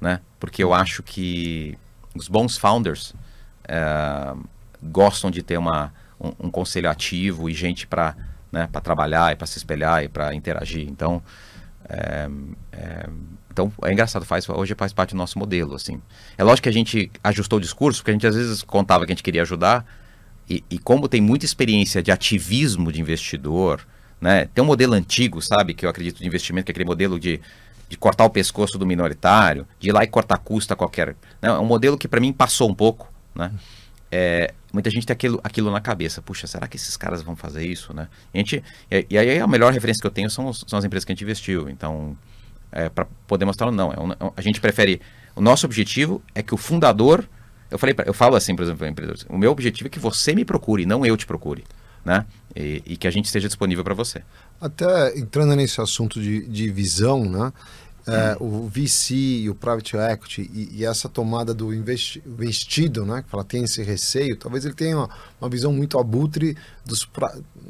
Né? 0.00 0.20
Porque 0.40 0.62
eu 0.62 0.72
acho 0.72 1.02
que 1.02 1.78
os 2.14 2.28
bons 2.28 2.56
founders 2.56 3.14
é, 3.68 4.34
gostam 4.82 5.30
de 5.30 5.42
ter 5.42 5.58
uma, 5.58 5.92
um, 6.20 6.46
um 6.46 6.50
conselho 6.50 6.90
ativo 6.90 7.48
e 7.48 7.54
gente 7.54 7.86
para 7.86 8.16
né, 8.52 8.68
para 8.70 8.80
trabalhar 8.82 9.32
e 9.32 9.36
para 9.36 9.46
se 9.46 9.56
espelhar 9.56 10.04
e 10.04 10.08
para 10.08 10.34
interagir. 10.34 10.86
Então, 10.88 11.22
é, 11.88 12.28
é, 12.72 13.08
então 13.52 13.72
é 13.82 13.92
engraçado, 13.92 14.24
faz, 14.24 14.48
hoje 14.48 14.74
faz 14.74 14.92
parte 14.92 15.10
do 15.10 15.16
nosso 15.16 15.38
modelo. 15.38 15.74
Assim. 15.74 16.00
É 16.36 16.42
lógico 16.42 16.64
que 16.64 16.68
a 16.68 16.72
gente 16.72 17.10
ajustou 17.22 17.58
o 17.58 17.62
discurso, 17.62 18.00
porque 18.00 18.10
a 18.10 18.14
gente 18.14 18.26
às 18.26 18.34
vezes 18.34 18.62
contava 18.62 19.04
que 19.04 19.12
a 19.12 19.14
gente 19.14 19.22
queria 19.22 19.42
ajudar, 19.42 19.86
e, 20.48 20.64
e 20.70 20.78
como 20.78 21.08
tem 21.08 21.20
muita 21.20 21.44
experiência 21.44 22.02
de 22.02 22.10
ativismo 22.10 22.90
de 22.90 23.00
investidor, 23.00 23.86
né, 24.20 24.48
tem 24.54 24.62
um 24.62 24.66
modelo 24.66 24.94
antigo, 24.94 25.40
sabe, 25.40 25.74
que 25.74 25.86
eu 25.86 25.90
acredito 25.90 26.18
de 26.18 26.26
investimento, 26.26 26.66
que 26.66 26.70
é 26.70 26.72
aquele 26.72 26.84
modelo 26.84 27.18
de, 27.18 27.40
de 27.88 27.96
cortar 27.96 28.24
o 28.24 28.30
pescoço 28.30 28.78
do 28.78 28.86
minoritário, 28.86 29.66
de 29.78 29.88
ir 29.88 29.92
lá 29.92 30.02
e 30.02 30.06
cortar 30.06 30.38
custa 30.38 30.74
qualquer. 30.74 31.08
Né, 31.40 31.48
é 31.48 31.52
um 31.52 31.66
modelo 31.66 31.96
que 31.96 32.08
para 32.08 32.20
mim 32.20 32.32
passou 32.32 32.68
um 32.68 32.74
pouco, 32.74 33.12
né? 33.34 33.52
é, 34.12 34.52
muita 34.70 34.90
gente 34.90 35.06
tem 35.06 35.14
aquilo, 35.14 35.40
aquilo 35.42 35.70
na 35.70 35.80
cabeça. 35.80 36.20
Puxa, 36.20 36.46
será 36.46 36.68
que 36.68 36.76
esses 36.76 36.98
caras 36.98 37.22
vão 37.22 37.34
fazer 37.34 37.66
isso, 37.66 37.94
né? 37.94 38.08
A 38.32 38.36
gente, 38.36 38.62
e, 38.90 39.06
e 39.08 39.16
aí 39.16 39.40
a 39.40 39.46
melhor 39.46 39.72
referência 39.72 40.02
que 40.02 40.06
eu 40.06 40.10
tenho 40.10 40.28
são, 40.28 40.52
são 40.52 40.78
as 40.78 40.84
empresas 40.84 41.06
que 41.06 41.12
a 41.12 41.14
gente 41.14 41.24
investiu. 41.24 41.70
Então, 41.70 42.14
é, 42.72 42.88
para 42.88 43.06
poder 43.26 43.44
mostrar, 43.44 43.70
não. 43.70 43.92
É 43.92 44.00
um, 44.00 44.12
é 44.12 44.32
a 44.36 44.40
gente 44.40 44.60
prefere... 44.60 45.00
O 45.36 45.40
nosso 45.40 45.64
objetivo 45.64 46.22
é 46.34 46.42
que 46.42 46.54
o 46.54 46.56
fundador... 46.56 47.28
Eu, 47.70 47.78
falei 47.78 47.94
pra, 47.94 48.04
eu 48.04 48.12
falo 48.12 48.36
assim, 48.36 48.54
por 48.54 48.62
exemplo, 48.62 48.92
para. 48.94 49.14
O 49.28 49.38
meu 49.38 49.50
objetivo 49.50 49.86
é 49.86 49.90
que 49.90 49.98
você 49.98 50.34
me 50.34 50.44
procure, 50.44 50.84
não 50.84 51.06
eu 51.06 51.16
te 51.16 51.24
procure. 51.24 51.64
Né? 52.04 52.26
E, 52.54 52.82
e 52.84 52.96
que 52.96 53.06
a 53.06 53.10
gente 53.10 53.26
esteja 53.26 53.46
disponível 53.48 53.84
para 53.84 53.94
você. 53.94 54.22
Até 54.60 55.16
entrando 55.16 55.54
nesse 55.56 55.80
assunto 55.80 56.20
de, 56.20 56.46
de 56.46 56.68
visão, 56.68 57.24
né? 57.24 57.52
É, 58.06 58.36
o 58.40 58.68
VC 58.68 59.14
e 59.14 59.50
o 59.50 59.54
private 59.54 59.96
equity 59.96 60.50
e, 60.52 60.80
e 60.80 60.84
essa 60.84 61.08
tomada 61.08 61.54
do 61.54 61.72
investi 61.72 62.22
investido, 62.26 63.06
né, 63.06 63.22
que 63.28 63.34
ela 63.34 63.44
tem 63.44 63.64
esse 63.64 63.82
receio, 63.82 64.36
talvez 64.36 64.64
ele 64.64 64.74
tenha 64.74 64.96
uma, 64.96 65.10
uma 65.40 65.48
visão 65.48 65.72
muito 65.72 65.98
abutre 65.98 66.56
dos, 66.84 67.08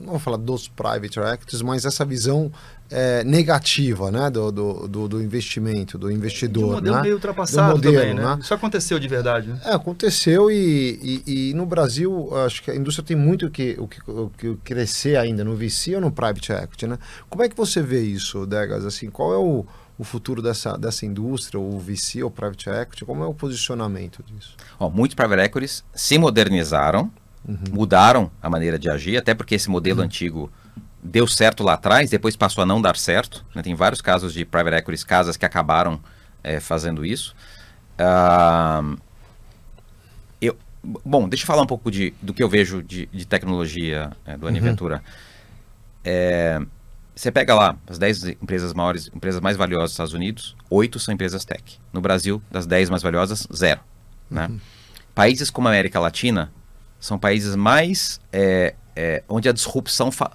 não 0.00 0.12
vou 0.12 0.18
falar 0.18 0.38
dos 0.38 0.68
private 0.68 1.18
equities, 1.20 1.60
mas 1.60 1.84
essa 1.84 2.04
visão 2.04 2.50
é, 2.90 3.24
negativa, 3.24 4.10
né, 4.10 4.30
do, 4.30 4.52
do, 4.52 4.88
do, 4.88 5.08
do, 5.08 5.22
investimento, 5.22 5.96
do 5.96 6.10
investidor, 6.10 6.64
um 6.64 6.72
modelo 6.74 6.96
né? 6.96 7.02
meio 7.02 7.14
ultrapassado 7.14 7.76
modelo, 7.76 7.94
também, 7.94 8.14
né? 8.14 8.22
né? 8.22 8.38
Isso 8.40 8.52
aconteceu 8.52 8.98
de 8.98 9.08
verdade, 9.08 9.48
né? 9.48 9.60
É, 9.64 9.72
aconteceu 9.72 10.50
e, 10.50 11.22
e, 11.26 11.50
e, 11.50 11.54
no 11.54 11.64
Brasil, 11.64 12.28
acho 12.44 12.62
que 12.62 12.70
a 12.70 12.76
indústria 12.76 13.06
tem 13.06 13.16
muito 13.16 13.50
que, 13.50 13.76
o 13.78 13.88
que, 13.88 13.98
o 14.10 14.30
que 14.36 14.56
crescer 14.62 15.16
ainda 15.16 15.42
no 15.42 15.56
VC 15.56 15.94
ou 15.94 16.02
no 16.02 16.12
private 16.12 16.52
equity, 16.52 16.86
né? 16.86 16.98
Como 17.30 17.42
é 17.42 17.48
que 17.48 17.56
você 17.56 17.80
vê 17.80 18.02
isso, 18.02 18.44
Degas? 18.46 18.84
Assim, 18.84 19.08
qual 19.08 19.32
é 19.32 19.38
o 19.38 19.64
o 19.98 20.04
futuro 20.04 20.42
dessa, 20.42 20.76
dessa 20.76 21.06
indústria, 21.06 21.60
o 21.60 21.78
VC 21.78 22.22
ou 22.22 22.30
Private 22.30 22.70
Equity? 22.70 23.04
Como 23.04 23.22
é 23.22 23.26
o 23.26 23.34
posicionamento 23.34 24.22
disso? 24.22 24.56
Ó, 24.78 24.88
muitos 24.88 25.14
Private 25.14 25.42
Equities 25.42 25.84
se 25.94 26.18
modernizaram, 26.18 27.10
uhum. 27.46 27.58
mudaram 27.70 28.30
a 28.40 28.48
maneira 28.48 28.78
de 28.78 28.90
agir, 28.90 29.16
até 29.16 29.34
porque 29.34 29.54
esse 29.54 29.70
modelo 29.70 30.00
uhum. 30.00 30.06
antigo 30.06 30.52
deu 31.02 31.26
certo 31.26 31.62
lá 31.64 31.74
atrás, 31.74 32.10
depois 32.10 32.36
passou 32.36 32.62
a 32.62 32.66
não 32.66 32.80
dar 32.80 32.96
certo. 32.96 33.44
Né? 33.54 33.62
Tem 33.62 33.74
vários 33.74 34.00
casos 34.00 34.32
de 34.32 34.44
Private 34.44 34.76
Equities, 34.76 35.04
casas 35.04 35.36
que 35.36 35.44
acabaram 35.44 36.00
é, 36.42 36.60
fazendo 36.60 37.04
isso. 37.04 37.34
Uh, 37.98 38.96
eu, 40.40 40.56
bom, 40.82 41.28
deixa 41.28 41.42
eu 41.42 41.46
falar 41.46 41.62
um 41.62 41.66
pouco 41.66 41.90
de, 41.90 42.14
do 42.22 42.32
que 42.32 42.42
eu 42.42 42.48
vejo 42.48 42.82
de, 42.82 43.06
de 43.06 43.26
tecnologia 43.26 44.12
é, 44.24 44.36
do 44.36 44.46
Aniventura. 44.46 44.96
Uhum. 44.96 45.02
É, 46.04 46.60
você 47.14 47.30
pega 47.30 47.54
lá 47.54 47.76
as 47.86 47.98
10 47.98 48.24
empresas 48.42 48.72
maiores, 48.72 49.10
empresas 49.14 49.40
mais 49.40 49.56
valiosas 49.56 49.90
dos 49.90 49.92
Estados 49.92 50.14
Unidos, 50.14 50.56
8 50.70 50.98
são 50.98 51.14
empresas 51.14 51.44
tech. 51.44 51.78
No 51.92 52.00
Brasil, 52.00 52.42
das 52.50 52.66
10 52.66 52.90
mais 52.90 53.02
valiosas, 53.02 53.46
zero. 53.54 53.80
Né? 54.30 54.46
Uhum. 54.46 54.60
Países 55.14 55.50
como 55.50 55.68
a 55.68 55.70
América 55.70 56.00
Latina 56.00 56.50
são 56.98 57.18
países 57.18 57.54
mais 57.54 58.20
é, 58.32 58.74
é, 58.96 59.22
onde 59.28 59.48
a 59.48 59.52
disrupção. 59.52 60.10
Fa... 60.10 60.30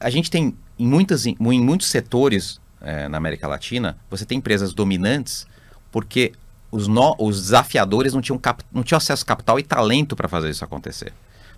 A 0.00 0.08
gente 0.08 0.30
tem 0.30 0.56
em, 0.78 0.86
muitas, 0.86 1.26
em, 1.26 1.36
muitos 1.38 1.88
setores 1.88 2.60
é, 2.80 3.08
na 3.08 3.18
América 3.18 3.46
Latina, 3.46 3.98
você 4.08 4.24
tem 4.24 4.38
empresas 4.38 4.72
dominantes 4.72 5.46
porque 5.90 6.32
os, 6.70 6.88
no, 6.88 7.14
os 7.18 7.42
desafiadores 7.42 8.14
não 8.14 8.20
tinham, 8.20 8.38
cap, 8.38 8.62
não 8.72 8.82
tinham 8.82 8.98
acesso 8.98 9.22
a 9.22 9.26
capital 9.26 9.58
e 9.58 9.62
talento 9.62 10.16
para 10.16 10.28
fazer 10.28 10.50
isso 10.50 10.64
acontecer. 10.64 11.12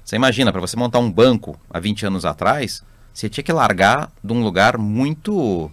Você 0.04 0.16
imagina, 0.16 0.50
para 0.50 0.60
você 0.60 0.76
montar 0.76 0.98
um 1.00 1.10
banco 1.10 1.58
há 1.68 1.78
20 1.78 2.06
anos 2.06 2.24
atrás, 2.24 2.82
você 3.18 3.28
tinha 3.28 3.42
que 3.42 3.52
largar 3.52 4.12
de 4.22 4.32
um 4.32 4.44
lugar 4.44 4.78
muito, 4.78 5.68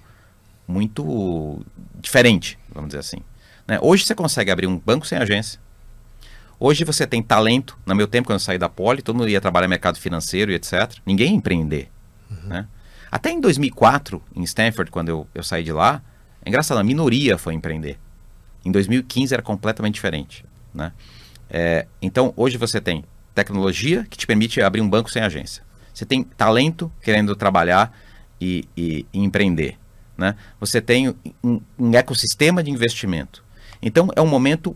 muito 0.67 1.63
diferente, 2.01 2.58
vamos 2.73 2.88
dizer 2.88 3.01
assim. 3.01 3.17
Né? 3.67 3.77
Hoje 3.84 4.03
você 4.03 4.15
consegue 4.15 4.49
abrir 4.49 4.65
um 4.65 4.79
banco 4.79 5.05
sem 5.05 5.15
agência. 5.15 5.60
Hoje 6.60 6.84
você 6.84 7.05
tem 7.05 7.21
talento. 7.21 7.77
No 7.86 7.93
meu 7.93 8.08
tempo, 8.08 8.27
quando 8.27 8.38
eu 8.38 8.43
saí 8.43 8.58
da 8.58 8.67
Poli, 8.67 9.03
todo 9.03 9.15
mundo 9.15 9.29
ia 9.29 9.39
trabalhar 9.39 9.67
no 9.67 9.69
mercado 9.69 9.99
financeiro 9.99 10.51
e 10.51 10.55
etc. 10.55 10.91
Ninguém 11.05 11.34
ia 11.34 11.36
empreender. 11.36 11.91
Uhum. 12.31 12.47
Né? 12.49 12.67
Até 13.12 13.29
em 13.29 13.39
2004, 13.39 14.19
em 14.36 14.41
Stanford, 14.41 14.89
quando 14.89 15.10
eu, 15.10 15.27
eu 15.36 15.43
saí 15.43 15.63
de 15.63 15.71
lá, 15.71 16.01
é 16.43 16.49
engraçado, 16.49 16.79
a 16.79 16.84
minoria 16.84 17.38
foi 17.38 17.53
empreender. 17.53 17.99
Em 18.65 18.71
2015 18.71 19.36
era 19.36 19.43
completamente 19.43 19.93
diferente. 19.93 20.43
Né? 20.73 20.91
É, 21.47 21.86
então, 22.01 22.34
hoje 22.36 22.58
você 22.58 22.81
tem 22.81 23.05
tecnologia 23.36 24.03
que 24.10 24.17
te 24.17 24.25
permite 24.25 24.63
abrir 24.63 24.81
um 24.81 24.89
banco 24.89 25.12
sem 25.12 25.21
agência. 25.21 25.64
Você 25.95 26.05
tem 26.05 26.23
talento 26.23 26.91
querendo 27.01 27.34
trabalhar 27.38 27.97
e, 28.39 28.67
e, 28.75 29.05
e 29.13 29.23
empreender. 29.23 29.79
Né? 30.17 30.36
Você 30.60 30.81
tem 30.81 31.15
um, 31.41 31.62
um 31.79 31.93
ecossistema 31.93 32.62
de 32.62 32.69
investimento. 32.69 33.43
Então, 33.81 34.10
é 34.13 34.21
um 34.21 34.27
momento 34.27 34.75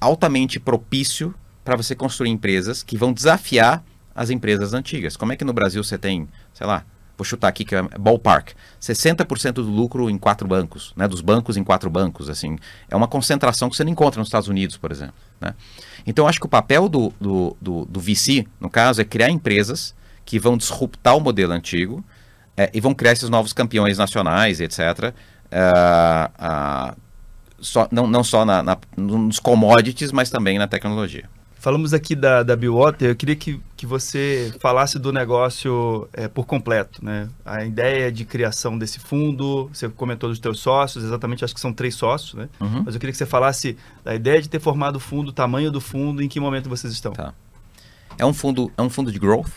altamente 0.00 0.58
propício 0.58 1.32
para 1.64 1.76
você 1.76 1.94
construir 1.94 2.30
empresas 2.30 2.82
que 2.82 2.96
vão 2.96 3.12
desafiar 3.12 3.84
as 4.12 4.28
empresas 4.28 4.74
antigas. 4.74 5.16
Como 5.16 5.32
é 5.32 5.36
que 5.36 5.44
no 5.44 5.52
Brasil 5.52 5.84
você 5.84 5.96
tem, 5.96 6.28
sei 6.52 6.66
lá, 6.66 6.84
vou 7.16 7.24
chutar 7.24 7.48
aqui 7.48 7.64
que 7.64 7.74
é 7.74 7.82
ballpark, 7.82 8.50
60% 8.80 9.52
do 9.52 9.70
lucro 9.70 10.10
em 10.10 10.18
quatro 10.18 10.46
bancos, 10.46 10.92
né, 10.96 11.06
dos 11.06 11.20
bancos 11.20 11.56
em 11.56 11.64
quatro 11.64 11.88
bancos, 11.88 12.28
assim, 12.28 12.58
é 12.90 12.96
uma 12.96 13.08
concentração 13.08 13.70
que 13.70 13.76
você 13.76 13.84
não 13.84 13.92
encontra 13.92 14.18
nos 14.18 14.28
Estados 14.28 14.48
Unidos, 14.48 14.76
por 14.76 14.92
exemplo, 14.92 15.14
né? 15.40 15.54
Então, 16.06 16.28
acho 16.28 16.38
que 16.38 16.46
o 16.46 16.48
papel 16.48 16.88
do, 16.88 17.12
do, 17.20 17.56
do, 17.60 17.84
do 17.86 18.00
VC, 18.00 18.46
no 18.60 18.70
caso, 18.70 19.00
é 19.00 19.04
criar 19.04 19.30
empresas 19.30 19.94
que 20.26 20.38
vão 20.38 20.58
disruptar 20.58 21.16
o 21.16 21.20
modelo 21.20 21.52
antigo 21.52 22.04
é, 22.56 22.68
e 22.74 22.80
vão 22.80 22.92
criar 22.92 23.12
esses 23.12 23.30
novos 23.30 23.52
campeões 23.52 23.96
nacionais, 23.96 24.60
etc., 24.60 25.14
uh, 25.52 26.92
uh, 26.92 26.96
só, 27.58 27.88
não, 27.90 28.06
não 28.06 28.22
só 28.22 28.44
na, 28.44 28.62
na, 28.62 28.76
nos 28.96 29.38
commodities, 29.38 30.12
mas 30.12 30.28
também 30.28 30.58
na 30.58 30.66
tecnologia. 30.66 31.28
Falamos 31.58 31.94
aqui 31.94 32.14
da, 32.14 32.42
da 32.42 32.54
Billwater, 32.54 33.08
eu 33.08 33.16
queria 33.16 33.34
que, 33.34 33.60
que 33.76 33.86
você 33.86 34.54
falasse 34.60 34.98
do 34.98 35.12
negócio 35.12 36.08
é, 36.12 36.28
por 36.28 36.46
completo, 36.46 37.04
né? 37.04 37.28
A 37.44 37.64
ideia 37.64 38.12
de 38.12 38.24
criação 38.24 38.78
desse 38.78 39.00
fundo, 39.00 39.68
você 39.72 39.88
comentou 39.88 40.28
dos 40.28 40.38
teus 40.38 40.60
sócios, 40.60 41.02
exatamente, 41.02 41.44
acho 41.44 41.54
que 41.54 41.60
são 41.60 41.72
três 41.72 41.94
sócios, 41.94 42.34
né? 42.34 42.48
Uhum. 42.60 42.84
Mas 42.84 42.94
eu 42.94 43.00
queria 43.00 43.10
que 43.10 43.18
você 43.18 43.26
falasse 43.26 43.76
da 44.04 44.14
ideia 44.14 44.40
de 44.40 44.48
ter 44.48 44.60
formado 44.60 44.96
o 44.96 45.00
fundo, 45.00 45.30
o 45.30 45.32
tamanho 45.32 45.70
do 45.70 45.80
fundo, 45.80 46.22
em 46.22 46.28
que 46.28 46.38
momento 46.38 46.68
vocês 46.68 46.92
estão. 46.92 47.12
Tá. 47.12 47.34
É 48.18 48.24
um 48.24 48.32
fundo, 48.32 48.70
é 48.76 48.82
um 48.82 48.90
fundo 48.90 49.10
de 49.10 49.18
growth, 49.18 49.50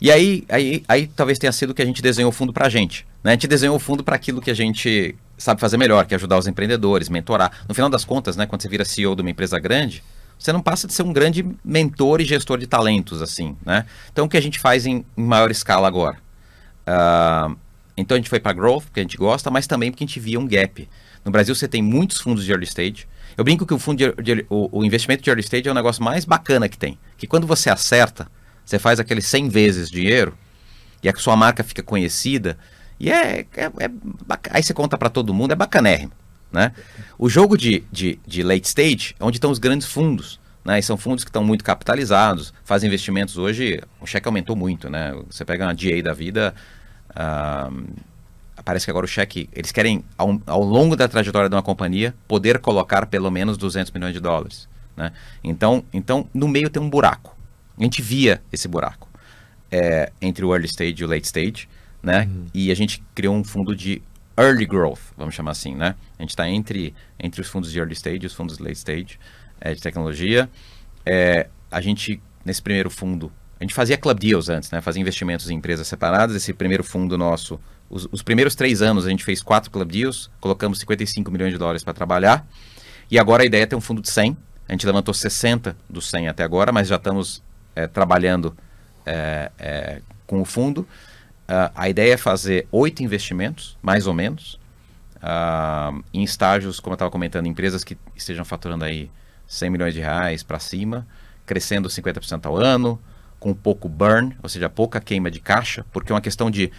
e 0.00 0.10
aí, 0.10 0.44
aí, 0.48 0.84
aí 0.86 1.06
talvez 1.06 1.38
tenha 1.38 1.52
sido 1.52 1.72
que 1.72 1.82
a 1.82 1.84
gente 1.84 2.02
desenhou 2.02 2.30
o 2.30 2.32
fundo 2.32 2.52
para 2.52 2.66
a 2.66 2.68
gente. 2.68 3.06
Né? 3.24 3.32
A 3.32 3.34
gente 3.34 3.46
desenhou 3.46 3.76
o 3.76 3.78
fundo 3.78 4.04
para 4.04 4.16
aquilo 4.16 4.40
que 4.40 4.50
a 4.50 4.54
gente 4.54 5.16
sabe 5.38 5.60
fazer 5.60 5.76
melhor, 5.76 6.06
que 6.06 6.14
é 6.14 6.16
ajudar 6.16 6.38
os 6.38 6.46
empreendedores, 6.46 7.08
mentorar. 7.08 7.50
No 7.68 7.74
final 7.74 7.90
das 7.90 8.04
contas, 8.04 8.36
né, 8.36 8.46
quando 8.46 8.62
você 8.62 8.68
vira 8.68 8.84
CEO 8.84 9.14
de 9.14 9.22
uma 9.22 9.30
empresa 9.30 9.58
grande, 9.58 10.02
você 10.38 10.52
não 10.52 10.60
passa 10.60 10.86
de 10.86 10.92
ser 10.92 11.02
um 11.02 11.12
grande 11.12 11.46
mentor 11.64 12.20
e 12.20 12.24
gestor 12.24 12.58
de 12.58 12.66
talentos, 12.66 13.22
assim, 13.22 13.56
né? 13.64 13.86
Então, 14.12 14.26
o 14.26 14.28
que 14.28 14.36
a 14.36 14.40
gente 14.40 14.58
faz 14.58 14.84
em, 14.84 15.04
em 15.16 15.22
maior 15.22 15.50
escala 15.50 15.88
agora? 15.88 16.18
Uh, 16.86 17.56
então, 17.96 18.14
a 18.14 18.18
gente 18.18 18.28
foi 18.28 18.38
para 18.38 18.52
growth, 18.52 18.84
porque 18.84 19.00
a 19.00 19.02
gente 19.02 19.16
gosta, 19.16 19.50
mas 19.50 19.66
também 19.66 19.90
porque 19.90 20.04
a 20.04 20.06
gente 20.06 20.20
via 20.20 20.38
um 20.38 20.46
gap. 20.46 20.86
No 21.24 21.32
Brasil, 21.32 21.54
você 21.54 21.66
tem 21.66 21.80
muitos 21.80 22.20
fundos 22.20 22.44
de 22.44 22.52
early 22.52 22.66
stage. 22.66 23.08
Eu 23.36 23.44
brinco 23.44 23.66
que 23.66 23.72
o, 23.72 23.78
fundo 23.78 23.96
de, 23.96 24.22
de, 24.22 24.46
o, 24.48 24.80
o 24.80 24.84
investimento 24.84 25.22
de 25.22 25.30
early 25.30 25.42
stage 25.42 25.66
é 25.68 25.70
o 25.70 25.74
negócio 25.74 26.02
mais 26.02 26.24
bacana 26.24 26.68
que 26.68 26.76
tem. 26.76 26.98
Que 27.16 27.26
quando 27.26 27.46
você 27.46 27.70
acerta, 27.70 28.28
você 28.66 28.78
faz 28.78 29.00
aquele 29.00 29.22
100 29.22 29.48
vezes 29.48 29.90
dinheiro 29.90 30.36
e 31.02 31.08
a 31.08 31.14
sua 31.14 31.36
marca 31.36 31.64
fica 31.64 31.82
conhecida 31.82 32.58
e 32.98 33.10
é, 33.10 33.46
é, 33.56 33.64
é 33.64 33.90
aí 34.50 34.62
você 34.62 34.74
conta 34.74 34.98
para 34.98 35.08
todo 35.08 35.32
mundo, 35.32 35.52
é 35.52 35.54
bacanérrimo. 35.54 36.12
Né? 36.50 36.72
O 37.18 37.28
jogo 37.28 37.56
de, 37.56 37.84
de, 37.92 38.18
de 38.26 38.42
late 38.42 38.66
stage 38.66 39.14
é 39.18 39.24
onde 39.24 39.36
estão 39.36 39.50
os 39.50 39.58
grandes 39.58 39.86
fundos. 39.86 40.40
Né? 40.64 40.78
E 40.78 40.82
são 40.82 40.96
fundos 40.96 41.22
que 41.22 41.28
estão 41.28 41.44
muito 41.44 41.62
capitalizados, 41.62 42.52
fazem 42.64 42.88
investimentos 42.88 43.36
hoje. 43.36 43.80
O 44.00 44.06
cheque 44.06 44.26
aumentou 44.26 44.56
muito. 44.56 44.90
Né? 44.90 45.14
Você 45.30 45.44
pega 45.44 45.64
uma 45.64 45.74
DA 45.74 46.02
da 46.02 46.12
vida, 46.12 46.54
uh, 47.10 47.86
parece 48.64 48.86
que 48.86 48.90
agora 48.90 49.04
o 49.04 49.08
cheque. 49.08 49.48
Eles 49.52 49.70
querem, 49.70 50.04
ao, 50.16 50.40
ao, 50.46 50.62
longo 50.62 50.96
da 50.96 51.06
trajetória 51.06 51.48
de 51.48 51.54
uma 51.54 51.62
companhia, 51.62 52.14
poder 52.26 52.58
colocar 52.58 53.06
pelo 53.06 53.30
menos 53.30 53.56
200 53.56 53.92
milhões 53.92 54.14
de 54.14 54.20
dólares. 54.20 54.68
Né? 54.96 55.12
Então, 55.44 55.84
então, 55.92 56.26
no 56.32 56.48
meio 56.48 56.70
tem 56.70 56.82
um 56.82 56.88
buraco. 56.88 57.35
A 57.78 57.82
gente 57.82 58.00
via 58.02 58.42
esse 58.52 58.66
buraco 58.66 59.08
é, 59.70 60.12
entre 60.20 60.44
o 60.44 60.52
early 60.52 60.66
stage 60.66 60.96
e 60.98 61.04
o 61.04 61.08
late 61.08 61.26
stage, 61.26 61.68
né? 62.02 62.28
Uhum. 62.30 62.46
E 62.54 62.70
a 62.70 62.74
gente 62.74 63.02
criou 63.14 63.34
um 63.34 63.44
fundo 63.44 63.74
de 63.74 64.02
early 64.38 64.66
growth, 64.66 65.00
vamos 65.16 65.34
chamar 65.34 65.52
assim, 65.52 65.74
né? 65.74 65.94
A 66.18 66.22
gente 66.22 66.30
está 66.30 66.48
entre, 66.48 66.94
entre 67.18 67.40
os 67.40 67.48
fundos 67.48 67.72
de 67.72 67.78
early 67.78 67.94
stage 67.94 68.20
e 68.22 68.26
os 68.26 68.34
fundos 68.34 68.56
de 68.56 68.62
late 68.62 68.76
stage 68.76 69.18
é, 69.60 69.74
de 69.74 69.80
tecnologia. 69.80 70.48
É, 71.04 71.48
a 71.70 71.80
gente, 71.80 72.20
nesse 72.44 72.62
primeiro 72.62 72.90
fundo, 72.90 73.32
a 73.58 73.64
gente 73.64 73.74
fazia 73.74 73.96
club 73.96 74.18
deals 74.18 74.48
antes, 74.48 74.70
né? 74.70 74.80
Fazia 74.80 75.00
investimentos 75.00 75.48
em 75.50 75.54
empresas 75.54 75.86
separadas. 75.86 76.36
Esse 76.36 76.52
primeiro 76.52 76.84
fundo 76.84 77.16
nosso, 77.16 77.58
os, 77.88 78.06
os 78.12 78.22
primeiros 78.22 78.54
três 78.54 78.82
anos 78.82 79.06
a 79.06 79.10
gente 79.10 79.24
fez 79.24 79.42
quatro 79.42 79.70
club 79.70 79.90
deals, 79.90 80.30
colocamos 80.40 80.78
55 80.80 81.30
milhões 81.30 81.52
de 81.52 81.58
dólares 81.58 81.82
para 81.82 81.94
trabalhar. 81.94 82.46
E 83.10 83.18
agora 83.18 83.42
a 83.42 83.46
ideia 83.46 83.62
é 83.62 83.66
ter 83.66 83.76
um 83.76 83.80
fundo 83.80 84.02
de 84.02 84.10
100. 84.10 84.36
A 84.68 84.72
gente 84.72 84.84
levantou 84.84 85.14
60 85.14 85.76
dos 85.88 86.10
100 86.10 86.28
até 86.28 86.42
agora, 86.42 86.72
mas 86.72 86.88
já 86.88 86.96
estamos 86.96 87.42
é, 87.76 87.86
trabalhando 87.86 88.56
é, 89.04 89.52
é, 89.58 90.00
com 90.26 90.40
o 90.40 90.44
fundo. 90.44 90.80
Uh, 91.48 91.70
a 91.76 91.88
ideia 91.88 92.14
é 92.14 92.16
fazer 92.16 92.66
oito 92.72 93.04
investimentos, 93.04 93.78
mais 93.80 94.08
ou 94.08 94.14
menos, 94.14 94.58
uh, 95.18 96.02
em 96.12 96.24
estágios, 96.24 96.80
como 96.80 96.94
eu 96.94 96.96
estava 96.96 97.10
comentando, 97.10 97.46
empresas 97.46 97.84
que 97.84 97.96
estejam 98.16 98.44
faturando 98.44 98.84
aí 98.84 99.08
100 99.46 99.70
milhões 99.70 99.94
de 99.94 100.00
reais 100.00 100.42
para 100.42 100.58
cima, 100.58 101.06
crescendo 101.44 101.88
50% 101.88 102.46
ao 102.46 102.56
ano, 102.56 103.00
com 103.38 103.54
pouco 103.54 103.88
burn, 103.88 104.36
ou 104.42 104.48
seja, 104.48 104.68
pouca 104.68 105.00
queima 105.00 105.30
de 105.30 105.38
caixa, 105.38 105.86
porque 105.92 106.10
é 106.10 106.14
uma 106.14 106.20
questão 106.20 106.50
de. 106.50 106.72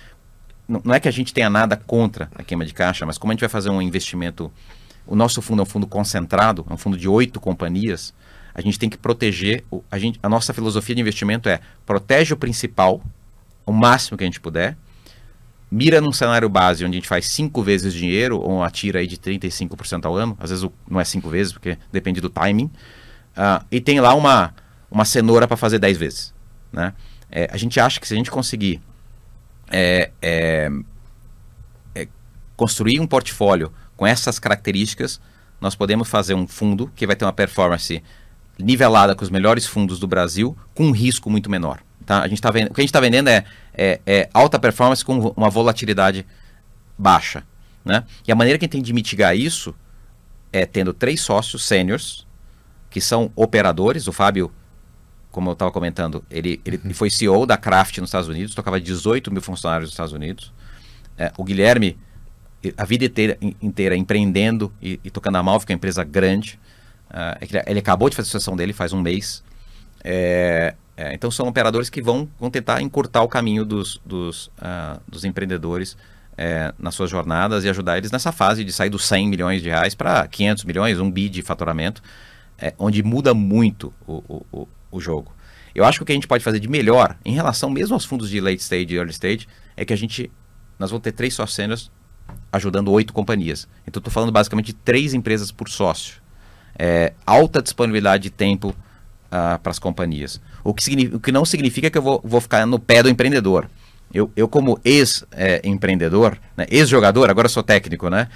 Não 0.68 0.94
é 0.94 1.00
que 1.00 1.08
a 1.08 1.12
gente 1.12 1.34
tenha 1.34 1.50
nada 1.50 1.78
contra 1.78 2.30
a 2.36 2.44
queima 2.44 2.66
de 2.66 2.74
caixa, 2.74 3.06
mas 3.06 3.18
como 3.18 3.32
a 3.32 3.34
gente 3.34 3.40
vai 3.40 3.50
fazer 3.50 3.70
um 3.70 3.82
investimento. 3.82 4.52
O 5.06 5.16
nosso 5.16 5.42
fundo 5.42 5.62
é 5.62 5.64
um 5.64 5.66
fundo 5.66 5.88
concentrado, 5.88 6.66
é 6.70 6.74
um 6.74 6.78
fundo 6.78 6.98
de 6.98 7.08
oito 7.08 7.40
companhias 7.40 8.14
a 8.58 8.62
gente 8.62 8.78
tem 8.78 8.89
que 8.89 8.98
proteger. 8.98 9.63
O, 9.72 9.84
a, 9.89 9.98
gente, 9.98 10.20
a 10.22 10.28
nossa 10.28 10.54
filosofia 10.54 10.96
de 10.96 11.02
investimento 11.02 11.48
é 11.48 11.62
protege 11.86 12.34
o 12.34 12.38
principal 12.38 13.02
o 13.67 13.74
máximo 13.74 14.17
que 14.17 14.24
a 14.24 14.28
gente 14.28 14.39
puder, 14.39 14.78
mira 15.70 16.00
num 16.00 16.13
cenário 16.13 16.48
base 16.48 16.86
onde 16.86 16.96
a 16.96 17.00
gente 17.00 17.10
faz 17.10 17.28
cinco 17.28 17.62
vezes 17.62 17.93
dinheiro 17.93 18.39
ou 18.39 18.63
atira 18.63 19.00
aí 19.00 19.08
de 19.08 19.17
35% 19.17 20.06
ao 20.06 20.15
ano, 20.15 20.38
às 20.39 20.50
vezes 20.50 20.67
não 20.89 21.00
é 21.00 21.04
cinco 21.04 21.30
vezes, 21.30 21.52
porque 21.52 21.78
depende 21.91 22.22
do 22.22 22.30
timing, 22.30 22.72
uh, 23.36 23.63
e 23.70 23.82
tem 23.82 24.00
lá 24.00 24.13
uma, 24.13 24.56
uma 24.89 25.04
cenoura 25.04 25.46
para 25.48 25.58
fazer 25.58 25.80
10 25.80 25.98
vezes. 25.98 26.34
Né? 26.72 26.93
É, 27.30 27.50
a 27.52 27.58
gente 27.58 27.78
acha 27.78 28.00
que 28.00 28.08
se 28.08 28.13
a 28.13 28.17
gente 28.17 28.32
conseguir 28.32 28.82
é, 29.70 30.12
é, 30.22 30.70
é, 31.93 32.08
construir 32.56 33.02
um 33.02 33.08
portfólio 33.08 33.74
com 33.98 34.08
essas 34.08 34.39
características, 34.39 35.20
nós 35.60 35.76
podemos 35.76 36.08
fazer 36.08 36.36
um 36.36 36.48
fundo 36.48 36.89
que 36.96 37.06
vai 37.06 37.17
ter 37.17 37.26
uma 37.26 37.34
performance 37.34 38.02
nivelada 38.60 39.15
com 39.15 39.24
os 39.24 39.30
melhores 39.30 39.65
fundos 39.65 40.00
do 40.00 40.08
Brasil, 40.08 40.58
com 40.74 40.86
um 40.86 40.91
risco 40.91 41.30
muito 41.30 41.50
menor. 41.50 41.80
Tá? 42.06 42.22
A 42.22 42.28
gente 42.28 42.41
tá 42.41 42.50
vendo, 42.50 42.72
o 42.72 42.74
que 42.74 42.82
a 42.82 42.84
gente 42.84 42.89
está 42.89 43.00
vendendo 43.00 43.28
é, 43.28 43.43
é, 43.74 44.00
é, 44.06 44.30
alta 44.34 44.58
performance 44.58 45.04
com 45.04 45.34
uma 45.36 45.50
volatilidade 45.50 46.26
baixa. 46.98 47.43
Né? 47.84 48.04
E 48.28 48.32
a 48.32 48.36
maneira 48.36 48.58
que 48.58 48.65
a 48.65 48.65
gente 48.65 48.72
tem 48.72 48.82
de 48.82 48.93
mitigar 48.93 49.36
isso 49.36 49.76
é 50.52 50.65
tendo 50.65 50.93
três 50.93 51.22
sócios 51.22 51.63
sêniors, 51.63 52.26
que 52.89 53.02
são 53.02 53.32
operadores. 53.36 54.08
O 54.08 54.13
Fábio, 54.13 54.52
como 55.32 55.50
eu 55.50 55.54
estava 55.54 55.72
comentando, 55.72 56.24
ele, 56.32 56.62
ele 56.65 56.80
uhum. 56.84 56.93
foi 56.93 57.10
CEO 57.10 57.46
da 57.46 57.58
Kraft 57.58 57.98
nos 58.00 58.10
Estados 58.10 58.30
Unidos, 58.30 58.56
tocava 58.56 58.80
18 58.80 59.32
mil 59.32 59.41
funcionários 59.41 59.89
nos 59.89 59.93
Estados 59.93 60.13
Unidos. 60.13 60.54
É, 61.17 61.32
o 61.38 61.43
Guilherme, 61.43 61.98
a 62.76 62.86
vida 62.86 63.06
inteira, 63.06 63.38
inteira 63.62 63.96
empreendendo 63.96 64.72
e, 64.82 65.00
e, 65.04 65.10
tocando 65.10 65.36
a 65.36 65.43
Malve, 65.43 65.65
que 65.65 65.72
é 65.72 65.76
uma 65.76 65.78
empresa 65.78 66.04
grande. 66.04 66.60
Uh, 67.10 67.63
ele 67.67 67.80
acabou 67.80 68.10
de 68.10 68.15
fazer 68.15 68.28
a 68.28 68.32
sucessão 68.32 68.56
dele 68.56 68.74
faz 68.74 68.93
um 68.93 69.02
mês. 69.02 69.43
É, 70.04 70.76
é, 70.98 71.13
então 71.13 71.30
são 71.30 71.48
operadores 71.48 71.89
que 71.89 72.02
vão, 72.02 72.28
vão 72.39 72.50
tentar 72.50 72.82
encurtar 72.82 73.22
o 73.22 73.28
caminho 73.28 73.63
dos, 73.63 74.02
dos, 74.04 74.48
uh, 74.58 75.00
dos 75.08 75.24
empreendedores 75.24 75.96
é, 76.36 76.74
nas 76.78 76.96
suas 76.96 77.10
jornadas 77.10 77.63
e 77.63 77.70
ajudar 77.70 78.00
eles 78.00 78.12
nessa 78.12 78.32
fase 78.32 78.63
de 78.63 78.72
sair 78.72 78.89
dos 78.89 79.06
100 79.06 79.28
milhões 79.28 79.62
de 79.62 79.70
reais 79.70 79.93
para 79.93 80.28
500 80.28 80.63
milhões, 80.65 81.00
um 81.00 81.10
bi 81.10 81.30
de 81.30 81.43
faturamento, 81.43 82.02
é, 82.58 82.74
onde 82.80 83.04
muda 83.04 83.34
muito 83.34 83.93
o, 84.08 84.43
o, 84.52 84.67
o, 84.91 85.00
jogo. 85.00 85.32
Eu 85.76 85.86
acho 85.86 86.00
que 86.00 86.04
o 86.04 86.06
que 86.06 86.12
a 86.12 86.15
gente 86.15 86.28
pode 86.28 86.43
fazer 86.43 86.60
de 86.60 86.67
melhor, 86.67 87.15
em 87.24 87.34
relação 87.34 87.70
mesmo 87.70 87.93
aos 87.93 88.04
fundos 88.04 88.30
de 88.30 88.41
late 88.41 88.62
stage 88.62 88.88
e 88.91 88.96
early 88.96 89.12
stage, 89.12 89.48
é 89.76 89.86
que 89.86 89.93
a 89.93 89.98
gente, 89.98 90.32
nós 90.80 90.89
vamos 90.89 91.04
ter 91.04 91.12
três 91.12 91.36
sócios 91.36 91.91
ajudando 92.52 92.91
oito 92.91 93.13
companhias. 93.13 93.67
Então 93.88 94.00
estou 94.00 94.12
falando 94.12 94.32
basicamente 94.32 94.67
de 94.67 94.74
três 94.74 95.13
empresas 95.13 95.52
por 95.52 95.70
sócio. 95.70 96.22
É, 96.78 97.13
alta 97.26 97.62
disponibilidade 97.62 98.24
de 98.24 98.30
tempo 98.30 98.70
uh, 98.70 99.60
para 99.60 99.72
as 99.72 99.80
companhias. 99.80 100.40
O 100.63 100.74
que, 100.74 101.08
o 101.13 101.20
que, 101.20 101.32
não 101.32 101.46
significa 101.46 101.90
que 101.90 101.98
eu 101.98 102.02
vou, 102.02 102.22
vou, 102.24 102.42
ficar 102.42 102.66
no 102.66 102.78
pé 102.78 103.02
do 103.02 103.10
empreendedor. 103.10 103.70
Eu, 104.13 104.32
eu 104.36 104.48
como 104.48 104.80
ex-empreendedor, 104.86 106.38
é, 106.58 106.62
né, 106.62 106.68
ex-jogador, 106.70 107.30
agora 107.30 107.50
sou 107.50 107.63
técnico, 107.63 108.10
né? 108.10 108.28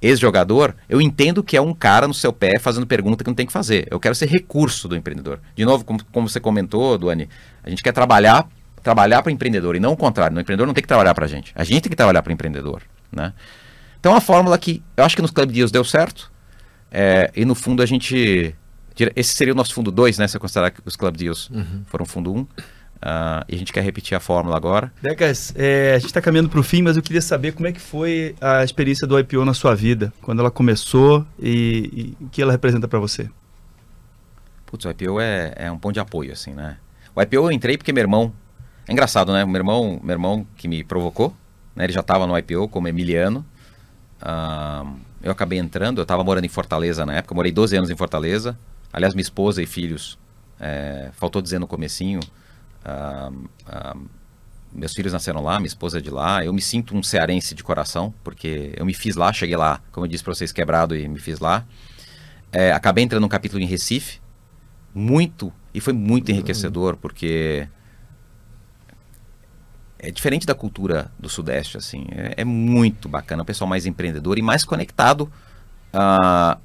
Ex-jogador, 0.00 0.76
eu 0.88 1.00
entendo 1.00 1.42
que 1.42 1.56
é 1.56 1.60
um 1.60 1.74
cara 1.74 2.06
no 2.06 2.14
seu 2.14 2.32
pé 2.32 2.58
fazendo 2.58 2.86
pergunta 2.86 3.24
que 3.24 3.28
não 3.28 3.34
tem 3.34 3.46
que 3.46 3.52
fazer. 3.52 3.88
Eu 3.90 3.98
quero 3.98 4.14
ser 4.14 4.26
recurso 4.26 4.86
do 4.86 4.96
empreendedor. 4.96 5.40
De 5.56 5.64
novo, 5.64 5.84
como, 5.84 6.02
como 6.12 6.28
você 6.28 6.38
comentou, 6.38 6.96
Duane, 6.96 7.28
a 7.64 7.68
gente 7.68 7.82
quer 7.82 7.92
trabalhar 7.92 8.48
trabalhar 8.82 9.22
para 9.22 9.30
o 9.30 9.32
empreendedor 9.32 9.76
e 9.76 9.80
não 9.80 9.92
o 9.92 9.96
contrário. 9.96 10.36
O 10.36 10.40
empreendedor 10.40 10.66
não 10.66 10.74
tem 10.74 10.82
que 10.82 10.88
trabalhar 10.88 11.14
para 11.14 11.26
a 11.26 11.28
gente. 11.28 11.52
A 11.54 11.64
gente 11.64 11.82
tem 11.82 11.90
que 11.90 11.96
trabalhar 11.96 12.22
para 12.22 12.30
o 12.30 12.32
empreendedor. 12.32 12.82
Né? 13.12 13.32
Então, 14.00 14.14
a 14.14 14.20
fórmula 14.20 14.56
que 14.56 14.82
eu 14.96 15.04
acho 15.04 15.16
que 15.16 15.22
nos 15.22 15.30
Club 15.30 15.50
Deals 15.50 15.70
deu 15.70 15.84
certo. 15.84 16.30
É, 16.90 17.30
e 17.36 17.44
no 17.44 17.54
fundo 17.54 17.82
a 17.82 17.86
gente 17.86 18.54
esse 19.14 19.34
seria 19.34 19.52
o 19.52 19.56
nosso 19.56 19.72
fundo 19.74 19.90
2, 19.90 20.18
né? 20.18 20.26
Se 20.26 20.36
eu 20.36 20.40
considerar 20.40 20.70
que 20.70 20.80
os 20.84 20.96
Club 20.96 21.16
Deals 21.16 21.48
uhum. 21.50 21.82
foram 21.86 22.04
fundo 22.04 22.32
1. 22.32 22.38
Um. 22.38 22.46
Uh, 22.98 23.46
e 23.48 23.54
a 23.54 23.58
gente 23.58 23.72
quer 23.72 23.82
repetir 23.84 24.16
a 24.16 24.20
fórmula 24.20 24.56
agora. 24.56 24.92
Degas, 25.00 25.54
é, 25.56 25.92
a 25.94 25.98
gente 25.98 26.06
está 26.06 26.20
caminhando 26.20 26.48
para 26.48 26.58
o 26.58 26.64
fim, 26.64 26.82
mas 26.82 26.96
eu 26.96 27.02
queria 27.02 27.22
saber 27.22 27.52
como 27.52 27.68
é 27.68 27.72
que 27.72 27.80
foi 27.80 28.34
a 28.40 28.64
experiência 28.64 29.06
do 29.06 29.16
IPO 29.16 29.44
na 29.44 29.54
sua 29.54 29.72
vida, 29.72 30.12
quando 30.20 30.40
ela 30.40 30.50
começou 30.50 31.24
e, 31.38 32.16
e 32.20 32.24
o 32.24 32.28
que 32.28 32.42
ela 32.42 32.50
representa 32.50 32.88
para 32.88 32.98
você. 32.98 33.30
Putz, 34.66 34.84
o 34.84 34.90
IPO 34.90 35.20
é, 35.20 35.52
é, 35.56 35.70
um 35.70 35.78
ponto 35.78 35.94
de 35.94 36.00
apoio, 36.00 36.32
assim, 36.32 36.52
né? 36.52 36.76
O 37.14 37.22
IPO 37.22 37.36
eu 37.36 37.52
entrei 37.52 37.78
porque 37.78 37.92
meu 37.92 38.02
irmão... 38.02 38.32
É 38.88 38.92
engraçado, 38.92 39.32
né? 39.32 39.44
Meu 39.44 39.56
irmão, 39.56 40.00
meu 40.02 40.14
irmão 40.14 40.46
que 40.56 40.66
me 40.66 40.82
provocou, 40.82 41.36
né? 41.76 41.84
Ele 41.84 41.92
já 41.92 42.00
estava 42.00 42.26
no 42.26 42.36
IPO 42.36 42.68
como 42.68 42.88
Emiliano. 42.88 43.46
Uh, 44.20 44.96
eu 45.28 45.32
acabei 45.32 45.58
entrando, 45.58 45.98
eu 45.98 46.02
estava 46.02 46.24
morando 46.24 46.44
em 46.44 46.48
Fortaleza 46.48 47.04
na 47.04 47.14
época, 47.14 47.34
morei 47.34 47.52
12 47.52 47.76
anos 47.76 47.90
em 47.90 47.96
Fortaleza. 47.96 48.58
Aliás, 48.92 49.14
minha 49.14 49.22
esposa 49.22 49.62
e 49.62 49.66
filhos, 49.66 50.18
é, 50.58 51.10
faltou 51.12 51.42
dizer 51.42 51.58
no 51.58 51.66
comecinho, 51.66 52.20
ah, 52.84 53.30
ah, 53.66 53.96
meus 54.72 54.92
filhos 54.92 55.12
nasceram 55.12 55.42
lá, 55.42 55.58
minha 55.58 55.66
esposa 55.66 55.98
é 55.98 56.00
de 56.00 56.10
lá. 56.10 56.44
Eu 56.44 56.52
me 56.52 56.60
sinto 56.60 56.96
um 56.96 57.02
cearense 57.02 57.54
de 57.54 57.62
coração, 57.62 58.12
porque 58.24 58.72
eu 58.76 58.84
me 58.84 58.94
fiz 58.94 59.16
lá, 59.16 59.32
cheguei 59.32 59.56
lá, 59.56 59.80
como 59.92 60.06
eu 60.06 60.10
disse 60.10 60.22
para 60.22 60.34
vocês, 60.34 60.52
quebrado 60.52 60.96
e 60.96 61.06
me 61.08 61.18
fiz 61.18 61.38
lá. 61.38 61.64
É, 62.50 62.72
acabei 62.72 63.04
entrando 63.04 63.22
num 63.22 63.28
capítulo 63.28 63.62
em 63.62 63.66
Recife, 63.66 64.20
muito, 64.94 65.52
e 65.72 65.80
foi 65.80 65.92
muito 65.92 66.30
enriquecedor, 66.30 66.96
porque 66.96 67.68
é 69.98 70.10
diferente 70.10 70.46
da 70.46 70.54
cultura 70.54 71.10
do 71.18 71.28
Sudeste, 71.28 71.76
assim. 71.76 72.06
É, 72.10 72.34
é 72.38 72.44
muito 72.44 73.08
bacana, 73.08 73.42
o 73.42 73.46
pessoal 73.46 73.68
mais 73.68 73.86
empreendedor 73.86 74.38
e 74.38 74.42
mais 74.42 74.64
conectado 74.64 75.30
uh, 75.92 76.58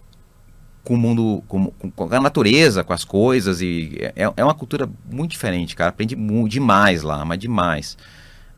com 0.84 0.94
o 0.94 0.98
mundo, 0.98 1.44
com, 1.48 1.72
com, 1.96 2.14
a 2.14 2.20
natureza, 2.20 2.84
com 2.84 2.94
as 2.94 3.04
coisas. 3.04 3.62
e 3.62 3.98
É, 4.16 4.32
é 4.38 4.44
uma 4.44 4.54
cultura 4.54 4.90
muito 5.10 5.32
diferente, 5.32 5.76
cara. 5.76 5.90
Aprendi 5.90 6.16
demais 6.48 7.02
lá, 7.02 7.26
mas 7.26 7.40
demais. 7.40 7.98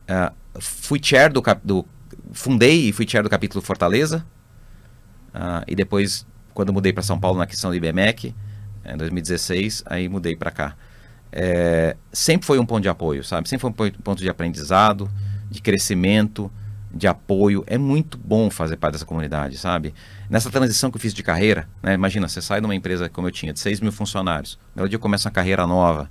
Uh, 0.04 0.34
fui 0.60 1.00
chair 1.02 1.32
do, 1.32 1.42
do. 1.64 1.86
Fundei 2.34 2.90
e 2.90 2.92
fui 2.92 3.08
chair 3.08 3.24
do 3.24 3.30
capítulo 3.30 3.64
Fortaleza. 3.64 4.26
Uh, 5.34 5.64
e 5.68 5.76
depois, 5.76 6.26
quando 6.54 6.74
mudei 6.74 6.92
para 6.92 7.04
São 7.04 7.20
Paulo 7.20 7.38
na 7.38 7.46
questão 7.46 7.70
do 7.70 7.76
IBMEC, 7.76 8.36
em 8.86 8.98
2016, 8.98 9.84
aí 9.86 10.10
mudei 10.10 10.36
para 10.36 10.52
cá. 10.52 10.76
É, 11.32 11.96
sempre 12.14 12.46
foi 12.46 12.60
um 12.60 12.66
ponto 12.66 12.82
de 12.82 12.90
apoio, 12.90 13.24
sabe? 13.24 13.50
Sempre 13.50 13.62
foi 13.62 13.90
um 13.90 14.02
ponto 14.02 14.22
de 14.22 14.30
aprendizado, 14.30 15.10
de 15.50 15.62
crescimento 15.62 16.52
de 16.96 17.08
apoio. 17.08 17.64
É 17.68 17.78
muito 17.78 18.18
bom 18.18 18.50
fazer 18.50 18.78
parte 18.78 18.94
dessa 18.94 19.06
comunidade, 19.06 19.58
sabe? 19.58 19.94
Nessa 20.30 20.50
transição 20.50 20.90
que 20.90 20.96
eu 20.96 21.02
fiz 21.02 21.14
de 21.14 21.22
carreira, 21.22 21.68
né? 21.84 21.94
imagina, 21.94 22.28
você 22.28 22.42
sai 22.42 22.62
de 22.62 22.66
uma 22.66 22.74
empresa 22.74 23.10
como 23.10 23.28
eu 23.28 23.32
tinha, 23.32 23.52
de 23.52 23.60
6 23.60 23.82
mil 23.82 23.92
funcionários. 23.92 24.58
No 24.74 24.88
dia 24.88 24.96
eu 24.96 25.00
começo 25.00 25.28
uma 25.28 25.34
carreira 25.34 25.68
nova, 25.68 26.10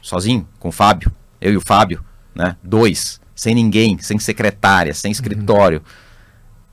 sozinho, 0.00 0.46
com 0.60 0.68
o 0.68 0.72
Fábio, 0.72 1.12
eu 1.40 1.52
e 1.52 1.56
o 1.56 1.60
Fábio, 1.60 2.02
né? 2.32 2.56
Dois, 2.62 3.20
sem 3.34 3.54
ninguém, 3.54 3.98
sem 3.98 4.18
secretária, 4.20 4.94
sem 4.94 5.10
escritório. 5.10 5.78
Uhum. 5.78 5.84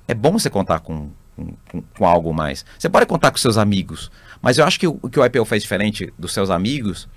É 0.08 0.14
bom 0.14 0.34
você 0.34 0.50
contar 0.50 0.80
com, 0.80 1.10
com, 1.36 1.82
com, 1.82 2.06
algo 2.06 2.32
mais. 2.32 2.64
Você 2.78 2.90
pode 2.90 3.08
contar 3.08 3.32
com 3.32 3.38
seus 3.38 3.58
amigos, 3.58 4.12
mas 4.44 4.58
eu 4.58 4.66
acho 4.66 4.78
que 4.78 4.86
o, 4.86 4.96
que 5.10 5.18
o 5.18 5.26
IPO 5.26 5.46
faz 5.46 5.64
diferente 5.64 6.14
dos 6.20 6.34
seus 6.34 6.50
amigos 6.50 7.08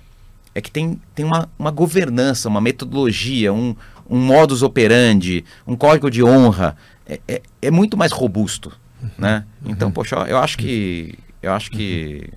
é 0.55 0.61
que 0.61 0.71
tem, 0.71 0.99
tem 1.13 1.25
uma, 1.25 1.49
uma 1.59 1.69
governança, 1.69 2.47
uma 2.47 2.61
metodologia, 2.61 3.51
um, 3.51 3.75
um 4.09 4.17
modus 4.17 4.63
operandi, 4.63 5.43
um 5.67 5.75
código 5.75 6.09
de 6.09 6.23
honra. 6.23 6.77
É, 7.05 7.19
é, 7.27 7.41
é 7.63 7.69
muito 7.69 7.97
mais 7.97 8.13
robusto, 8.13 8.71
uhum. 9.03 9.09
né? 9.17 9.45
Então, 9.65 9.89
uhum. 9.89 9.93
poxa, 9.93 10.15
eu 10.27 10.37
acho 10.37 10.57
que... 10.57 11.19
Eu 11.43 11.51
acho 11.51 11.69
que... 11.69 12.29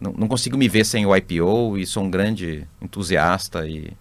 Não, 0.00 0.12
não, 0.12 0.28
consigo 0.28 0.58
me 0.58 0.68
ver 0.68 0.84
sem 0.84 1.06
o 1.06 1.16
IPO 1.16 1.78
e 1.78 1.86
sou 1.86 2.04
um 2.04 2.10
grande 2.10 2.68
entusiasta 2.82 3.66
e... 3.66 3.92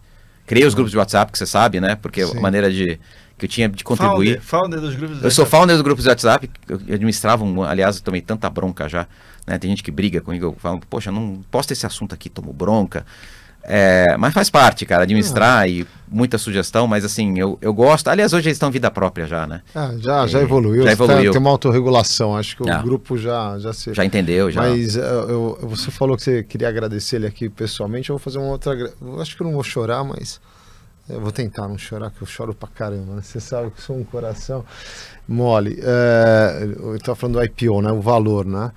Criei 0.51 0.67
os 0.67 0.73
grupos 0.73 0.91
de 0.91 0.97
WhatsApp, 0.97 1.31
que 1.31 1.37
você 1.37 1.45
sabe, 1.45 1.79
né? 1.79 1.95
Porque 1.95 2.27
Sim. 2.27 2.37
a 2.37 2.41
maneira 2.41 2.69
de 2.69 2.99
que 3.37 3.45
eu 3.45 3.49
tinha 3.49 3.69
de 3.69 3.85
contribuir. 3.85 4.41
Founder, 4.41 4.41
founder 4.41 4.81
dos 4.81 4.95
grupos 4.95 5.09
Eu 5.11 5.23
WhatsApp. 5.23 5.33
sou 5.33 5.45
founder 5.45 5.75
dos 5.77 5.81
grupos 5.81 6.03
de 6.03 6.09
WhatsApp, 6.09 6.51
eu 6.67 6.75
administrava, 6.75 7.41
um, 7.41 7.63
aliás, 7.63 7.95
eu 7.95 8.03
tomei 8.03 8.19
tanta 8.19 8.49
bronca 8.49 8.89
já. 8.89 9.07
Né? 9.47 9.57
Tem 9.57 9.69
gente 9.69 9.81
que 9.81 9.89
briga 9.89 10.19
comigo, 10.19 10.47
eu 10.47 10.55
falo, 10.59 10.81
poxa, 10.89 11.09
não 11.09 11.41
posto 11.49 11.71
esse 11.71 11.85
assunto 11.85 12.13
aqui, 12.13 12.27
tomo 12.27 12.51
bronca. 12.51 13.05
É, 13.63 14.17
mas 14.17 14.33
faz 14.33 14.49
parte, 14.49 14.85
cara, 14.85 15.03
administrar 15.03 15.69
e 15.69 15.85
muita 16.11 16.37
sugestão, 16.37 16.87
mas 16.87 17.05
assim, 17.05 17.39
eu, 17.39 17.57
eu 17.61 17.73
gosto. 17.73 18.07
Aliás, 18.09 18.33
hoje 18.33 18.47
eles 18.47 18.55
estão 18.55 18.71
vida 18.71 18.89
própria 18.91 19.25
já, 19.25 19.47
né? 19.47 19.61
Ah, 19.73 19.93
já, 19.97 20.27
já 20.27 20.41
evoluiu. 20.41 20.83
Já 20.83 20.91
evoluiu. 20.91 21.31
Tem 21.31 21.39
uma 21.39 21.51
autorregulação, 21.51 22.35
acho 22.35 22.57
que 22.57 22.63
o 22.63 22.71
ah. 22.71 22.81
grupo 22.81 23.17
já, 23.17 23.57
já 23.59 23.71
se. 23.71 23.93
Já 23.93 24.03
entendeu, 24.03 24.51
já. 24.51 24.61
Mas 24.61 24.95
eu, 24.95 25.03
eu, 25.03 25.59
você 25.61 25.91
falou 25.91 26.17
que 26.17 26.23
você 26.23 26.43
queria 26.43 26.67
agradecer 26.67 27.17
ele 27.17 27.27
aqui 27.27 27.49
pessoalmente. 27.49 28.09
Eu 28.09 28.17
vou 28.17 28.23
fazer 28.23 28.39
uma 28.39 28.49
outra. 28.49 28.73
Eu 29.01 29.21
acho 29.21 29.35
que 29.35 29.41
eu 29.41 29.45
não 29.45 29.53
vou 29.53 29.63
chorar, 29.63 30.03
mas. 30.03 30.41
Eu 31.09 31.19
vou 31.19 31.31
tentar 31.31 31.67
não 31.67 31.77
chorar, 31.77 32.09
que 32.11 32.21
eu 32.21 32.27
choro 32.27 32.53
pra 32.53 32.69
caramba. 32.69 33.15
Né? 33.15 33.21
Você 33.21 33.39
sabe 33.39 33.71
que 33.71 33.81
sou 33.81 33.97
um 33.97 34.03
coração 34.03 34.63
mole. 35.27 35.79
É, 35.81 36.69
eu 36.79 36.95
estava 36.95 37.15
falando 37.15 37.39
do 37.39 37.43
IPO, 37.43 37.81
né? 37.81 37.91
O 37.91 38.01
valor, 38.01 38.45
né? 38.45 38.71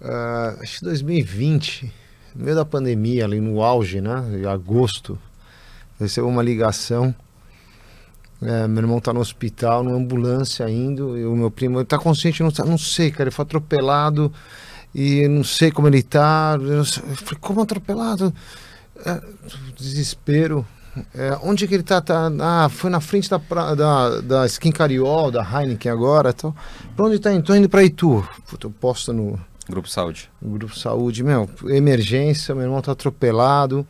Uh, 0.00 0.62
acho 0.62 0.78
que 0.78 0.84
2020, 0.84 1.92
no 2.36 2.44
meio 2.44 2.56
da 2.56 2.64
pandemia, 2.64 3.24
ali 3.24 3.40
no 3.40 3.62
auge, 3.62 4.00
né? 4.00 4.22
Em 4.38 4.46
agosto, 4.46 5.18
recebeu 5.98 6.28
uma 6.28 6.42
ligação. 6.42 7.14
É, 8.42 8.68
meu 8.68 8.82
irmão 8.82 9.00
tá 9.00 9.12
no 9.12 9.20
hospital, 9.20 9.82
numa 9.82 9.96
ambulância 9.96 10.68
indo, 10.68 11.16
e 11.16 11.24
o 11.24 11.34
meu 11.34 11.50
primo 11.50 11.80
está 11.80 11.98
consciente, 11.98 12.42
não, 12.42 12.52
não 12.66 12.76
sei, 12.76 13.10
cara, 13.10 13.24
ele 13.24 13.30
foi 13.30 13.44
atropelado 13.44 14.30
e 14.94 15.26
não 15.26 15.42
sei 15.42 15.70
como 15.70 15.88
ele 15.88 16.02
tá. 16.02 16.58
Eu, 16.60 16.84
falei, 16.84 17.38
como 17.40 17.62
atropelado? 17.62 18.32
É, 19.04 19.20
desespero. 19.76 20.66
É, 21.14 21.38
onde 21.42 21.66
que 21.66 21.74
ele 21.74 21.82
tá, 21.82 22.00
tá? 22.00 22.30
Ah, 22.40 22.68
foi 22.70 22.88
na 22.88 23.00
frente 23.00 23.28
da, 23.28 23.38
da, 23.74 24.20
da 24.20 24.46
Skin 24.46 24.72
Cariol, 24.72 25.30
da 25.30 25.42
Heineken 25.42 25.92
agora. 25.92 26.30
Então, 26.30 26.54
pra 26.94 27.04
onde 27.04 27.18
tá 27.18 27.32
indo? 27.32 27.42
Tô 27.42 27.54
indo 27.54 27.68
pra 27.68 27.84
Itu. 27.84 28.26
Puta, 28.48 28.66
eu 28.66 28.70
posto 28.70 29.12
no, 29.12 29.38
Grupo 29.68 29.88
Saúde. 29.88 30.30
Grupo 30.40 30.78
Saúde, 30.78 31.24
meu, 31.24 31.48
emergência, 31.68 32.54
meu 32.54 32.64
irmão 32.64 32.80
tá 32.80 32.92
atropelado. 32.92 33.86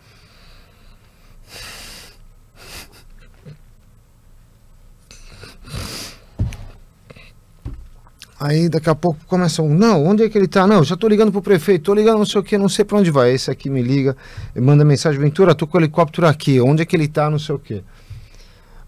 Aí 8.39 8.69
daqui 8.69 8.91
a 8.91 8.95
pouco 8.95 9.19
começa 9.27 9.63
um, 9.63 9.75
não, 9.75 10.05
onde 10.05 10.23
é 10.23 10.29
que 10.29 10.37
ele 10.37 10.47
tá? 10.47 10.67
Não, 10.67 10.85
já 10.85 10.95
tô 10.95 11.09
ligando 11.09 11.33
pro 11.33 11.41
prefeito, 11.41 11.85
tô 11.85 11.95
ligando 11.95 12.19
não 12.19 12.27
sei 12.27 12.41
o 12.41 12.45
que, 12.45 12.59
não 12.59 12.69
sei 12.69 12.85
pra 12.85 12.99
onde 12.99 13.11
vai. 13.11 13.33
Esse 13.33 13.51
aqui 13.51 13.71
me 13.71 13.83
liga, 13.83 14.17
manda 14.55 14.85
mensagem, 14.85 15.19
Ventura, 15.19 15.55
tô 15.55 15.67
com 15.67 15.79
o 15.79 15.81
helicóptero 15.81 16.27
aqui, 16.27 16.61
onde 16.61 16.83
é 16.83 16.85
que 16.85 16.95
ele 16.95 17.09
tá, 17.09 17.31
não 17.31 17.39
sei 17.39 17.55
o 17.55 17.59
que. 17.59 17.83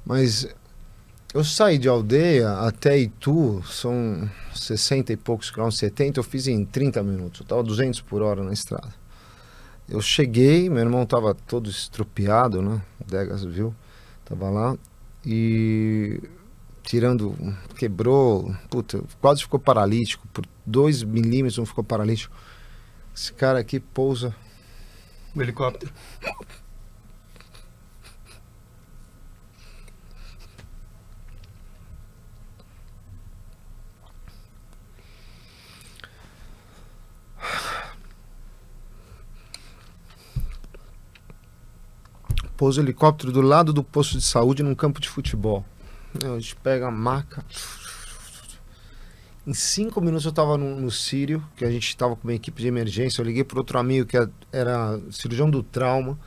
Mas 0.04 0.46
Eu 1.34 1.44
saí 1.44 1.76
de 1.76 1.86
aldeia 1.86 2.50
até 2.60 2.96
Itu, 2.98 3.62
são 3.66 4.28
60 4.54 5.12
e 5.12 5.16
poucos 5.16 5.50
quilômetros, 5.50 5.78
70, 5.78 6.18
eu 6.18 6.24
fiz 6.24 6.46
em 6.46 6.64
30 6.64 7.02
minutos. 7.02 7.40
Eu 7.40 7.46
tava 7.46 7.62
200 7.62 8.00
por 8.00 8.22
hora 8.22 8.42
na 8.42 8.52
estrada. 8.52 8.94
Eu 9.86 10.00
cheguei, 10.00 10.70
meu 10.70 10.80
irmão 10.80 11.04
tava 11.04 11.34
todo 11.34 11.68
estropiado, 11.68 12.62
né? 12.62 12.80
Degas 13.06 13.44
viu, 13.44 13.74
tava 14.24 14.48
lá. 14.48 14.76
E 15.24 16.18
tirando, 16.82 17.36
quebrou, 17.76 18.54
puta, 18.70 19.02
quase 19.20 19.42
ficou 19.42 19.60
paralítico, 19.60 20.26
por 20.28 20.46
2 20.64 21.02
milímetros 21.02 21.58
não 21.58 21.66
ficou 21.66 21.84
paralítico. 21.84 22.34
Esse 23.14 23.34
cara 23.34 23.58
aqui 23.58 23.78
pousa. 23.78 24.34
O 25.34 25.42
helicóptero. 25.42 25.92
Pousa 42.58 42.80
o 42.80 42.84
helicóptero 42.84 43.30
do 43.30 43.40
lado 43.40 43.72
do 43.72 43.84
posto 43.84 44.18
de 44.18 44.24
saúde 44.24 44.64
num 44.64 44.74
campo 44.74 45.00
de 45.00 45.08
futebol. 45.08 45.64
A 46.24 46.40
gente 46.40 46.56
pega 46.56 46.88
a 46.88 46.90
maca. 46.90 47.44
Em 49.46 49.54
cinco 49.54 50.00
minutos 50.00 50.24
eu 50.24 50.30
estava 50.30 50.58
no, 50.58 50.74
no 50.74 50.90
Sírio, 50.90 51.40
que 51.56 51.64
a 51.64 51.70
gente 51.70 51.88
estava 51.88 52.16
com 52.16 52.26
uma 52.26 52.34
equipe 52.34 52.60
de 52.60 52.66
emergência. 52.66 53.20
Eu 53.20 53.26
liguei 53.26 53.44
para 53.44 53.60
outro 53.60 53.78
amigo 53.78 54.06
que 54.06 54.16
é, 54.16 54.28
era 54.50 55.00
cirurgião 55.08 55.48
do 55.48 55.62
trauma. 55.62 56.18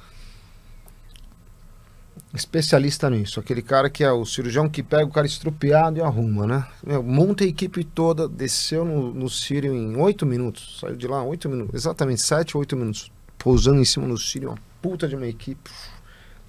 Especialista 2.33 3.09
nisso. 3.09 3.37
Aquele 3.41 3.61
cara 3.61 3.89
que 3.89 4.01
é 4.01 4.11
o 4.13 4.25
cirurgião 4.25 4.69
que 4.69 4.81
pega 4.81 5.03
o 5.03 5.11
cara 5.11 5.27
estropiado 5.27 5.97
e 5.97 6.01
arruma, 6.01 6.47
né? 6.47 6.65
Meu, 6.81 7.03
monta 7.03 7.43
a 7.43 7.47
equipe 7.47 7.83
toda, 7.83 8.29
desceu 8.29 8.85
no, 8.85 9.13
no 9.13 9.29
Sírio 9.29 9.75
em 9.75 9.97
oito 9.97 10.25
minutos. 10.25 10.79
Saiu 10.79 10.95
de 10.95 11.07
lá 11.07 11.21
oito 11.23 11.49
minutos. 11.49 11.75
Exatamente, 11.75 12.21
sete, 12.21 12.57
oito 12.57 12.77
minutos. 12.77 13.11
Pousando 13.37 13.81
em 13.81 13.85
cima 13.85 14.07
no 14.07 14.17
Sírio, 14.17 14.47
uma 14.47 14.57
puta 14.81 15.09
de 15.09 15.15
uma 15.17 15.27
equipe. 15.27 15.69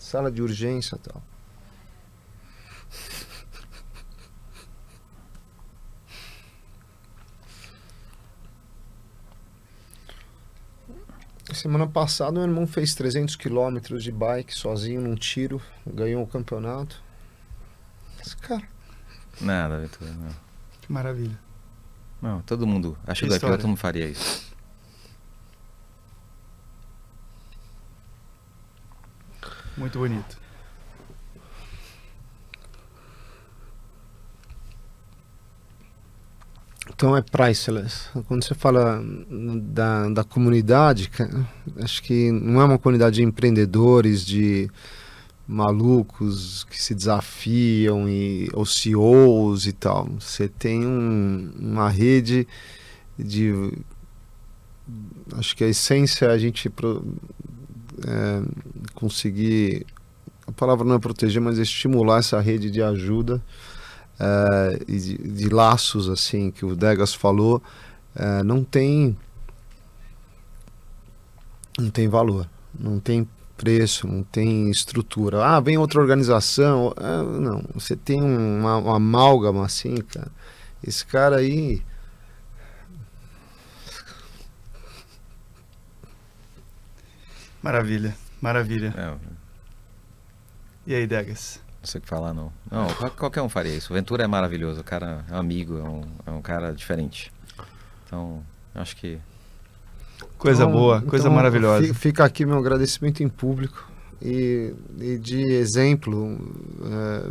Sala 0.03 0.31
de 0.33 0.43
urgência 0.43 0.97
e 0.97 0.99
tal. 0.99 1.23
Semana 11.53 11.87
passada, 11.87 12.33
meu 12.33 12.43
irmão 12.43 12.67
fez 12.67 12.95
300 12.95 13.37
quilômetros 13.37 14.03
de 14.03 14.11
bike 14.11 14.55
sozinho 14.55 15.01
num 15.01 15.15
tiro, 15.15 15.61
ganhou 15.87 16.23
o 16.23 16.27
campeonato. 16.27 17.03
Esse 18.21 18.37
cara. 18.37 18.67
Nada, 19.41 19.81
Vitor. 19.81 20.09
Não. 20.09 20.31
Que 20.81 20.93
maravilha. 20.93 21.38
não, 22.21 22.41
todo 22.43 22.67
mundo. 22.67 22.97
Acho 23.07 23.27
Que 23.27 23.31
que 23.31 23.38
todo 23.38 23.69
mundo 23.69 23.77
faria 23.77 24.07
isso. 24.09 24.52
Muito 29.77 29.99
bonito. 29.99 30.37
Então 36.89 37.17
é 37.17 37.23
priceless. 37.23 38.09
Quando 38.27 38.43
você 38.45 38.55
fala 38.55 39.03
da, 39.63 40.09
da 40.09 40.25
comunidade, 40.25 41.11
acho 41.81 42.03
que 42.03 42.31
não 42.33 42.61
é 42.61 42.65
uma 42.65 42.79
comunidade 42.79 43.17
de 43.17 43.23
empreendedores, 43.23 44.25
de 44.27 44.69
malucos 45.47 46.65
que 46.65 46.81
se 46.81 46.95
desafiam 46.95 48.09
e 48.09 48.49
ou 48.53 48.67
CEOs 48.67 49.67
e 49.67 49.73
tal. 49.73 50.07
Você 50.19 50.49
tem 50.49 50.85
um- 50.87 51.53
uma 51.59 51.89
rede 51.89 52.47
de 53.19 53.53
acho 55.37 55.57
que 55.57 55.65
a 55.65 55.69
essência 55.69 56.27
é 56.27 56.31
a 56.33 56.39
gente 56.39 56.69
é, 58.07 58.42
conseguir 58.94 59.87
a 60.46 60.52
palavra 60.52 60.85
não 60.87 60.96
é 60.96 60.98
proteger, 60.98 61.40
mas 61.40 61.59
estimular 61.59 62.18
essa 62.18 62.40
rede 62.40 62.70
de 62.70 62.83
ajuda 62.83 63.40
eh, 64.20 64.81
e 64.88 64.98
de, 64.98 65.18
de 65.18 65.48
laços 65.48 66.09
assim 66.09 66.50
que 66.50 66.64
o 66.64 66.74
Degas 66.76 67.14
falou 67.14 67.62
eh, 68.16 68.42
não 68.42 68.64
tem 68.64 69.16
não 71.78 71.90
tem 71.90 72.09
valor 72.09 72.48
não 72.78 72.98
tem 73.00 73.28
preço 73.57 74.07
não 74.07 74.22
tem 74.22 74.70
estrutura. 74.70 75.44
Ah 75.44 75.61
vem 75.61 75.78
outra 75.78 76.00
organização 76.00 76.92
ah, 76.96 77.22
não 77.22 77.62
você 77.74 77.94
tem 77.96 78.20
um- 78.20 78.61
uma, 78.61 78.76
uma 78.78 78.96
amálgama 78.96 79.64
assim 79.64 79.96
cara. 79.96 80.31
Esse 80.87 81.05
cara 81.07 81.37
aí 81.37 81.83
Maravilha, 87.62 88.14
maravilha. 88.40 88.92
É, 88.96 89.07
não 89.07 89.18
E 90.87 90.94
aí, 90.94 91.07
Degas? 91.07 91.61
sei 91.85 91.98
o 91.98 92.03
que 92.03 92.09
falar, 92.09 92.33
não. 92.33 92.53
Não, 92.70 92.87
qual- 92.94 93.11
qualquer 93.11 93.42
um 93.42 93.48
faria 93.48 93.75
isso. 93.75 93.92
O 93.92 93.94
Ventura 93.96 94.22
é 94.22 94.27
maravilhoso, 94.27 94.81
o 94.81 94.85
cara 94.85 95.25
é 95.29 95.35
um 95.35 95.38
amigo, 95.38 95.79
é 95.79 95.83
um, 95.83 96.03
é 96.27 96.31
um 96.31 96.40
cara 96.42 96.72
diferente. 96.72 97.33
Então, 98.07 98.42
acho 98.75 98.96
que. 98.96 99.18
Coisa 100.38 100.62
Então, 100.62 100.72
boa, 100.72 101.01
coisa 101.03 101.25
então, 101.27 101.35
maravilhosa. 101.35 101.87
fi- 101.88 101.94
Fica 101.94 102.25
aqui 102.25 102.44
meu 102.46 102.59
agradecimento 102.59 103.22
em 103.22 103.29
público 103.29 103.90
e, 104.20 104.72
e 105.01 105.18
de 105.18 105.40
exemplo 105.55 106.38
eh, 106.85 107.31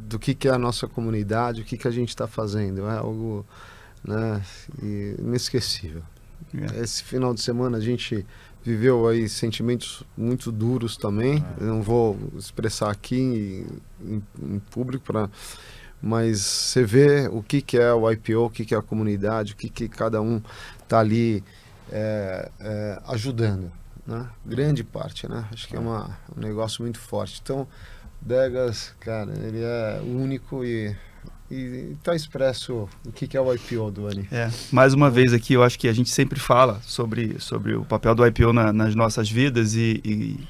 do 0.00 0.18
que, 0.18 0.34
que 0.34 0.46
é 0.48 0.52
a 0.52 0.58
nossa 0.58 0.86
comunidade, 0.86 1.62
o 1.62 1.64
que, 1.64 1.78
que 1.78 1.88
a 1.88 1.90
gente 1.90 2.10
está 2.10 2.26
fazendo. 2.26 2.86
É 2.86 2.98
algo 2.98 3.46
né, 4.04 4.42
inesquecível. 5.18 6.02
É. 6.54 6.80
Esse 6.82 7.02
final 7.02 7.32
de 7.34 7.40
semana 7.40 7.78
a 7.78 7.80
gente 7.80 8.26
viveu 8.66 9.06
aí 9.06 9.28
sentimentos 9.28 10.02
muito 10.16 10.50
duros 10.50 10.96
também. 10.96 11.44
Eu 11.60 11.66
não 11.68 11.82
vou 11.82 12.18
expressar 12.36 12.90
aqui 12.90 13.16
em, 14.00 14.22
em- 14.44 14.58
público 14.70 15.04
para 15.04 15.30
mas 16.02 16.40
você 16.42 16.84
vê 16.84 17.26
o 17.28 17.42
que, 17.42 17.62
que 17.62 17.78
é 17.78 17.92
o 17.92 18.10
IPO, 18.10 18.44
o 18.46 18.50
que, 18.50 18.64
que 18.66 18.74
é 18.74 18.78
a 18.78 18.82
comunidade, 18.82 19.54
o 19.54 19.56
que, 19.56 19.70
que 19.70 19.88
cada 19.88 20.20
um 20.20 20.42
está 20.82 21.00
ali 21.00 21.42
é, 21.90 22.50
é, 22.60 23.02
ajudando, 23.08 23.72
né? 24.06 24.28
Grande 24.44 24.84
parte, 24.84 25.26
né? 25.28 25.46
Acho 25.50 25.66
que 25.66 25.74
é 25.74 25.78
uma, 25.78 26.18
um 26.36 26.40
negócio 26.40 26.82
muito 26.82 26.98
forte. 26.98 27.40
Então, 27.42 27.66
Degas, 28.20 28.94
cara, 29.00 29.32
ele 29.38 29.62
é 29.62 30.00
único 30.04 30.64
e 30.64 30.94
e 31.50 31.94
está 31.98 32.14
expresso 32.14 32.88
o 33.04 33.12
que, 33.12 33.36
é 33.36 33.40
o 33.40 33.52
IPO 33.54 33.90
do 33.90 34.06
Ani. 34.08 34.26
É, 34.32 34.50
mais 34.72 34.94
uma 34.94 35.10
vez 35.10 35.32
aqui, 35.32 35.54
eu 35.54 35.62
acho 35.62 35.78
que 35.78 35.88
a 35.88 35.92
gente 35.92 36.10
sempre 36.10 36.38
fala 36.40 36.80
sobre, 36.82 37.36
sobre 37.38 37.74
o 37.74 37.84
papel 37.84 38.14
do 38.14 38.26
IPO 38.26 38.52
na- 38.52 38.72
nas 38.72 38.94
nossas 38.94 39.30
vidas 39.30 39.74
e, 39.74 40.00
e, 40.04 40.40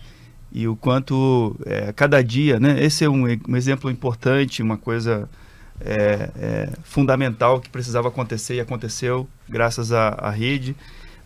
e 0.52 0.68
o 0.68 0.74
quanto 0.76 1.56
é, 1.66 1.92
cada 1.92 2.22
dia, 2.22 2.58
né? 2.58 2.82
Esse 2.82 3.04
é 3.04 3.10
um, 3.10 3.24
um 3.48 3.56
exemplo 3.56 3.90
importante, 3.90 4.62
uma 4.62 4.76
coisa 4.78 5.28
é, 5.80 6.30
é, 6.36 6.72
fundamental 6.82 7.60
que 7.60 7.68
precisava 7.68 8.08
acontecer 8.08 8.54
e 8.54 8.60
aconteceu 8.60 9.28
graças 9.48 9.92
à, 9.92 10.08
à 10.08 10.30
rede. 10.30 10.74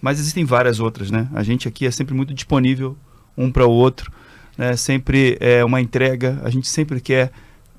Mas 0.02 0.18
existem 0.18 0.44
várias 0.44 0.80
outras, 0.80 1.10
né? 1.10 1.28
A 1.32 1.42
gente 1.42 1.68
aqui 1.68 1.86
é 1.86 1.90
sempre 1.90 2.14
muito 2.14 2.32
disponível 2.34 2.96
um 3.36 3.52
para 3.52 3.66
o 3.66 3.70
outro, 3.70 4.10
né? 4.58 4.74
Sempre 4.76 5.36
é 5.40 5.64
uma 5.64 5.80
entrega, 5.80 6.40
a 6.42 6.50
gente 6.50 6.66
sempre 6.66 7.00
quer 7.00 7.30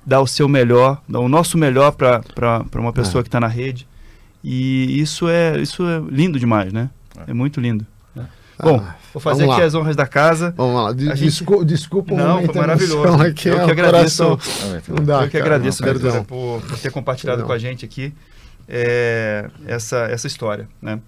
dar 0.06 0.20
o 0.20 0.26
seu 0.26 0.48
melhor, 0.48 1.00
dar 1.08 1.20
o 1.20 1.28
nosso 1.28 1.56
melhor 1.58 1.92
para 1.92 2.20
uma 2.76 2.92
pessoa 2.92 3.20
É. 3.20 3.22
que 3.22 3.28
está 3.28 3.40
na 3.40 3.46
rede. 3.48 3.86
E 4.44 5.00
isso 5.00 5.28
é, 5.28 5.58
isso 5.60 5.86
é 5.88 6.00
lindo 6.10 6.38
demais, 6.38 6.72
né? 6.72 6.90
É. 7.26 7.30
É 7.30 7.34
muito 7.34 7.60
lindo. 7.60 7.86
Bom, 8.62 8.80
Ah, 8.80 8.94
vou 9.12 9.20
fazer 9.20 9.42
aqui 9.44 9.60
lá. 9.60 9.64
as 9.64 9.74
honras 9.74 9.96
da 9.96 10.06
casa. 10.06 10.54
Vamos 10.56 10.74
lá, 10.84 10.92
de- 10.92 11.06
gente- 11.06 11.24
descu- 11.24 11.64
desculpa 11.64 12.14
o 12.14 12.16
Não, 12.16 12.44
foi 12.44 12.54
maravilhoso. 12.54 13.08
Aqui, 13.22 13.48
Eu 13.48 13.54
é 13.56 13.60
que 13.64 13.66
o 13.66 13.70
agradeço. 13.72 14.22
Não 14.88 15.04
dá, 15.04 15.22
eu 15.22 15.26
que 15.26 15.32
cara, 15.32 15.44
agradeço, 15.44 15.82
perdão. 15.82 16.22
por, 16.24 16.60
por 16.62 16.78
ter 16.78 16.90
compartilhado 16.92 17.38
Perdão. 17.38 17.46
com 17.48 17.52
a 17.54 17.58
gente 17.58 17.84
aqui 17.84 18.12
é, 18.68 19.50
essa, 19.66 19.98
essa 20.04 20.26
história. 20.28 20.68
Né? 20.80 21.00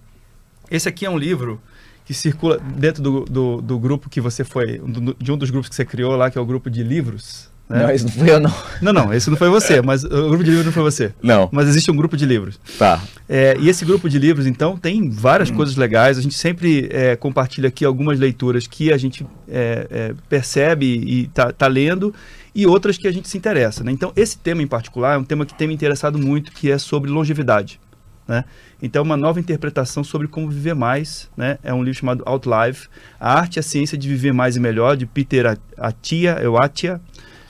Esse 0.69 0.89
aqui 0.89 1.05
é 1.05 1.09
um 1.09 1.17
livro 1.17 1.61
que 2.03 2.13
circula 2.13 2.59
dentro 2.59 3.01
do, 3.01 3.25
do, 3.25 3.61
do 3.61 3.79
grupo 3.79 4.09
que 4.09 4.19
você 4.19 4.43
foi, 4.43 4.77
do- 4.79 5.15
de 5.17 5.31
um 5.31 5.37
dos 5.37 5.49
grupos 5.49 5.69
que 5.69 5.75
você 5.75 5.85
criou 5.85 6.15
lá, 6.15 6.29
que 6.29 6.37
é 6.37 6.41
o 6.41 6.45
grupo 6.45 6.69
de 6.69 6.83
livros. 6.83 7.49
Né? 7.67 7.83
Não, 7.83 7.91
isso 7.91 8.05
não 8.05 8.11
fui 8.11 8.29
eu, 8.29 8.39
não. 8.39 8.53
Não, 8.81 8.93
não, 8.93 9.13
esse 9.13 9.29
não 9.29 9.37
foi 9.37 9.49
você, 9.49 9.81
mas 9.81 10.03
o 10.03 10.29
grupo 10.29 10.43
de 10.43 10.51
livros 10.51 10.65
não 10.67 10.73
foi 10.73 10.83
você. 10.83 11.13
Não. 11.21 11.49
Mas 11.51 11.67
existe 11.67 11.89
um 11.89 11.95
grupo 11.95 12.15
de 12.15 12.25
livros. 12.25 12.59
Tá. 12.77 13.01
É, 13.27 13.57
e 13.59 13.69
esse 13.69 13.83
grupo 13.83 14.07
de 14.07 14.19
livros, 14.19 14.45
então, 14.45 14.77
tem 14.77 15.09
várias 15.09 15.49
coisas 15.49 15.75
legais. 15.75 16.17
A 16.17 16.21
gente 16.21 16.35
sempre 16.35 16.87
é, 16.91 17.15
compartilha 17.15 17.67
aqui 17.67 17.83
algumas 17.83 18.19
leituras 18.19 18.67
que 18.67 18.93
a 18.93 18.97
gente 18.97 19.25
é, 19.49 19.87
é, 19.89 20.15
percebe 20.29 20.85
e 20.85 21.27
tá, 21.27 21.51
tá 21.51 21.67
lendo 21.67 22.13
e 22.53 22.65
outras 22.65 22.97
que 22.97 23.07
a 23.07 23.11
gente 23.11 23.27
se 23.27 23.37
interessa. 23.37 23.83
Né? 23.83 23.91
Então, 23.91 24.13
esse 24.15 24.37
tema 24.37 24.61
em 24.61 24.67
particular 24.67 25.15
é 25.15 25.17
um 25.17 25.23
tema 25.23 25.45
que 25.45 25.53
tem 25.53 25.67
me 25.67 25.73
interessado 25.73 26.17
muito, 26.19 26.51
que 26.51 26.71
é 26.71 26.77
sobre 26.77 27.09
longevidade. 27.09 27.79
Né? 28.27 28.45
Então, 28.81 29.03
uma 29.03 29.17
nova 29.17 29.39
interpretação 29.39 30.03
sobre 30.03 30.27
como 30.27 30.49
viver 30.49 30.73
mais. 30.73 31.29
Né? 31.35 31.57
É 31.61 31.73
um 31.73 31.83
livro 31.83 31.99
chamado 31.99 32.23
Outlive, 32.25 32.87
A 33.19 33.33
Arte 33.33 33.57
e 33.57 33.59
a 33.59 33.63
Ciência 33.63 33.97
de 33.97 34.07
Viver 34.07 34.33
Mais 34.33 34.55
e 34.55 34.59
Melhor, 34.59 34.95
de 34.95 35.05
Peter 35.05 35.57
Atia, 35.77 36.37
eu 36.41 36.57
Atia. 36.57 37.01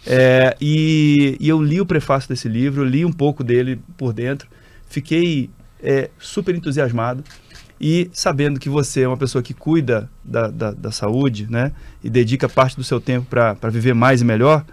É, 0.08 0.56
e, 0.62 1.36
e 1.40 1.50
eu 1.50 1.62
li 1.62 1.82
o 1.82 1.86
prefácio 1.86 2.30
desse 2.30 2.48
livro, 2.48 2.84
li 2.84 3.04
um 3.06 3.12
pouco 3.14 3.44
dele 3.44 3.80
por 3.98 4.14
dentro, 4.14 4.48
fiquei 4.88 5.50
é, 5.82 6.10
super 6.20 6.54
entusiasmado 6.56 7.24
e 7.82 8.10
sabendo 8.14 8.60
que 8.60 8.70
você 8.70 9.02
é 9.02 9.08
uma 9.08 9.18
pessoa 9.18 9.42
que 9.42 9.54
cuida 9.54 10.10
da, 10.24 10.48
da, 10.50 10.72
da 10.72 10.92
saúde, 10.92 11.48
né, 11.50 11.72
e 12.04 12.10
dedica 12.10 12.48
parte 12.48 12.76
do 12.78 12.84
seu 12.84 13.02
tempo 13.02 13.26
para 13.28 13.70
viver 13.70 13.94
mais 13.94 14.22
e 14.22 14.26
melhor, 14.26 14.64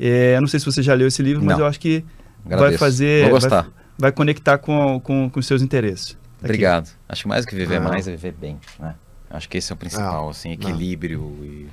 é, 0.00 0.36
eu 0.36 0.40
não 0.40 0.48
sei 0.48 0.58
se 0.60 0.66
você 0.66 0.82
já 0.82 0.94
leu 0.94 1.06
esse 1.08 1.22
livro, 1.22 1.42
mas 1.44 1.56
Não. 1.56 1.64
eu 1.64 1.68
acho 1.68 1.78
que 1.80 2.04
Agradeço. 2.44 2.70
vai 2.70 2.78
fazer, 2.78 3.22
Vou 3.22 3.30
vai, 3.32 3.40
gostar. 3.40 3.68
vai 3.96 4.12
conectar 4.12 4.58
com, 4.58 4.98
com, 5.00 5.30
com 5.30 5.40
os 5.40 5.46
seus 5.46 5.62
interesses. 5.62 6.10
Aqui. 6.38 6.44
Obrigado. 6.46 6.90
Acho 7.08 7.22
que 7.22 7.28
mais 7.28 7.44
do 7.46 7.48
que 7.48 7.54
viver 7.54 7.76
Ah. 7.76 7.80
mais 7.80 8.08
é 8.08 8.10
viver 8.10 8.32
bem, 8.32 8.58
né? 8.80 8.94
Acho 9.30 9.48
que 9.48 9.56
esse 9.58 9.70
é 9.72 9.74
o 9.74 9.78
principal, 9.78 10.26
Ah, 10.26 10.30
assim, 10.30 10.52
equilíbrio 10.52 11.38
e... 11.42 11.68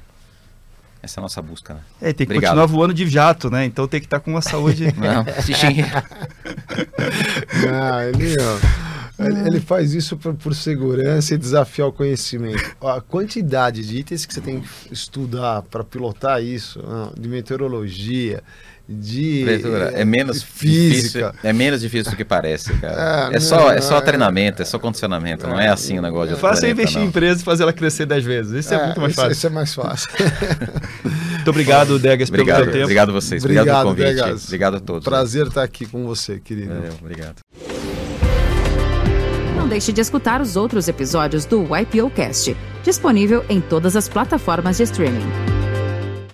Essa 1.02 1.20
é 1.20 1.22
a 1.22 1.24
nossa 1.24 1.41
busca, 1.41 1.76
né? 1.76 1.80
É, 2.02 2.06
tem 2.14 2.28
que 2.28 2.34
Obrigado. 2.34 2.52
continuar 2.52 2.66
voando 2.66 2.93
de 2.93 3.08
jato, 3.08 3.50
né? 3.50 3.64
Então 3.66 3.88
tem 3.88 4.00
que 4.02 4.06
estar 4.06 4.20
com 4.20 4.32
uma 4.32 4.41
saúde. 4.41 4.93
Não, 5.00 5.26
xingue- 5.56 5.86
Ah, 7.72 8.06
ele, 8.06 8.36
ó, 8.39 9.24
ele, 9.26 9.47
ele 9.47 9.60
faz 9.60 9.93
isso 9.93 10.18
por, 10.18 10.34
por 10.36 10.54
segurança 10.56 11.34
e 11.34 11.38
desafiar 11.38 11.88
o 11.88 11.91
conhecimento. 11.93 12.76
Ó, 12.82 12.97
A 12.97 13.02
quantidade 13.02 13.86
de 13.86 13.97
itens 13.97 14.26
que 14.26 14.34
você 14.34 14.41
tem 14.41 14.62
que 14.62 14.93
estudar 14.93 15.62
para 15.64 15.84
pilotar 15.84 16.43
isso, 16.43 16.82
ó, 16.84 17.12
de 17.20 17.28
meteorologia, 17.30 18.43
de 18.92 19.42
Prefeitura, 19.44 19.92
é 19.96 20.04
menos 20.04 20.42
física. 20.42 20.96
difícil, 20.98 21.32
é 21.44 21.54
menos 21.54 21.80
difícil 21.82 22.12
do 22.12 22.18
que 22.18 22.26
parece, 22.26 22.74
cara. 22.74 23.30
É, 23.32 23.38
É, 23.38 23.40
só, 23.40 23.58
não, 23.58 23.72
é 23.72 23.82
só 23.82 23.98
é- 23.98 24.02
treinamento, 24.02 24.62
é 24.64 24.66
só 24.66 24.80
condicionamento, 24.80 25.48
não 25.48 25.60
é 25.60 25.68
assim 25.70 26.00
o 26.00 26.02
negócio 26.02 26.34
de 26.36 26.42
Faça 26.42 26.56
outro 26.56 26.70
investir 26.72 26.94
planeta, 26.94 27.06
em 27.06 27.08
empresa 27.10 27.42
e 27.42 27.44
fazer 27.44 27.64
ela 27.64 27.74
crescer 27.74 28.06
10 28.08 28.24
vezes. 28.26 28.66
Isso 28.66 28.74
é, 28.74 28.86
muito 28.86 29.00
mais 29.00 29.12
isso, 29.14 29.22
fácil. 29.22 29.32
isso 29.34 29.48
é 29.48 29.50
mais 29.52 29.74
fácil. 29.76 30.10
Muito 31.40 31.50
obrigado, 31.52 31.98
Degas, 31.98 32.30
não. 32.30 32.36
pelo 32.36 32.44
Obrigado, 32.44 32.64
seu 32.66 32.72
tempo. 32.74 32.84
obrigado 32.84 33.10
a 33.10 33.14
vocês, 33.14 33.44
obrigado, 33.44 33.64
Obrigado, 33.70 33.84
pelo 33.96 33.96
convite, 33.96 34.24
Degas. 34.26 34.44
obrigado 34.46 34.76
a 34.76 34.80
todos. 34.82 35.04
Prazer 35.06 35.48
estar 35.48 35.64
aqui 35.64 35.86
com 35.86 36.06
você, 36.06 36.38
querido. 36.40 36.74
Valeu, 36.74 36.94
obrigado. 37.02 37.36
Não 39.56 39.68
deixe 39.68 39.92
de 39.94 40.02
escutar 40.02 40.42
os 40.42 40.56
outros 40.56 40.88
episódios 40.88 41.46
do 41.46 41.64
YPO 41.64 42.10
Cast, 42.10 42.56
disponível 42.84 43.46
em 43.50 43.62
todas 43.62 43.96
as 43.96 44.10
plataformas 44.10 44.78
de 44.78 44.84
streaming. 44.84 45.59